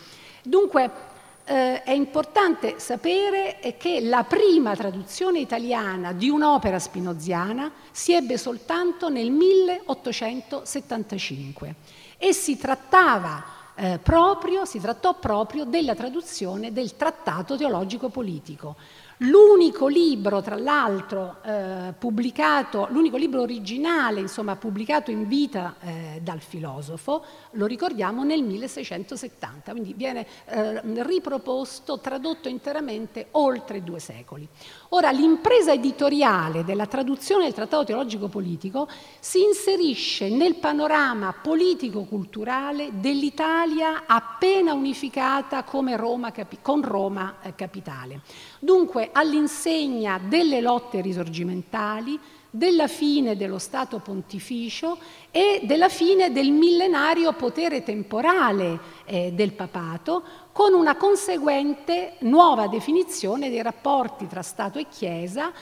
Dunque, 0.44 1.10
eh, 1.46 1.84
è 1.84 1.92
importante 1.92 2.80
sapere 2.80 3.76
che 3.78 4.02
la 4.02 4.24
prima 4.24 4.76
traduzione 4.76 5.38
italiana 5.40 6.14
di 6.14 6.30
un'opera 6.30 6.80
spinoziana 6.80 7.72
si 7.92 8.14
ebbe 8.14 8.38
soltanto 8.38 9.10
nel 9.10 9.30
1875 9.32 11.76
e 12.18 12.34
si 12.34 12.58
trattava 12.58 13.44
eh, 13.76 14.00
proprio, 14.02 14.66
si 14.66 14.80
trattò 14.80 15.14
proprio 15.16 15.66
della 15.66 15.94
traduzione 15.96 16.72
del 16.72 16.96
trattato 16.96 17.58
teologico 17.58 18.08
politico. 18.10 18.76
L'unico 19.24 19.86
libro, 19.86 20.42
tra 20.42 20.56
l'altro, 20.56 21.44
eh, 21.44 21.94
pubblicato, 21.96 22.88
l'unico 22.90 23.18
libro 23.18 23.42
originale, 23.42 24.20
insomma, 24.20 24.56
pubblicato 24.56 25.12
in 25.12 25.28
vita 25.28 25.76
eh, 25.80 26.20
dal 26.24 26.40
filosofo, 26.42 27.24
lo 27.52 27.68
ricordiamo 27.68 28.24
nel 28.24 28.42
1670, 28.42 29.72
quindi 29.74 29.94
viene 29.94 30.26
eh, 30.46 30.82
riproposto, 31.04 32.00
tradotto 32.00 32.50
interamente 32.50 33.28
oltre 33.34 33.84
due 33.84 34.00
secoli. 34.00 34.48
Ora, 34.94 35.10
l'impresa 35.12 35.72
editoriale 35.72 36.66
della 36.66 36.86
traduzione 36.86 37.46
del 37.46 37.54
Trattato 37.54 37.86
teologico 37.86 38.28
politico 38.28 38.90
si 39.22 39.42
inserisce 39.42 40.28
nel 40.28 40.56
panorama 40.56 41.32
politico-culturale 41.32 42.90
dell'Italia 43.00 44.04
appena 44.06 44.74
unificata 44.74 45.64
Roma, 45.96 46.34
con 46.62 46.82
Roma 46.82 47.38
eh, 47.42 47.56
capitale. 47.56 48.20
Dunque, 48.60 49.12
all'insegna 49.14 50.20
delle 50.22 50.60
lotte 50.60 51.00
risorgimentali, 51.00 52.20
della 52.54 52.88
fine 52.88 53.38
dello 53.38 53.58
Stato 53.58 54.00
pontificio 54.00 54.98
e 55.32 55.62
della 55.64 55.88
fine 55.88 56.32
del 56.34 56.52
millenario 56.52 57.32
potere 57.32 57.82
temporale 57.82 58.78
eh, 59.06 59.32
del 59.32 59.54
papato, 59.54 60.22
con 60.52 60.74
una 60.74 60.98
conseguente 60.98 62.16
nuova 62.20 62.68
definizione 62.68 63.50
dei 63.50 63.62
rapporti 63.62 64.28
tra 64.28 64.42
Stato 64.42 64.80
e 64.80 64.88
Chiesa 64.90 65.54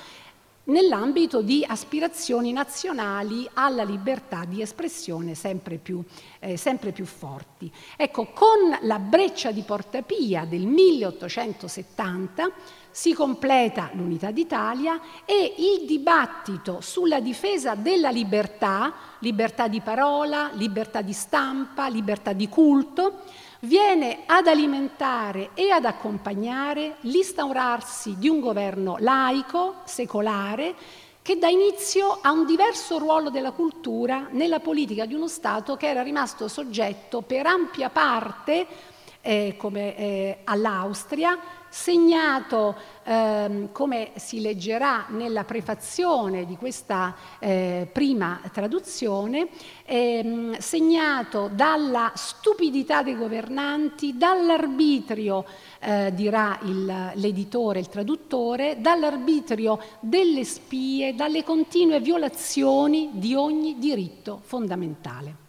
nell'ambito 0.69 1.41
di 1.41 1.63
aspirazioni 1.67 2.51
nazionali 2.51 3.47
alla 3.53 3.83
libertà 3.83 4.45
di 4.45 4.61
espressione 4.61 5.35
sempre 5.35 5.77
più, 5.77 6.01
eh, 6.39 6.57
sempre 6.57 6.91
più 6.91 7.05
forti. 7.05 7.71
Ecco, 7.95 8.31
con 8.33 8.77
la 8.81 8.99
breccia 8.99 9.51
di 9.51 9.61
Porta 9.61 10.01
Pia 10.01 10.45
del 10.45 10.65
1870 10.65 12.51
si 12.91 13.13
completa 13.13 13.91
l'unità 13.93 14.31
d'Italia 14.31 14.99
e 15.25 15.53
il 15.57 15.85
dibattito 15.85 16.81
sulla 16.81 17.19
difesa 17.19 17.75
della 17.75 18.09
libertà, 18.09 18.93
libertà 19.19 19.67
di 19.67 19.79
parola, 19.79 20.49
libertà 20.53 21.01
di 21.01 21.13
stampa, 21.13 21.87
libertà 21.87 22.33
di 22.33 22.49
culto, 22.49 23.21
viene 23.61 24.19
ad 24.25 24.47
alimentare 24.47 25.49
e 25.53 25.71
ad 25.71 25.85
accompagnare 25.85 26.95
l'instaurarsi 27.01 28.17
di 28.17 28.29
un 28.29 28.39
governo 28.39 28.95
laico, 28.99 29.81
secolare, 29.85 30.75
che 31.21 31.37
dà 31.37 31.47
inizio 31.47 32.19
a 32.21 32.31
un 32.31 32.45
diverso 32.45 32.97
ruolo 32.97 33.29
della 33.29 33.51
cultura 33.51 34.27
nella 34.31 34.59
politica 34.59 35.05
di 35.05 35.13
uno 35.13 35.27
Stato 35.27 35.75
che 35.75 35.87
era 35.87 36.01
rimasto 36.01 36.47
soggetto 36.47 37.21
per 37.21 37.45
ampia 37.45 37.89
parte, 37.89 38.65
eh, 39.21 39.55
come 39.57 39.95
eh, 39.95 40.37
all'Austria, 40.45 41.37
segnato, 41.69 42.75
ehm, 43.03 43.71
come 43.71 44.11
si 44.15 44.41
leggerà 44.41 45.05
nella 45.09 45.43
prefazione 45.43 46.45
di 46.45 46.55
questa 46.55 47.15
eh, 47.39 47.87
prima 47.91 48.41
traduzione, 48.51 49.49
ehm, 49.85 50.57
segnato 50.57 51.49
dalla 51.53 52.11
stupidità 52.15 53.03
dei 53.03 53.15
governanti, 53.15 54.17
dall'arbitrio, 54.17 55.45
eh, 55.79 56.11
dirà 56.13 56.59
il, 56.63 57.11
l'editore, 57.15 57.79
il 57.79 57.89
traduttore, 57.89 58.77
dall'arbitrio 58.79 59.79
delle 59.99 60.43
spie, 60.43 61.15
dalle 61.15 61.43
continue 61.43 61.99
violazioni 61.99 63.11
di 63.13 63.35
ogni 63.35 63.77
diritto 63.77 64.41
fondamentale. 64.43 65.47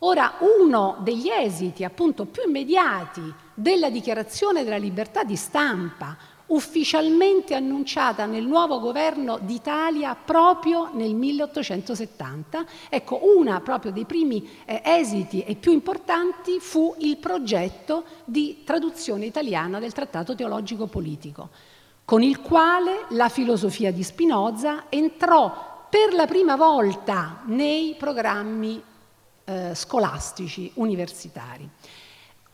Ora, 0.00 0.36
uno 0.60 0.98
degli 1.00 1.28
esiti 1.28 1.82
appunto 1.82 2.24
più 2.24 2.42
immediati 2.46 3.46
della 3.58 3.90
dichiarazione 3.90 4.62
della 4.62 4.76
libertà 4.76 5.24
di 5.24 5.34
stampa, 5.34 6.16
ufficialmente 6.46 7.54
annunciata 7.54 8.24
nel 8.24 8.46
nuovo 8.46 8.78
governo 8.78 9.38
d'Italia 9.42 10.14
proprio 10.14 10.90
nel 10.92 11.12
1870. 11.12 12.64
Ecco, 12.88 13.20
una 13.36 13.60
proprio 13.60 13.90
dei 13.90 14.04
primi 14.04 14.48
eh, 14.64 14.80
esiti 14.84 15.42
e 15.42 15.56
più 15.56 15.72
importanti 15.72 16.60
fu 16.60 16.94
il 16.98 17.16
progetto 17.16 18.04
di 18.24 18.62
traduzione 18.64 19.26
italiana 19.26 19.80
del 19.80 19.92
Trattato 19.92 20.36
teologico 20.36 20.86
politico, 20.86 21.48
con 22.04 22.22
il 22.22 22.40
quale 22.40 23.06
la 23.10 23.28
filosofia 23.28 23.90
di 23.90 24.04
Spinoza 24.04 24.84
entrò 24.88 25.86
per 25.90 26.14
la 26.14 26.26
prima 26.26 26.54
volta 26.54 27.42
nei 27.46 27.96
programmi 27.98 28.80
eh, 29.44 29.74
scolastici 29.74 30.70
universitari. 30.74 31.68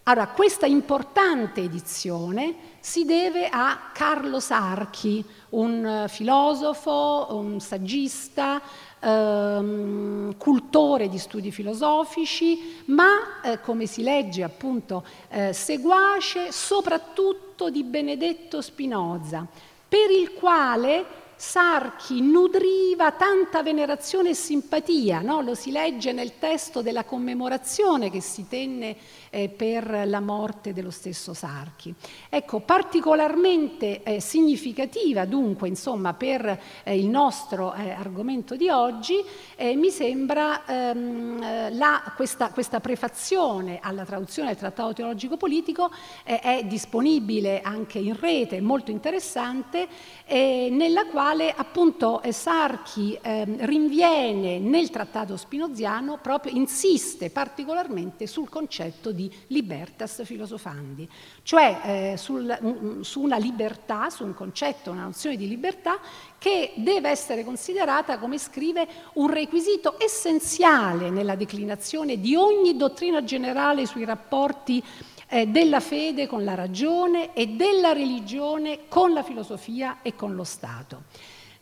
Allora, 0.06 0.26
questa 0.26 0.66
importante 0.66 1.62
edizione 1.62 2.72
si 2.78 3.06
deve 3.06 3.48
a 3.50 3.88
Carlo 3.90 4.38
Sarchi, 4.38 5.24
un 5.50 5.86
eh, 5.86 6.08
filosofo, 6.10 7.28
un 7.30 7.58
saggista, 7.58 8.60
ehm, 9.00 10.36
cultore 10.36 11.08
di 11.08 11.16
studi 11.16 11.50
filosofici, 11.50 12.82
ma 12.88 13.40
eh, 13.42 13.60
come 13.62 13.86
si 13.86 14.02
legge 14.02 14.42
appunto 14.42 15.06
eh, 15.30 15.54
seguace 15.54 16.52
soprattutto 16.52 17.70
di 17.70 17.82
Benedetto 17.82 18.60
Spinoza, 18.60 19.46
per 19.88 20.10
il 20.10 20.34
quale 20.34 21.22
Sarchi 21.36 22.20
nutriva 22.20 23.10
tanta 23.12 23.62
venerazione 23.62 24.30
e 24.30 24.34
simpatia, 24.34 25.20
no? 25.20 25.40
lo 25.40 25.54
si 25.54 25.72
legge 25.72 26.12
nel 26.12 26.38
testo 26.38 26.80
della 26.80 27.04
commemorazione 27.04 28.08
che 28.08 28.20
si 28.20 28.46
tenne 28.48 28.96
eh, 29.34 29.48
per 29.48 30.04
la 30.06 30.20
morte 30.20 30.72
dello 30.72 30.92
stesso 30.92 31.34
Sarchi. 31.34 31.92
Ecco, 32.28 32.60
particolarmente 32.60 34.04
eh, 34.04 34.20
significativa 34.20 35.24
dunque, 35.24 35.66
insomma, 35.66 36.14
per 36.14 36.60
eh, 36.84 36.96
il 36.96 37.08
nostro 37.08 37.74
eh, 37.74 37.90
argomento 37.90 38.54
di 38.54 38.68
oggi, 38.68 39.16
eh, 39.56 39.74
mi 39.74 39.90
sembra 39.90 40.64
ehm, 40.64 41.42
eh, 41.42 41.74
la, 41.74 42.12
questa, 42.14 42.50
questa, 42.50 42.78
prefazione 42.78 43.80
alla 43.82 44.04
traduzione 44.04 44.48
del 44.48 44.58
Trattato 44.58 44.92
teologico 44.92 45.36
politico 45.36 45.90
è 46.22 46.62
disponibile 46.64 47.60
anche 47.62 47.98
in 47.98 48.18
rete, 48.18 48.60
molto 48.60 48.90
interessante, 48.90 49.88
nella 50.26 51.06
quale 51.06 51.52
appunto 51.54 52.20
Sarchi 52.30 53.18
ehm, 53.20 53.64
rinviene 53.64 54.58
nel 54.58 54.90
Trattato 54.90 55.36
spinoziano 55.36 56.18
proprio 56.20 56.52
insiste 56.52 57.30
particolarmente 57.30 58.26
sul 58.26 58.48
concetto 58.48 59.12
di 59.12 59.23
di 59.28 59.36
libertas 59.48 60.24
filosofandi, 60.24 61.08
cioè 61.42 62.12
eh, 62.12 62.16
sul, 62.16 62.58
mm, 62.62 63.00
su 63.00 63.20
una 63.20 63.36
libertà, 63.36 64.10
su 64.10 64.24
un 64.24 64.34
concetto, 64.34 64.90
una 64.90 65.04
nozione 65.04 65.36
di 65.36 65.48
libertà 65.48 65.98
che 66.38 66.72
deve 66.76 67.08
essere 67.08 67.44
considerata, 67.44 68.18
come 68.18 68.38
scrive, 68.38 68.86
un 69.14 69.30
requisito 69.30 69.96
essenziale 69.98 71.10
nella 71.10 71.36
declinazione 71.36 72.20
di 72.20 72.34
ogni 72.34 72.76
dottrina 72.76 73.24
generale 73.24 73.86
sui 73.86 74.04
rapporti 74.04 74.82
eh, 75.28 75.46
della 75.46 75.80
fede 75.80 76.26
con 76.26 76.44
la 76.44 76.54
ragione 76.54 77.32
e 77.32 77.48
della 77.48 77.92
religione 77.92 78.80
con 78.88 79.12
la 79.12 79.22
filosofia 79.22 79.98
e 80.02 80.14
con 80.14 80.34
lo 80.34 80.44
Stato. 80.44 81.02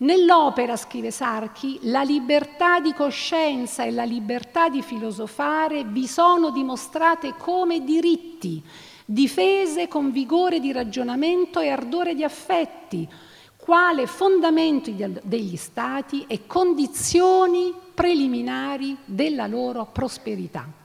Nell'opera, 0.03 0.77
scrive 0.77 1.13
Sarchi, 1.13 1.79
la 1.83 2.03
libertà 2.03 2.81
di 2.81 2.93
coscienza 2.93 3.85
e 3.85 3.93
la 3.93 4.03
libertà 4.03 4.69
di 4.69 4.83
filosofare 4.83 5.85
vi 5.85 6.09
sono 6.09 6.51
dimostrate 6.51 7.35
come 7.39 7.85
diritti, 7.85 8.61
difese 9.05 9.87
con 9.87 10.11
vigore 10.11 10.59
di 10.59 10.73
ragionamento 10.73 11.61
e 11.61 11.69
ardore 11.69 12.17
di 12.17 12.25
affetti, 12.25 13.09
quale 13.57 14.09
fondamento 14.09 14.91
degli 15.23 15.57
stati 15.57 16.25
e 16.27 16.49
condizioni 16.49 17.73
preliminari 17.95 18.97
della 19.05 19.47
loro 19.47 19.87
prosperità. 19.87 20.82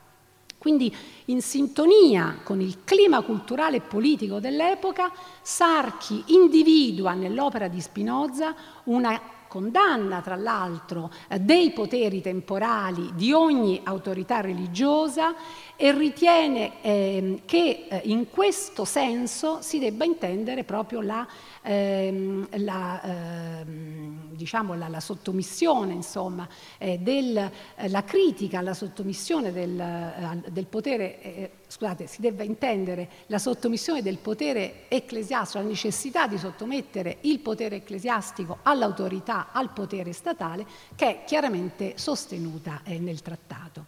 Quindi 0.57 0.93
in 1.25 1.41
sintonia 1.41 2.39
con 2.43 2.61
il 2.61 2.83
clima 2.83 3.21
culturale 3.21 3.77
e 3.77 3.81
politico 3.81 4.39
dell'epoca, 4.39 5.11
Sarchi 5.41 6.23
individua 6.27 7.13
nell'opera 7.13 7.67
di 7.67 7.79
Spinoza 7.79 8.55
una 8.85 9.35
condanna, 9.47 10.21
tra 10.21 10.35
l'altro, 10.35 11.11
dei 11.39 11.71
poteri 11.71 12.21
temporali 12.21 13.11
di 13.15 13.31
ogni 13.31 13.79
autorità 13.83 14.41
religiosa 14.41 15.33
e 15.75 15.91
ritiene 15.91 16.81
eh, 16.81 17.41
che 17.45 17.85
eh, 17.89 18.01
in 18.05 18.29
questo 18.29 18.83
senso 18.85 19.61
si 19.61 19.79
debba 19.79 20.05
intendere 20.05 20.63
proprio 20.63 21.01
la, 21.01 21.25
ehm, 21.67 22.47
la, 22.63 23.01
ehm, 23.03 24.31
diciamo 24.31 24.73
la, 24.75 24.87
la 24.87 25.01
sottomissione, 25.01 25.93
insomma, 25.93 26.47
eh, 26.77 26.97
del, 26.99 27.37
eh, 27.75 27.89
la 27.89 28.03
critica 28.03 28.59
alla 28.59 28.73
sottomissione 28.73 29.51
del, 29.51 29.79
eh, 29.79 30.49
del 30.49 30.65
potere, 30.67 31.21
eh, 31.21 31.51
scusate, 31.67 32.07
si 32.07 32.21
debba 32.21 32.43
intendere 32.43 33.09
la 33.27 33.37
sottomissione 33.37 34.01
del 34.01 34.17
potere 34.17 34.85
ecclesiastico, 34.87 35.61
la 35.61 35.69
necessità 35.69 36.27
di 36.27 36.37
sottomettere 36.37 37.17
il 37.21 37.39
potere 37.39 37.77
ecclesiastico 37.77 38.59
all'autorità, 38.63 39.49
al 39.51 39.71
potere 39.71 40.13
statale, 40.13 40.65
che 40.95 41.07
è 41.07 41.23
chiaramente 41.25 41.93
sostenuta 41.97 42.81
nel 42.85 43.21
trattato. 43.21 43.85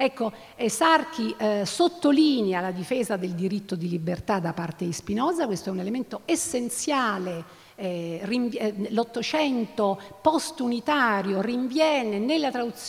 Ecco, 0.00 0.30
eh, 0.54 0.68
Sarchi 0.68 1.34
eh, 1.36 1.66
sottolinea 1.66 2.60
la 2.60 2.70
difesa 2.70 3.16
del 3.16 3.32
diritto 3.32 3.74
di 3.74 3.88
libertà 3.88 4.38
da 4.38 4.52
parte 4.52 4.84
di 4.84 4.92
Spinoza, 4.92 5.46
questo 5.46 5.70
è 5.70 5.72
un 5.72 5.80
elemento 5.80 6.20
essenziale 6.24 7.66
eh, 7.74 8.20
eh 8.22 8.74
l'Ottocento 8.90 10.00
post-unitario 10.22 11.40
rinviene 11.40 12.20
nel, 12.20 12.48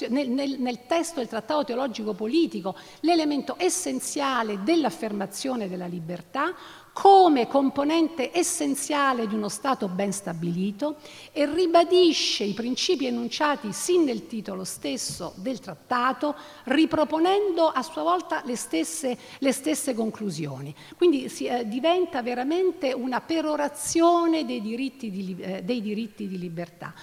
nel, 0.10 0.56
nel, 0.60 0.86
testo 0.86 1.20
del 1.20 1.28
Trattato 1.28 1.64
teologico 1.64 2.14
politico 2.14 2.76
l'elemento 3.02 3.56
essenziale 3.58 4.62
dell'affermazione 4.64 5.68
della 5.68 5.88
libertà, 5.88 6.54
come 7.00 7.48
componente 7.48 8.38
essenziale 8.38 9.26
di 9.26 9.34
uno 9.34 9.48
Stato 9.48 9.88
ben 9.88 10.12
stabilito 10.12 10.98
e 11.32 11.46
ribadisce 11.46 12.44
i 12.44 12.52
principi 12.52 13.06
enunciati 13.06 13.72
sin 13.72 14.04
nel 14.04 14.28
titolo 14.28 14.66
stesso 14.66 15.32
del 15.38 15.62
trattato, 15.62 16.36
riproponendo 16.66 17.70
a 17.70 17.82
sua 17.84 18.04
volta 18.04 18.42
le 18.44 18.58
stesse, 18.58 19.18
le 19.38 19.52
stesse 19.54 19.94
conclusioni. 19.94 20.76
Quindi 20.98 21.30
si, 21.30 21.46
eh, 21.46 21.66
diventa 21.66 22.22
veramente 22.22 22.92
una 22.92 23.22
perorazione 23.22 24.44
dei 24.44 24.62
diritti 24.62 25.10
di, 25.10 25.38
eh, 25.40 25.64
dei 25.64 25.82
diritti 25.82 26.28
di 26.28 26.38
libertà. 26.38 26.94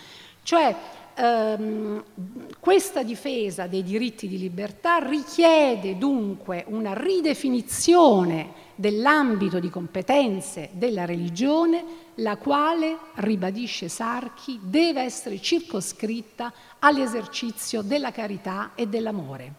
Cioè, 0.43 0.77
ehm, 1.17 2.05
questa 2.61 3.03
difesa 3.03 3.67
dei 3.67 3.83
diritti 3.83 4.29
di 4.29 4.39
libertà 4.39 4.99
richiede 4.99 5.99
dunque 5.99 6.65
una 6.69 6.93
ridefinizione 6.93 8.65
dell'ambito 8.75 9.59
di 9.59 9.71
competenze 9.71 10.69
della 10.73 11.05
religione, 11.05 11.85
la 12.17 12.37
quale, 12.37 12.99
ribadisce 13.15 13.89
Sarchi, 13.89 14.61
deve 14.63 15.01
essere 15.03 15.41
circoscritta 15.41 16.53
all'esercizio 16.81 17.83
della 17.83 18.13
carità 18.13 18.73
e 18.75 18.87
dell'amore. 18.87 19.55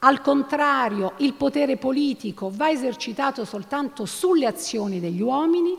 Al 0.00 0.20
contrario, 0.20 1.14
il 1.18 1.34
potere 1.34 1.76
politico 1.76 2.52
va 2.54 2.70
esercitato 2.70 3.44
soltanto 3.44 4.04
sulle 4.04 4.46
azioni 4.46 5.00
degli 5.00 5.20
uomini 5.20 5.76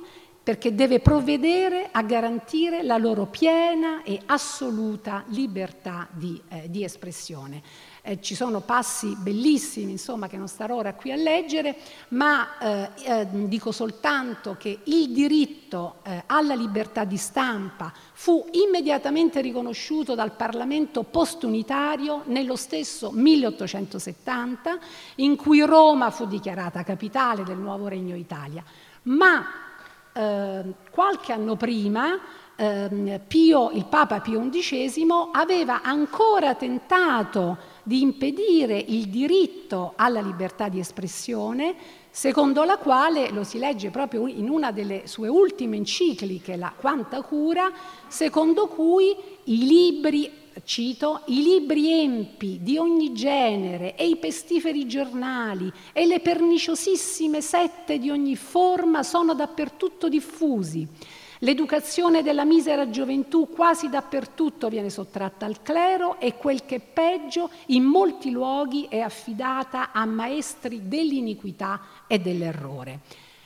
perché 0.49 0.73
deve 0.73 0.99
provvedere 0.99 1.89
a 1.91 2.01
garantire 2.01 2.81
la 2.81 2.97
loro 2.97 3.27
piena 3.27 4.01
e 4.01 4.19
assoluta 4.25 5.23
libertà 5.27 6.07
di, 6.09 6.41
eh, 6.49 6.67
di 6.71 6.83
espressione. 6.83 7.61
Eh, 8.01 8.19
ci 8.19 8.33
sono 8.33 8.61
passi 8.61 9.15
bellissimi, 9.15 9.91
insomma, 9.91 10.27
che 10.27 10.37
non 10.37 10.47
starò 10.47 10.77
ora 10.77 10.95
qui 10.95 11.11
a 11.11 11.15
leggere, 11.17 11.75
ma 12.07 12.57
eh, 12.57 12.89
eh, 13.03 13.27
dico 13.29 13.71
soltanto 13.71 14.55
che 14.57 14.79
il 14.85 15.11
diritto 15.11 15.97
eh, 16.01 16.23
alla 16.25 16.55
libertà 16.55 17.03
di 17.03 17.17
stampa 17.17 17.93
fu 18.13 18.43
immediatamente 18.53 19.41
riconosciuto 19.41 20.15
dal 20.15 20.31
Parlamento 20.31 21.03
postunitario 21.03 22.23
nello 22.25 22.55
stesso 22.55 23.11
1870, 23.11 24.79
in 25.17 25.35
cui 25.35 25.61
Roma 25.61 26.09
fu 26.09 26.25
dichiarata 26.25 26.81
capitale 26.81 27.43
del 27.43 27.57
nuovo 27.57 27.87
Regno 27.87 28.15
Italia. 28.15 28.63
Ma 29.03 29.67
eh, 30.13 30.63
qualche 30.89 31.31
anno 31.31 31.55
prima 31.55 32.19
eh, 32.59 33.21
Pio, 33.25 33.71
il 33.71 33.85
Papa 33.85 34.19
Pio 34.19 34.49
XI 34.49 35.07
aveva 35.31 35.81
ancora 35.81 36.55
tentato 36.55 37.57
di 37.83 38.01
impedire 38.01 38.77
il 38.77 39.07
diritto 39.07 39.93
alla 39.95 40.19
libertà 40.19 40.67
di 40.67 40.79
espressione, 40.79 41.73
secondo 42.11 42.65
la 42.65 42.77
quale, 42.77 43.31
lo 43.31 43.45
si 43.45 43.59
legge 43.59 43.91
proprio 43.91 44.27
in 44.27 44.49
una 44.49 44.73
delle 44.73 45.03
sue 45.07 45.29
ultime 45.29 45.77
encicliche, 45.77 46.57
la 46.57 46.73
Quanta 46.75 47.21
Cura, 47.21 47.71
secondo 48.07 48.67
cui 48.67 49.15
i 49.45 49.65
libri, 49.65 50.29
cito, 50.63 51.21
i 51.27 51.41
libri 51.41 52.01
empi 52.01 52.59
di 52.61 52.77
ogni 52.77 53.13
genere 53.13 53.95
e 53.95 54.07
i 54.07 54.17
pestiferi 54.17 54.87
giornali 54.87 55.71
e 55.93 56.05
le 56.05 56.19
perniciosissime 56.19 57.41
sette 57.41 57.99
di 57.99 58.09
ogni 58.09 58.35
forma 58.35 59.03
sono 59.03 59.33
dappertutto 59.33 60.09
diffusi 60.09 60.87
L'educazione 61.43 62.21
della 62.21 62.43
misera 62.43 62.89
gioventù 62.89 63.47
quasi 63.47 63.87
dappertutto 63.87 64.67
viene 64.67 64.89
sottratta 64.89 65.45
al 65.45 65.61
clero 65.61 66.19
e 66.19 66.35
quel 66.35 66.65
che 66.65 66.75
è 66.75 66.79
peggio, 66.81 67.49
in 67.67 67.83
molti 67.83 68.29
luoghi 68.29 68.87
è 68.89 68.99
affidata 68.99 69.93
a 69.93 70.03
maestri 70.03 70.89
dell'iniquità 70.89 71.79
e 72.07 72.19
dell'errore. 72.19 72.99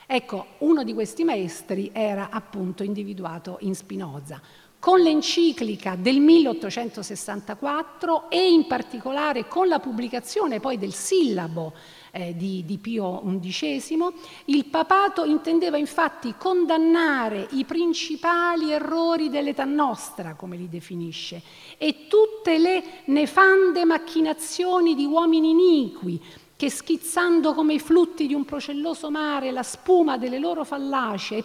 Ecco, 0.06 0.46
uno 0.58 0.82
di 0.82 0.92
questi 0.92 1.22
maestri 1.22 1.90
era 1.92 2.30
appunto 2.30 2.82
individuato 2.82 3.58
in 3.60 3.76
Spinoza. 3.76 4.42
Con 4.84 5.00
l'enciclica 5.00 5.96
del 5.98 6.20
1864 6.20 8.28
e 8.28 8.52
in 8.52 8.66
particolare 8.66 9.48
con 9.48 9.66
la 9.66 9.78
pubblicazione 9.78 10.60
poi 10.60 10.76
del 10.76 10.92
sillabo 10.92 11.72
eh, 12.10 12.36
di, 12.36 12.66
di 12.66 12.76
Pio 12.76 13.22
XI, 13.40 13.96
il 14.44 14.66
papato 14.66 15.24
intendeva 15.24 15.78
infatti 15.78 16.34
condannare 16.36 17.48
i 17.52 17.64
principali 17.64 18.72
errori 18.72 19.30
dell'età 19.30 19.64
nostra, 19.64 20.34
come 20.34 20.58
li 20.58 20.68
definisce, 20.68 21.40
e 21.78 22.06
tutte 22.06 22.58
le 22.58 22.82
nefande 23.06 23.86
macchinazioni 23.86 24.94
di 24.94 25.06
uomini 25.06 25.48
iniqui, 25.48 26.20
che 26.64 26.70
schizzando 26.70 27.52
come 27.52 27.74
i 27.74 27.78
flutti 27.78 28.26
di 28.26 28.32
un 28.32 28.46
procelloso 28.46 29.10
mare 29.10 29.50
la 29.50 29.62
spuma 29.62 30.16
delle 30.16 30.38
loro 30.38 30.64
fallacie 30.64 31.36
e, 31.36 31.44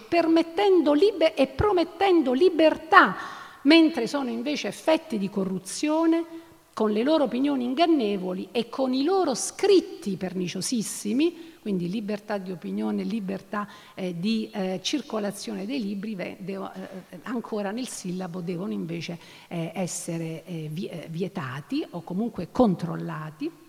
liber- 0.93 1.37
e 1.37 1.47
promettendo 1.47 2.31
libertà, 2.31 3.17
mentre 3.63 4.07
sono 4.07 4.29
invece 4.29 4.69
effetti 4.69 5.17
di 5.17 5.29
corruzione, 5.29 6.37
con 6.73 6.91
le 6.91 7.03
loro 7.03 7.25
opinioni 7.25 7.65
ingannevoli 7.65 8.47
e 8.53 8.69
con 8.69 8.93
i 8.93 9.03
loro 9.03 9.35
scritti 9.35 10.15
perniciosissimi, 10.15 11.57
quindi 11.59 11.89
libertà 11.89 12.37
di 12.37 12.51
opinione, 12.51 13.03
libertà 13.03 13.67
eh, 13.95 14.17
di 14.17 14.49
eh, 14.53 14.79
circolazione 14.81 15.65
dei 15.65 15.81
libri, 15.81 16.15
beh, 16.15 16.37
devo, 16.39 16.71
eh, 16.71 16.79
eh 17.09 17.19
ancora 17.23 17.71
nel 17.71 17.89
sillabo 17.89 18.39
devono 18.39 18.71
invece 18.71 19.19
eh, 19.49 19.73
essere 19.75 20.45
eh, 20.45 20.69
vietati 21.09 21.85
o 21.89 22.03
comunque 22.03 22.47
controllati 22.51 23.67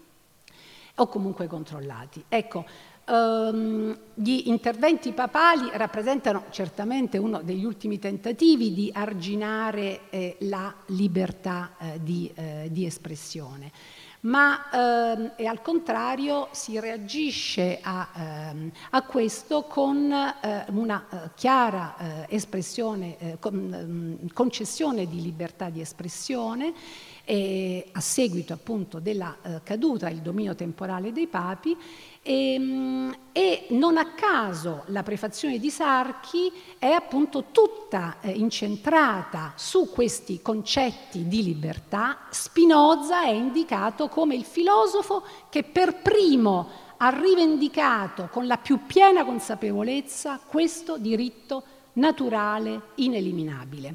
o 1.01 1.07
comunque 1.09 1.47
controllati. 1.47 2.25
Ecco, 2.29 2.65
Um, 3.11 3.99
gli 4.15 4.43
interventi 4.45 5.11
papali 5.11 5.69
rappresentano 5.73 6.45
certamente 6.51 7.19
uno 7.19 7.43
degli 7.43 7.65
ultimi 7.65 7.99
tentativi 7.99 8.73
di 8.73 8.89
arginare 8.95 10.03
eh, 10.11 10.37
la 10.43 10.73
libertà 10.87 11.73
eh, 11.77 12.01
di, 12.01 12.31
eh, 12.33 12.69
di, 12.71 12.87
espressione, 12.87 13.73
ma 14.21 14.71
ehm, 14.71 15.33
al 15.45 15.61
contrario 15.61 16.51
si 16.53 16.79
reagisce 16.79 17.81
a, 17.83 18.11
ehm, 18.15 18.71
a 18.91 19.03
questo 19.03 19.63
con 19.65 20.13
eh, 20.13 20.67
una 20.69 21.05
eh, 21.11 21.31
chiara 21.35 21.97
eh, 21.97 22.27
espressione, 22.29 23.39
con, 23.41 23.73
ehm, 23.75 24.33
concessione 24.33 25.09
di 25.09 25.21
libertà 25.21 25.69
di 25.69 25.81
espressione 25.81 26.75
a 27.31 28.01
seguito 28.01 28.53
appunto 28.53 28.99
della 28.99 29.37
caduta 29.63 30.09
del 30.09 30.19
dominio 30.19 30.57
temporale 30.57 31.13
dei 31.13 31.29
papi 31.29 31.77
e, 32.23 32.55
ehm, 32.55 33.17
e, 33.33 33.67
non 33.71 33.97
a 33.97 34.13
caso 34.13 34.83
la 34.87 35.03
prefazione 35.03 35.59
di 35.59 35.71
Sarchi 35.71 36.53
è 36.79 36.89
appunto 36.89 37.47
tutta 37.51 38.17
eh, 38.21 38.31
incentrata 38.31 39.53
su 39.57 39.91
questi 39.91 40.43
concetti 40.43 41.27
di 41.29 41.43
libertà. 41.43 42.27
Spinoza 42.31 43.25
è 43.25 43.31
indicato 43.31 44.09
come 44.09 44.35
il 44.35 44.45
filosofo 44.45 45.23
che 45.49 45.63
per 45.63 45.97
primo 46.03 46.89
ha 46.99 47.09
rivendicato 47.09 48.29
con 48.31 48.47
la 48.47 48.59
più 48.59 48.81
piena 48.87 49.25
consapevolezza 49.25 50.41
questo 50.47 50.99
diritto 50.99 51.63
naturale 51.95 52.81
ineliminabile. 52.97 53.95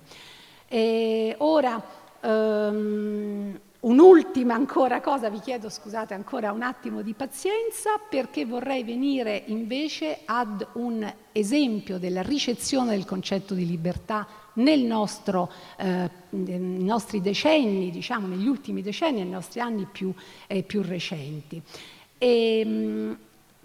E 0.68 1.36
ora, 1.38 2.04
um, 2.26 3.60
Un'ultima 3.86 4.56
ancora 4.56 5.00
cosa, 5.00 5.30
vi 5.30 5.40
chiedo 5.40 5.70
scusate 5.70 6.16
ancora 6.16 6.52
un 6.52 6.64
attimo 6.64 7.04
di 7.04 7.14
pazienza 7.14 8.00
perché 8.10 8.44
vorrei 8.44 8.84
venire 8.84 9.44
invece 9.46 10.22
ad 10.26 10.66
un 10.74 11.08
esempio 11.32 12.00
della 12.00 12.24
ricezione 12.24 12.96
del 12.96 13.06
concetto 13.06 13.54
di 13.54 13.68
libertà 13.68 14.28
nostro, 14.54 15.52
eh, 15.78 16.10
nei 16.30 16.84
nostri 16.84 17.22
decenni, 17.22 17.92
diciamo 17.92 18.26
negli 18.26 18.48
ultimi 18.48 18.82
decenni, 18.82 19.22
nei 19.22 19.30
nostri 19.30 19.60
anni 19.60 19.86
più, 19.86 20.12
eh, 20.48 20.64
più 20.64 20.82
recenti. 20.82 21.62
E, 22.18 22.66
mh, 22.66 23.18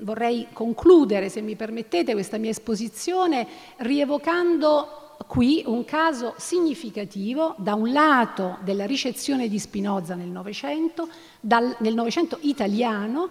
vorrei 0.05 0.49
concludere, 0.53 1.31
se 1.31 1.41
mi 1.41 1.57
permettete, 1.57 2.13
questa 2.13 2.37
mia 2.37 2.51
esposizione 2.51 3.47
rievocando 3.79 5.10
qui 5.27 5.63
un 5.67 5.85
caso 5.85 6.35
significativo, 6.37 7.55
da 7.59 7.75
un 7.75 7.93
lato 7.93 8.59
della 8.63 8.87
ricezione 8.87 9.49
di 9.49 9.59
Spinoza 9.59 10.15
nel 10.15 10.29
Novecento, 10.29 11.09
nel 11.41 11.95
Novecento 11.95 12.39
italiano, 12.43 13.31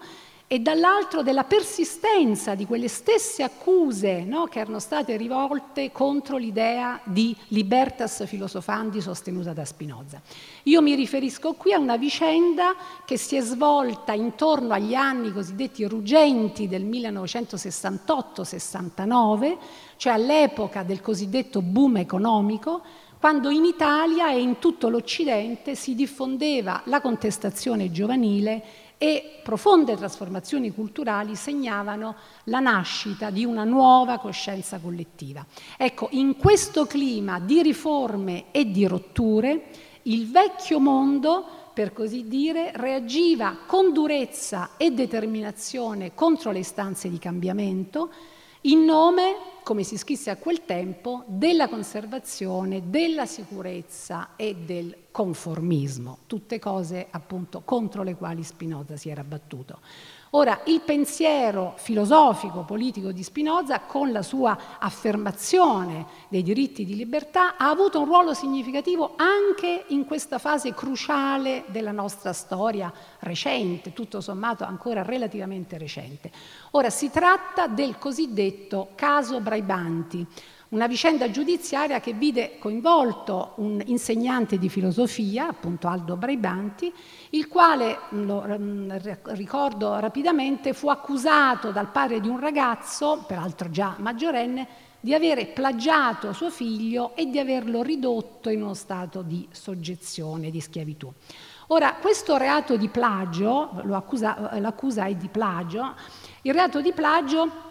e 0.51 0.57
dall'altro 0.57 1.21
della 1.21 1.43
persistenza 1.43 2.55
di 2.55 2.65
quelle 2.65 2.87
stesse 2.87 3.43
accuse 3.43 4.23
no, 4.23 4.45
che 4.45 4.57
erano 4.57 4.79
state 4.79 5.15
rivolte 5.15 5.91
contro 5.91 6.37
l'idea 6.37 6.99
di 7.03 7.35
libertas 7.49 8.25
filosofandi 8.25 8.99
sostenuta 8.99 9.53
da 9.53 9.63
Spinoza. 9.63 10.19
Io 10.63 10.81
mi 10.81 10.95
riferisco 10.95 11.53
qui 11.53 11.73
a 11.73 11.77
una 11.77 11.97
vicenda 11.97 12.73
che 13.05 13.15
si 13.15 13.35
è 13.35 13.41
svolta 13.41 14.13
intorno 14.13 14.73
agli 14.73 14.95
anni 14.95 15.31
cosiddetti 15.31 15.85
ruggenti 15.85 16.67
del 16.67 16.83
1968-69, 16.83 19.57
cioè 19.97 20.13
all'epoca 20.13 20.81
del 20.81 20.99
cosiddetto 20.99 21.61
boom 21.61 21.97
economico, 21.97 22.81
quando 23.19 23.51
in 23.51 23.65
Italia 23.65 24.31
e 24.31 24.39
in 24.39 24.57
tutto 24.57 24.89
l'Occidente 24.89 25.75
si 25.75 25.93
diffondeva 25.93 26.81
la 26.85 27.01
contestazione 27.01 27.91
giovanile 27.91 28.87
e 29.01 29.39
profonde 29.41 29.95
trasformazioni 29.95 30.71
culturali 30.71 31.33
segnavano 31.33 32.15
la 32.43 32.59
nascita 32.59 33.29
di 33.29 33.45
una 33.45 33.63
nuova 33.63 34.19
coscienza 34.19 34.77
collettiva. 34.77 35.43
Ecco, 35.77 36.09
in 36.11 36.35
questo 36.35 36.85
clima 36.85 37.39
di 37.39 37.61
riforme 37.61 38.51
e 38.51 38.69
di 38.69 38.85
rotture, 38.85 39.67
il 40.03 40.29
vecchio 40.29 40.81
mondo, 40.81 41.45
per 41.73 41.93
così 41.93 42.27
dire, 42.27 42.71
reagiva 42.75 43.59
con 43.65 43.93
durezza 43.93 44.71
e 44.75 44.91
determinazione 44.91 46.13
contro 46.13 46.51
le 46.51 46.59
istanze 46.59 47.09
di 47.09 47.19
cambiamento, 47.19 48.11
in 48.63 48.83
nome, 48.83 49.35
come 49.63 49.83
si 49.83 49.97
scrisse 49.97 50.29
a 50.29 50.35
quel 50.35 50.65
tempo, 50.65 51.23
della 51.27 51.69
conservazione, 51.69 52.89
della 52.89 53.25
sicurezza 53.25 54.35
e 54.35 54.53
del 54.53 54.95
conformismo, 55.11 56.19
tutte 56.27 56.59
cose 56.59 57.07
appunto 57.09 57.61
contro 57.63 58.03
le 58.03 58.15
quali 58.15 58.43
Spinoza 58.43 58.97
si 58.97 59.09
era 59.09 59.23
battuto. 59.23 59.79
Ora, 60.33 60.61
il 60.65 60.81
pensiero 60.81 61.73
filosofico, 61.77 62.61
politico 62.61 63.11
di 63.11 63.23
Spinoza, 63.23 63.79
con 63.79 64.11
la 64.11 64.21
sua 64.21 64.77
affermazione 64.77 66.05
dei 66.27 66.43
diritti 66.43 66.85
di 66.85 66.95
libertà, 66.95 67.57
ha 67.57 67.69
avuto 67.69 67.99
un 67.99 68.05
ruolo 68.05 68.35
significativo 68.35 69.15
anche 69.15 69.85
in 69.87 70.05
questa 70.05 70.37
fase 70.37 70.75
cruciale 70.75 71.63
della 71.69 71.91
nostra 71.91 72.31
storia 72.31 72.93
recente, 73.21 73.91
tutto 73.91 74.21
sommato 74.21 74.63
ancora 74.63 75.01
relativamente 75.01 75.79
recente. 75.79 76.31
Ora, 76.71 76.91
si 76.91 77.09
tratta 77.09 77.65
del 77.65 77.97
cosiddetto 77.97 78.89
caso 78.93 79.39
Braibanti, 79.39 80.27
una 80.69 80.85
vicenda 80.85 81.31
giudiziaria 81.31 81.99
che 81.99 82.13
vide 82.13 82.57
coinvolto 82.59 83.53
un 83.55 83.81
insegnante 83.85 84.59
di 84.59 84.69
filosofia, 84.69 85.47
appunto 85.47 85.87
Aldo 85.87 86.15
Braibanti, 86.15 86.93
il 87.31 87.47
quale, 87.47 87.97
lo 88.09 88.45
mm, 88.47 88.91
ricordo 89.29 89.97
rapidamente, 89.99 90.73
fu 90.73 90.89
accusato 90.89 91.71
dal 91.71 91.89
padre 91.89 92.19
di 92.19 92.27
un 92.27 92.39
ragazzo, 92.39 93.23
peraltro 93.25 93.69
già 93.71 93.95
maggiorenne, 93.97 94.67
di 94.99 95.13
avere 95.13 95.47
plagiato 95.47 96.33
suo 96.33 96.51
figlio 96.51 97.15
e 97.15 97.27
di 97.27 97.39
averlo 97.39 97.81
ridotto 97.81 98.49
in 98.49 98.61
uno 98.61 98.73
stato 98.73 99.21
di 99.21 99.47
soggezione, 99.49 100.51
di 100.51 100.59
schiavitù. 100.59 101.11
Ora, 101.67 101.95
questo 101.95 102.35
reato 102.35 102.75
di 102.75 102.89
plagio, 102.89 103.81
l'accusa 103.85 105.05
è 105.05 105.15
di 105.15 105.29
plagio, 105.29 105.95
il 106.41 106.53
reato 106.53 106.81
di 106.81 106.91
plagio 106.91 107.67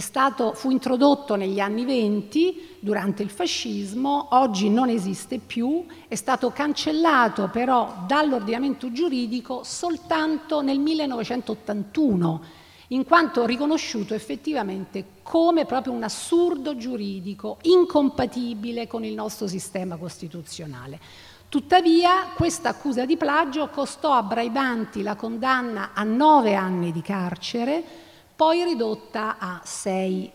stato, 0.00 0.52
fu 0.52 0.70
introdotto 0.70 1.36
negli 1.36 1.60
anni 1.60 1.84
venti 1.84 2.76
durante 2.80 3.22
il 3.22 3.30
fascismo, 3.30 4.28
oggi 4.30 4.68
non 4.68 4.88
esiste 4.88 5.38
più, 5.38 5.84
è 6.08 6.14
stato 6.14 6.50
cancellato 6.50 7.48
però 7.48 8.04
dall'ordinamento 8.06 8.92
giuridico 8.92 9.62
soltanto 9.64 10.60
nel 10.60 10.78
1981, 10.78 12.42
in 12.88 13.04
quanto 13.04 13.46
riconosciuto 13.46 14.14
effettivamente 14.14 15.04
come 15.22 15.64
proprio 15.64 15.92
un 15.92 16.02
assurdo 16.02 16.76
giuridico 16.76 17.58
incompatibile 17.62 18.86
con 18.86 19.04
il 19.04 19.14
nostro 19.14 19.46
sistema 19.46 19.96
costituzionale. 19.96 21.00
Tuttavia, 21.48 22.32
questa 22.34 22.70
accusa 22.70 23.04
di 23.06 23.16
plagio 23.16 23.68
costò 23.68 24.12
a 24.12 24.22
Braibanti 24.22 25.02
la 25.02 25.14
condanna 25.14 25.90
a 25.94 26.02
nove 26.02 26.54
anni 26.54 26.92
di 26.92 27.02
carcere, 27.02 28.05
poi 28.36 28.64
ridotta 28.64 29.38
a 29.38 29.62
sei, 29.64 30.30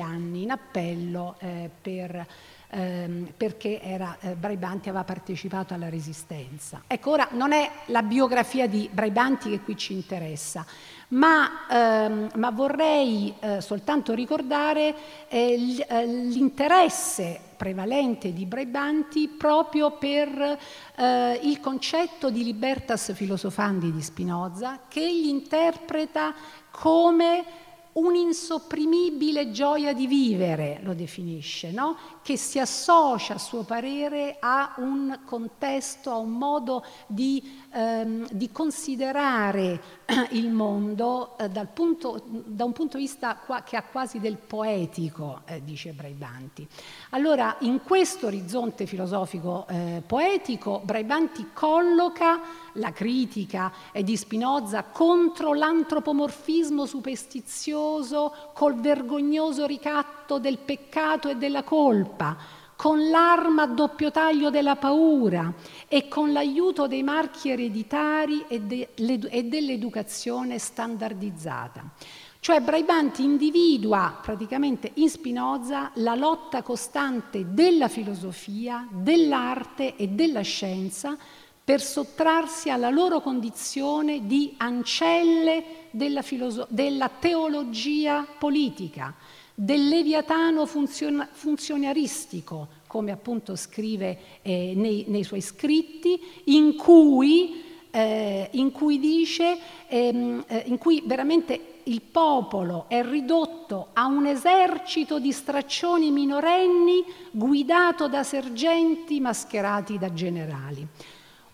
anni 0.00 0.42
in 0.42 0.50
appello 0.50 1.36
eh, 1.38 1.70
per, 1.80 2.26
ehm, 2.70 3.32
perché 3.36 3.78
era, 3.82 4.16
eh, 4.20 4.34
Braibanti 4.34 4.88
aveva 4.88 5.04
partecipato 5.04 5.74
alla 5.74 5.90
resistenza. 5.90 6.82
Ecco, 6.86 7.10
ora 7.10 7.28
non 7.32 7.52
è 7.52 7.70
la 7.86 8.02
biografia 8.02 8.66
di 8.66 8.88
Braibanti 8.90 9.50
che 9.50 9.60
qui 9.60 9.76
ci 9.76 9.92
interessa, 9.92 10.64
ma, 11.08 11.66
ehm, 11.70 12.30
ma 12.34 12.50
vorrei 12.50 13.32
eh, 13.38 13.60
soltanto 13.60 14.12
ricordare 14.14 14.94
eh, 15.28 15.84
eh 15.86 16.06
l'interesse 16.06 17.40
prevalente 17.56 18.32
di 18.32 18.44
Braibanti 18.44 19.28
proprio 19.28 19.92
per 19.92 20.58
eh, 20.96 21.40
il 21.42 21.58
concetto 21.60 22.30
di 22.30 22.44
libertas 22.44 23.12
filosofandi 23.14 23.92
di 23.92 24.02
Spinoza, 24.02 24.80
che 24.88 25.00
egli 25.00 25.28
interpreta 25.28 26.34
come 26.70 27.64
un'insopprimibile 27.96 29.50
gioia 29.50 29.94
di 29.94 30.06
vivere, 30.06 30.80
lo 30.82 30.92
definisce, 30.92 31.70
no? 31.70 31.96
che 32.22 32.36
si 32.36 32.58
associa 32.58 33.34
a 33.34 33.38
suo 33.38 33.62
parere 33.62 34.36
a 34.38 34.74
un 34.78 35.20
contesto, 35.24 36.10
a 36.10 36.18
un 36.18 36.32
modo 36.32 36.84
di, 37.06 37.62
ehm, 37.76 38.26
di 38.30 38.50
considerare 38.50 39.80
il 40.30 40.50
mondo 40.50 41.36
eh, 41.38 41.48
punto, 41.72 42.22
da 42.26 42.64
un 42.64 42.72
punto 42.72 42.96
di 42.96 43.04
vista 43.04 43.36
qua, 43.36 43.62
che 43.62 43.76
ha 43.76 43.82
quasi 43.82 44.18
del 44.18 44.38
poetico, 44.38 45.42
eh, 45.44 45.62
dice 45.62 45.92
Braibanti. 45.92 46.66
Allora, 47.10 47.56
in 47.60 47.82
questo 47.82 48.26
orizzonte 48.26 48.86
filosofico 48.86 49.66
eh, 49.68 50.02
poetico, 50.06 50.80
Braibanti 50.82 51.50
colloca 51.52 52.40
la 52.74 52.92
critica 52.92 53.72
di 53.92 54.16
Spinoza 54.16 54.84
contro 54.84 55.54
l'antropomorfismo 55.54 56.86
superstizioso 56.86 58.32
col 58.52 58.78
vergognoso 58.80 59.66
ricatto 59.66 60.38
del 60.38 60.58
peccato 60.58 61.28
e 61.28 61.36
della 61.36 61.62
colpa, 61.62 62.36
con 62.76 63.08
l'arma 63.08 63.62
a 63.62 63.66
doppio 63.66 64.10
taglio 64.10 64.50
della 64.50 64.76
paura 64.76 65.52
e 65.88 66.08
con 66.08 66.32
l'aiuto 66.32 66.86
dei 66.86 67.02
marchi 67.02 67.48
ereditari 67.48 68.44
e, 68.46 68.60
de, 68.60 68.90
e 68.94 69.44
dell'educazione 69.44 70.58
standardizzata. 70.58 71.90
Cioè 72.38 72.60
Braibanti 72.60 73.24
individua 73.24 74.20
praticamente 74.22 74.92
in 74.94 75.08
Spinoza 75.08 75.90
la 75.94 76.14
lotta 76.14 76.62
costante 76.62 77.46
della 77.48 77.88
filosofia, 77.88 78.86
dell'arte 78.88 79.96
e 79.96 80.08
della 80.08 80.42
scienza 80.42 81.16
per 81.64 81.80
sottrarsi 81.80 82.70
alla 82.70 82.90
loro 82.90 83.20
condizione 83.20 84.24
di 84.24 84.54
ancelle 84.58 85.88
della, 85.90 86.22
filoso- 86.22 86.68
della 86.70 87.08
teologia 87.08 88.24
politica, 88.38 89.12
del 89.58 89.88
leviatano 89.88 90.66
funzion- 90.66 91.26
funzionaristico, 91.32 92.68
come 92.86 93.10
appunto 93.10 93.56
scrive 93.56 94.18
eh, 94.42 94.74
nei, 94.76 95.06
nei, 95.08 95.24
suoi 95.24 95.40
scritti, 95.40 96.20
in 96.44 96.76
cui, 96.76 97.62
eh, 97.90 98.48
in 98.52 98.70
cui 98.70 98.98
dice, 98.98 99.58
ehm, 99.88 100.44
eh, 100.46 100.64
in 100.66 100.76
cui 100.76 101.02
veramente 101.06 101.74
il 101.84 102.02
popolo 102.02 102.84
è 102.88 103.02
ridotto 103.02 103.88
a 103.94 104.04
un 104.04 104.26
esercito 104.26 105.18
di 105.18 105.32
straccioni 105.32 106.10
minorenni 106.10 107.02
guidato 107.30 108.08
da 108.08 108.22
sergenti 108.22 109.20
mascherati 109.20 109.96
da 109.96 110.12
generali. 110.12 110.86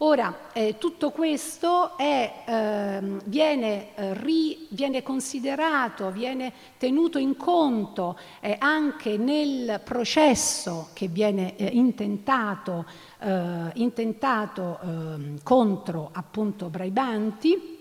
Ora, 0.04 0.50
eh, 0.52 0.78
tutto 0.78 1.10
questo 1.10 1.96
è, 1.96 2.42
eh, 2.44 3.00
viene, 3.24 3.90
ri, 4.14 4.66
viene, 4.70 5.00
considerato, 5.00 6.10
viene 6.10 6.52
tenuto 6.76 7.18
in 7.18 7.36
conto 7.36 8.18
eh, 8.40 8.56
anche 8.58 9.16
nel 9.16 9.80
processo 9.84 10.88
che 10.92 11.06
viene 11.06 11.54
eh, 11.54 11.66
intentato, 11.66 12.84
eh, 13.20 13.70
intentato 13.74 14.80
ehm, 14.82 15.38
contro 15.44 16.08
appunto 16.12 16.68
Braibanti. 16.68 17.78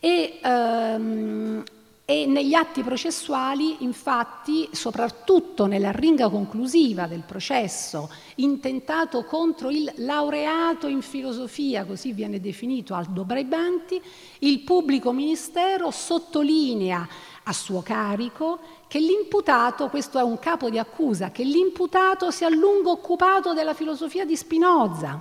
E 0.00 0.38
ehm, 0.42 1.64
e 2.08 2.24
negli 2.24 2.54
atti 2.54 2.84
processuali, 2.84 3.82
infatti, 3.82 4.68
soprattutto 4.70 5.66
nella 5.66 5.90
ringa 5.90 6.28
conclusiva 6.28 7.08
del 7.08 7.24
processo 7.26 8.08
intentato 8.36 9.24
contro 9.24 9.70
il 9.70 9.92
laureato 9.96 10.86
in 10.86 11.02
filosofia, 11.02 11.84
così 11.84 12.12
viene 12.12 12.38
definito 12.38 12.94
Aldo 12.94 13.24
Braibanti, 13.24 14.00
il 14.38 14.60
pubblico 14.60 15.10
ministero 15.10 15.90
sottolinea 15.90 17.08
a 17.42 17.52
suo 17.52 17.82
carico 17.82 18.60
che 18.86 19.00
l'imputato, 19.00 19.88
questo 19.88 20.20
è 20.20 20.22
un 20.22 20.38
capo 20.38 20.70
di 20.70 20.78
accusa, 20.78 21.32
che 21.32 21.42
l'imputato 21.42 22.30
si 22.30 22.44
è 22.44 22.46
a 22.46 22.50
lungo 22.50 22.92
occupato 22.92 23.52
della 23.52 23.74
filosofia 23.74 24.24
di 24.24 24.36
Spinoza 24.36 25.20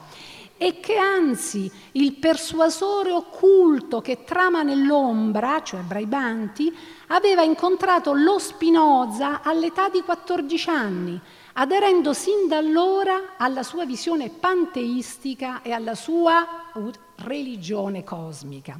e 0.57 0.79
che 0.79 0.95
anzi 0.95 1.69
il 1.93 2.13
persuasore 2.13 3.11
occulto 3.11 4.01
che 4.01 4.23
trama 4.23 4.63
nell'ombra, 4.63 5.61
cioè 5.63 5.81
Braibanti, 5.81 6.73
aveva 7.07 7.41
incontrato 7.43 8.13
lo 8.13 8.39
Spinoza 8.39 9.41
all'età 9.41 9.89
di 9.89 10.01
14 10.01 10.69
anni, 10.69 11.19
aderendo 11.53 12.13
sin 12.13 12.47
da 12.47 12.57
allora 12.57 13.35
alla 13.37 13.63
sua 13.63 13.85
visione 13.85 14.29
panteistica 14.29 15.61
e 15.61 15.71
alla 15.71 15.95
sua 15.95 16.71
religione 17.17 18.03
cosmica. 18.03 18.79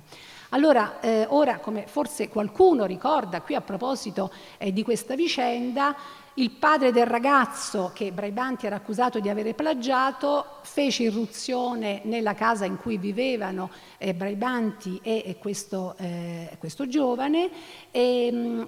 Allora, 0.49 0.99
eh, 1.01 1.26
ora, 1.30 1.59
come 1.59 1.86
forse 1.88 2.30
qualcuno 2.30 2.86
ricorda 2.86 3.41
qui 3.41 3.55
a 3.55 3.61
proposito 3.61 4.32
eh, 4.57 4.71
di 4.71 4.84
questa 4.84 5.15
vicenda, 5.15 5.95
il 6.38 6.51
padre 6.51 6.91
del 6.91 7.05
ragazzo 7.05 7.91
che 7.93 8.11
Braibanti 8.11 8.65
era 8.65 8.75
accusato 8.75 9.21
di 9.21 9.29
avere 9.29 9.53
plagiato 9.53 10.45
fece 10.63 11.03
irruzione 11.03 12.01
nella 12.03 12.33
casa 12.33 12.65
in 12.65 12.75
cui 12.75 12.97
vivevano 12.97 13.69
eh, 13.97 14.13
Braibanti 14.13 14.99
e, 15.01 15.23
e 15.25 15.38
questo, 15.38 15.95
eh, 15.97 16.57
questo, 16.59 16.88
giovane, 16.89 17.49
e, 17.89 18.29
mm, 18.33 18.63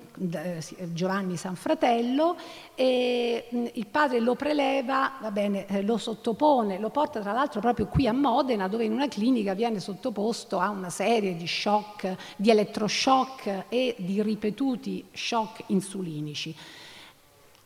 Giovanni 0.93 1.35
Sanfratello, 1.35 2.37
e 2.73 3.49
mm, 3.53 3.65
il 3.73 3.87
padre 3.87 4.21
lo 4.21 4.35
preleva, 4.35 5.17
va 5.19 5.31
bene, 5.31 5.67
eh, 5.67 5.81
lo 5.81 5.97
sottopone, 5.97 6.79
lo 6.79 6.89
porta 6.89 7.19
tra 7.19 7.33
l'altro 7.33 7.59
proprio 7.59 7.87
qui 7.87 8.07
a 8.07 8.13
Modena 8.13 8.69
dove 8.69 8.85
in 8.85 8.93
una 8.93 9.09
clinica 9.09 9.53
viene 9.53 9.81
sottoposto 9.81 10.57
a 10.59 10.69
una 10.69 10.89
serie 10.89 11.35
di 11.35 11.47
shock, 11.47 12.15
di 12.37 12.49
elettroshock 12.49 13.65
e 13.67 13.95
di 13.97 14.21
ripetuti 14.21 15.05
shock 15.11 15.63
insulinici. 15.67 16.55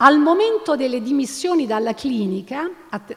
Al 0.03 0.17
momento 0.17 0.75
delle 0.75 0.99
dimissioni 0.99 1.67
dalla 1.67 1.93
clinica, 1.93 2.67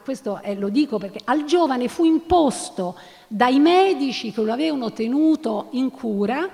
questo 0.03 0.39
eh, 0.43 0.53
lo 0.53 0.69
dico 0.69 0.99
perché 0.99 1.19
al 1.23 1.43
giovane 1.45 1.87
fu 1.87 2.05
imposto 2.05 2.95
dai 3.27 3.57
medici 3.57 4.31
che 4.31 4.43
lo 4.43 4.53
avevano 4.53 4.93
tenuto 4.93 5.69
in 5.71 5.89
cura 5.89 6.47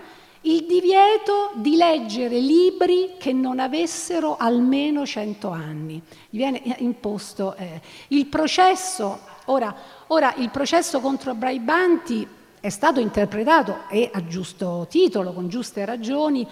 il 0.43 0.65
divieto 0.65 1.51
di 1.55 1.75
leggere 1.75 2.39
libri 2.39 3.15
che 3.19 3.33
non 3.33 3.59
avessero 3.59 4.37
almeno 4.37 5.05
100 5.05 5.49
anni. 5.49 6.01
Gli 6.29 6.37
viene 6.37 6.61
imposto 6.77 7.53
eh, 7.57 7.81
il 8.07 8.25
processo, 8.27 9.19
ora, 9.47 9.75
ora 10.07 10.33
il 10.37 10.49
processo 10.49 11.01
contro 11.01 11.35
Braibanti 11.35 12.25
è 12.61 12.69
stato 12.69 13.01
interpretato, 13.01 13.79
e 13.89 14.09
a 14.13 14.25
giusto 14.25 14.87
titolo, 14.89 15.33
con 15.33 15.49
giuste 15.49 15.83
ragioni, 15.83 16.47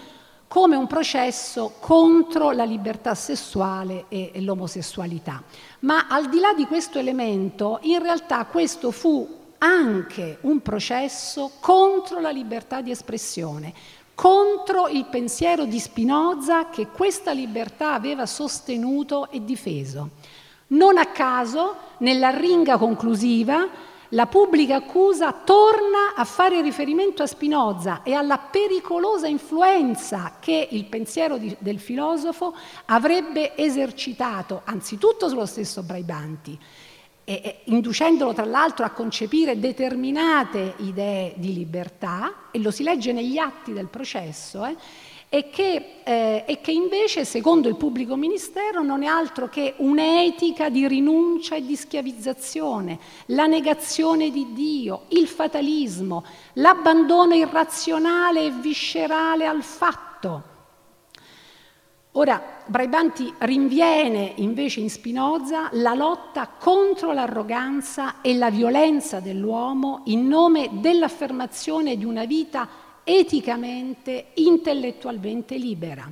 come 0.50 0.74
un 0.74 0.88
processo 0.88 1.74
contro 1.78 2.50
la 2.50 2.64
libertà 2.64 3.14
sessuale 3.14 4.06
e, 4.08 4.32
l'omosessualità. 4.40 5.40
Ma 5.80 6.08
al 6.08 6.28
di 6.28 6.40
là 6.40 6.52
di 6.54 6.66
questo 6.66 6.98
elemento, 6.98 7.78
in 7.82 8.02
realtà 8.02 8.44
questo 8.46 8.90
fu 8.90 9.28
anche 9.58 10.38
un 10.40 10.60
processo 10.60 11.52
contro 11.60 12.18
la 12.18 12.30
libertà 12.30 12.80
di 12.80 12.90
espressione, 12.90 13.72
contro 14.12 14.88
il 14.88 15.04
pensiero 15.04 15.66
di 15.66 15.78
Spinoza 15.78 16.68
che 16.68 16.88
questa 16.88 17.30
libertà 17.30 17.92
aveva 17.92 18.26
sostenuto 18.26 19.30
e 19.30 19.44
difeso. 19.44 20.08
Non 20.72 20.98
a 20.98 21.06
caso, 21.06 21.76
nella 21.98 22.30
ringa 22.30 22.76
conclusiva, 22.76 23.68
la 24.10 24.26
pubblica 24.26 24.76
accusa 24.76 25.32
torna 25.32 26.14
a 26.16 26.24
fare 26.24 26.62
riferimento 26.62 27.22
a 27.22 27.26
Spinoza 27.26 28.02
e 28.02 28.12
alla 28.12 28.38
pericolosa 28.38 29.28
influenza 29.28 30.36
che 30.40 30.68
il 30.70 30.86
pensiero 30.86 31.38
di, 31.38 31.54
del 31.58 31.78
filosofo 31.78 32.54
avrebbe 32.86 33.56
esercitato 33.56 34.62
anzitutto 34.64 35.28
sullo 35.28 35.46
stesso 35.46 35.82
Braibanti, 35.82 36.58
e, 37.22 37.32
e, 37.44 37.60
inducendolo 37.64 38.32
tra 38.32 38.44
l'altro 38.44 38.84
a 38.84 38.90
concepire 38.90 39.60
determinate 39.60 40.74
idee 40.78 41.34
di 41.36 41.54
libertà, 41.54 42.48
e 42.50 42.58
lo 42.58 42.72
si 42.72 42.82
legge 42.82 43.12
negli 43.12 43.38
atti 43.38 43.72
del 43.72 43.86
processo, 43.86 44.64
eh, 44.64 44.76
e 45.32 45.48
che, 45.48 46.00
eh, 46.02 46.42
e 46.44 46.60
che 46.60 46.72
invece, 46.72 47.24
secondo 47.24 47.68
il 47.68 47.76
pubblico 47.76 48.16
ministero, 48.16 48.82
non 48.82 49.04
è 49.04 49.06
altro 49.06 49.48
che 49.48 49.74
un'etica 49.76 50.68
di 50.68 50.88
rinuncia 50.88 51.54
e 51.54 51.64
di 51.64 51.76
schiavizzazione, 51.76 52.98
la 53.26 53.46
negazione 53.46 54.30
di 54.32 54.52
Dio, 54.52 55.02
il 55.10 55.28
fatalismo, 55.28 56.24
l'abbandono 56.54 57.34
irrazionale 57.34 58.46
e 58.46 58.50
viscerale 58.50 59.46
al 59.46 59.62
fatto. 59.62 60.42
Ora, 62.14 62.42
Braibanti 62.66 63.32
rinviene 63.38 64.32
invece 64.38 64.80
in 64.80 64.90
Spinoza 64.90 65.68
la 65.74 65.94
lotta 65.94 66.48
contro 66.58 67.12
l'arroganza 67.12 68.20
e 68.20 68.34
la 68.34 68.50
violenza 68.50 69.20
dell'uomo 69.20 70.00
in 70.06 70.26
nome 70.26 70.70
dell'affermazione 70.72 71.96
di 71.96 72.04
una 72.04 72.24
vita 72.24 72.68
eticamente, 73.04 74.28
intellettualmente 74.34 75.56
libera. 75.56 76.10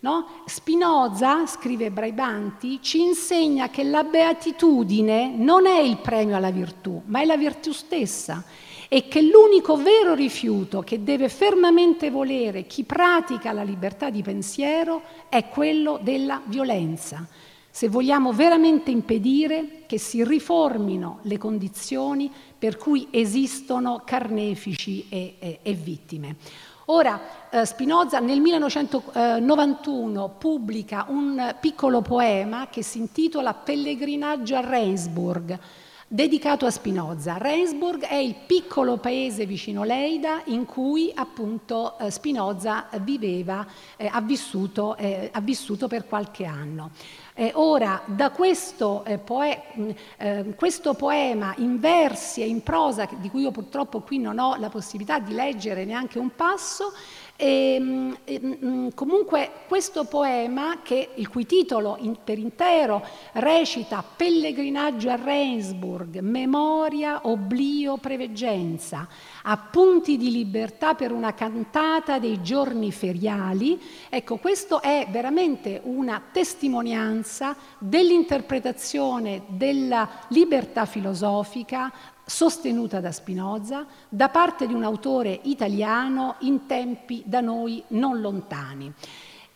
No? 0.00 0.42
Spinoza, 0.44 1.46
scrive 1.46 1.90
Braibanti, 1.90 2.80
ci 2.82 3.00
insegna 3.00 3.70
che 3.70 3.84
la 3.84 4.04
beatitudine 4.04 5.34
non 5.34 5.66
è 5.66 5.78
il 5.78 5.96
premio 5.96 6.36
alla 6.36 6.50
virtù, 6.50 7.00
ma 7.06 7.20
è 7.20 7.24
la 7.24 7.38
virtù 7.38 7.72
stessa 7.72 8.44
e 8.88 9.08
che 9.08 9.22
l'unico 9.22 9.76
vero 9.76 10.14
rifiuto 10.14 10.82
che 10.82 11.02
deve 11.02 11.30
fermamente 11.30 12.10
volere 12.10 12.66
chi 12.66 12.84
pratica 12.84 13.52
la 13.52 13.62
libertà 13.62 14.10
di 14.10 14.22
pensiero 14.22 15.02
è 15.30 15.48
quello 15.48 15.98
della 16.02 16.42
violenza 16.44 17.26
se 17.74 17.88
vogliamo 17.88 18.32
veramente 18.32 18.92
impedire 18.92 19.82
che 19.86 19.98
si 19.98 20.22
riformino 20.22 21.18
le 21.22 21.38
condizioni 21.38 22.30
per 22.56 22.76
cui 22.76 23.08
esistono 23.10 24.02
carnefici 24.04 25.06
e, 25.08 25.34
e, 25.40 25.58
e 25.60 25.72
vittime. 25.72 26.36
Ora, 26.84 27.20
eh, 27.50 27.66
Spinoza 27.66 28.20
nel 28.20 28.38
1991 28.38 30.36
pubblica 30.38 31.06
un 31.08 31.56
piccolo 31.58 32.00
poema 32.00 32.68
che 32.68 32.84
si 32.84 32.98
intitola 32.98 33.52
Pellegrinaggio 33.54 34.54
a 34.54 34.60
Reinsburg, 34.60 35.58
dedicato 36.06 36.66
a 36.66 36.70
Spinoza. 36.70 37.38
Reinsburg 37.38 38.04
è 38.04 38.14
il 38.14 38.36
piccolo 38.46 38.98
paese 38.98 39.46
vicino 39.46 39.82
Leida 39.82 40.42
in 40.44 40.64
cui 40.64 41.10
appunto 41.12 41.98
eh, 41.98 42.12
Spinoza 42.12 42.86
viveva, 43.00 43.66
eh, 43.96 44.08
ha, 44.12 44.20
vissuto, 44.20 44.96
eh, 44.96 45.28
ha 45.32 45.40
vissuto 45.40 45.88
per 45.88 46.06
qualche 46.06 46.44
anno. 46.44 46.92
Eh, 47.36 47.50
ora, 47.54 48.00
da 48.06 48.30
questo, 48.30 49.04
eh, 49.04 49.18
poe- 49.18 49.96
eh, 50.18 50.54
questo, 50.54 50.94
poema 50.94 51.52
in 51.56 51.80
versi 51.80 52.42
e 52.42 52.46
in 52.46 52.62
prosa, 52.62 53.08
di 53.18 53.28
cui 53.28 53.42
io 53.42 53.50
purtroppo 53.50 54.02
qui 54.02 54.20
non 54.20 54.38
ho 54.38 54.54
la 54.56 54.68
possibilità 54.68 55.18
di 55.18 55.34
leggere 55.34 55.84
neanche 55.84 56.20
un 56.20 56.30
passo, 56.36 56.92
ehm, 57.34 58.18
e, 58.22 58.40
mm, 58.40 58.52
mm, 58.64 58.88
comunque 58.94 59.50
questo 59.66 60.04
poema, 60.04 60.78
che, 60.84 61.08
il 61.16 61.28
cui 61.28 61.44
titolo 61.44 61.96
in, 61.98 62.16
per 62.22 62.38
intero 62.38 63.04
recita 63.32 64.04
Pellegrinaggio 64.16 65.10
a 65.10 65.16
Reinsburg, 65.16 66.20
memoria, 66.20 67.22
oblio, 67.24 67.96
preveggenza, 67.96 69.08
appunti 69.46 70.16
di 70.16 70.30
libertà 70.30 70.94
per 70.94 71.12
una 71.12 71.34
cantata 71.34 72.18
dei 72.18 72.42
giorni 72.42 72.92
feriali, 72.92 73.80
ecco 74.08 74.36
questo 74.36 74.80
è 74.80 75.06
veramente 75.10 75.80
una 75.84 76.22
testimonianza 76.32 77.56
dell'interpretazione 77.78 79.42
della 79.48 80.08
libertà 80.28 80.86
filosofica 80.86 81.92
sostenuta 82.26 83.00
da 83.00 83.12
Spinoza 83.12 83.86
da 84.08 84.30
parte 84.30 84.66
di 84.66 84.72
un 84.72 84.82
autore 84.82 85.40
italiano 85.42 86.36
in 86.40 86.66
tempi 86.66 87.22
da 87.26 87.40
noi 87.40 87.82
non 87.88 88.20
lontani. 88.20 88.92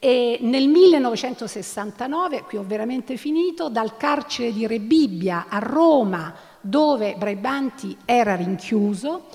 E 0.00 0.38
nel 0.42 0.68
1969, 0.68 2.42
qui 2.42 2.56
ho 2.56 2.64
veramente 2.64 3.16
finito, 3.16 3.68
dal 3.68 3.96
carcere 3.96 4.52
di 4.52 4.66
Rebibbia 4.66 5.46
a 5.48 5.58
Roma, 5.58 6.32
dove 6.60 7.16
Braibanti 7.18 7.96
era 8.04 8.36
rinchiuso, 8.36 9.26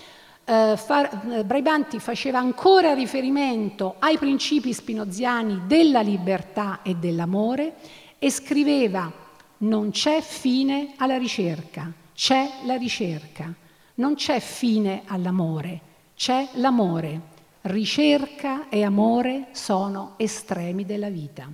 eh, 0.45 0.75
fa, 0.77 1.09
Braibanti 1.45 1.99
faceva 1.99 2.39
ancora 2.39 2.93
riferimento 2.93 3.95
ai 3.99 4.17
principi 4.17 4.73
spinoziani 4.73 5.61
della 5.65 6.01
libertà 6.01 6.81
e 6.83 6.95
dell'amore 6.95 7.75
e 8.19 8.29
scriveva 8.29 9.11
non 9.59 9.91
c'è 9.91 10.21
fine 10.21 10.93
alla 10.97 11.17
ricerca, 11.17 11.91
c'è 12.13 12.49
la 12.65 12.75
ricerca, 12.75 13.53
non 13.95 14.15
c'è 14.15 14.39
fine 14.39 15.03
all'amore, 15.05 15.79
c'è 16.15 16.47
l'amore. 16.53 17.31
Ricerca 17.65 18.67
e 18.67 18.83
amore 18.83 19.47
sono 19.51 20.15
estremi 20.17 20.83
della 20.83 21.09
vita. 21.09 21.47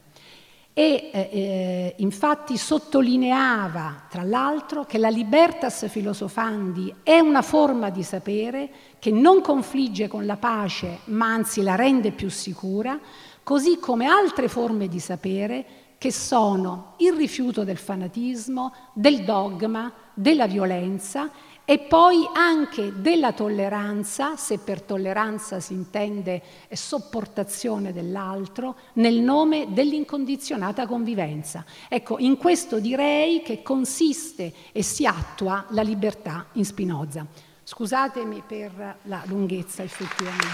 E 0.80 1.10
eh, 1.12 1.30
eh, 1.34 1.94
infatti 1.98 2.56
sottolineava, 2.56 4.06
tra 4.10 4.24
l'altro, 4.24 4.86
che 4.86 4.98
la 4.98 5.10
libertas 5.10 5.90
filosofandi 5.90 6.96
è 7.04 7.20
una 7.20 7.42
forma 7.42 7.90
di 7.90 8.02
sapere 8.02 8.70
che 8.98 9.12
non 9.12 9.42
confligge 9.42 10.08
con 10.08 10.26
la 10.26 10.38
pace, 10.38 11.00
ma 11.08 11.34
anzi 11.34 11.64
la 11.64 11.76
rende 11.76 12.12
più 12.12 12.30
sicura, 12.30 12.98
così 13.44 13.78
come 13.78 14.06
altre 14.06 14.48
forme 14.48 14.88
di 14.88 15.00
sapere 15.00 15.66
che 15.98 16.14
sono 16.14 16.94
il 17.00 17.12
rifiuto 17.12 17.66
del 17.66 17.76
fanatismo, 17.76 18.74
del 18.94 19.26
dogma, 19.26 19.92
della 20.14 20.48
violenza 20.48 21.30
e 21.70 21.78
poi 21.78 22.28
anche 22.34 23.00
della 23.00 23.32
tolleranza, 23.32 24.36
se 24.36 24.58
per 24.58 24.82
tolleranza 24.82 25.60
si 25.60 25.74
intende 25.74 26.42
sopportazione 26.72 27.94
dell'altro, 27.94 28.76
nel 28.94 29.20
nome 29.20 29.68
dell'incondizionata 29.70 30.88
convivenza. 30.88 31.64
Ecco, 31.88 32.18
in 32.18 32.38
questo 32.38 32.80
direi 32.80 33.44
che 33.44 33.62
consiste 33.62 34.52
e 34.72 34.82
si 34.82 35.06
attua 35.06 35.68
la 35.70 35.84
libertà 35.84 36.48
in 36.54 36.66
Spinoza. 36.66 37.24
Scusatemi 37.62 38.42
per 38.48 38.98
la 39.04 39.22
lunghezza 39.28 39.84
effettivamente. 39.84 40.48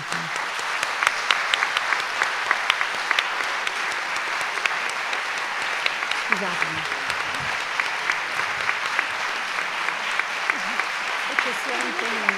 Scusatemi. 6.27 6.74
one 11.67 11.91
thing. 11.93 12.34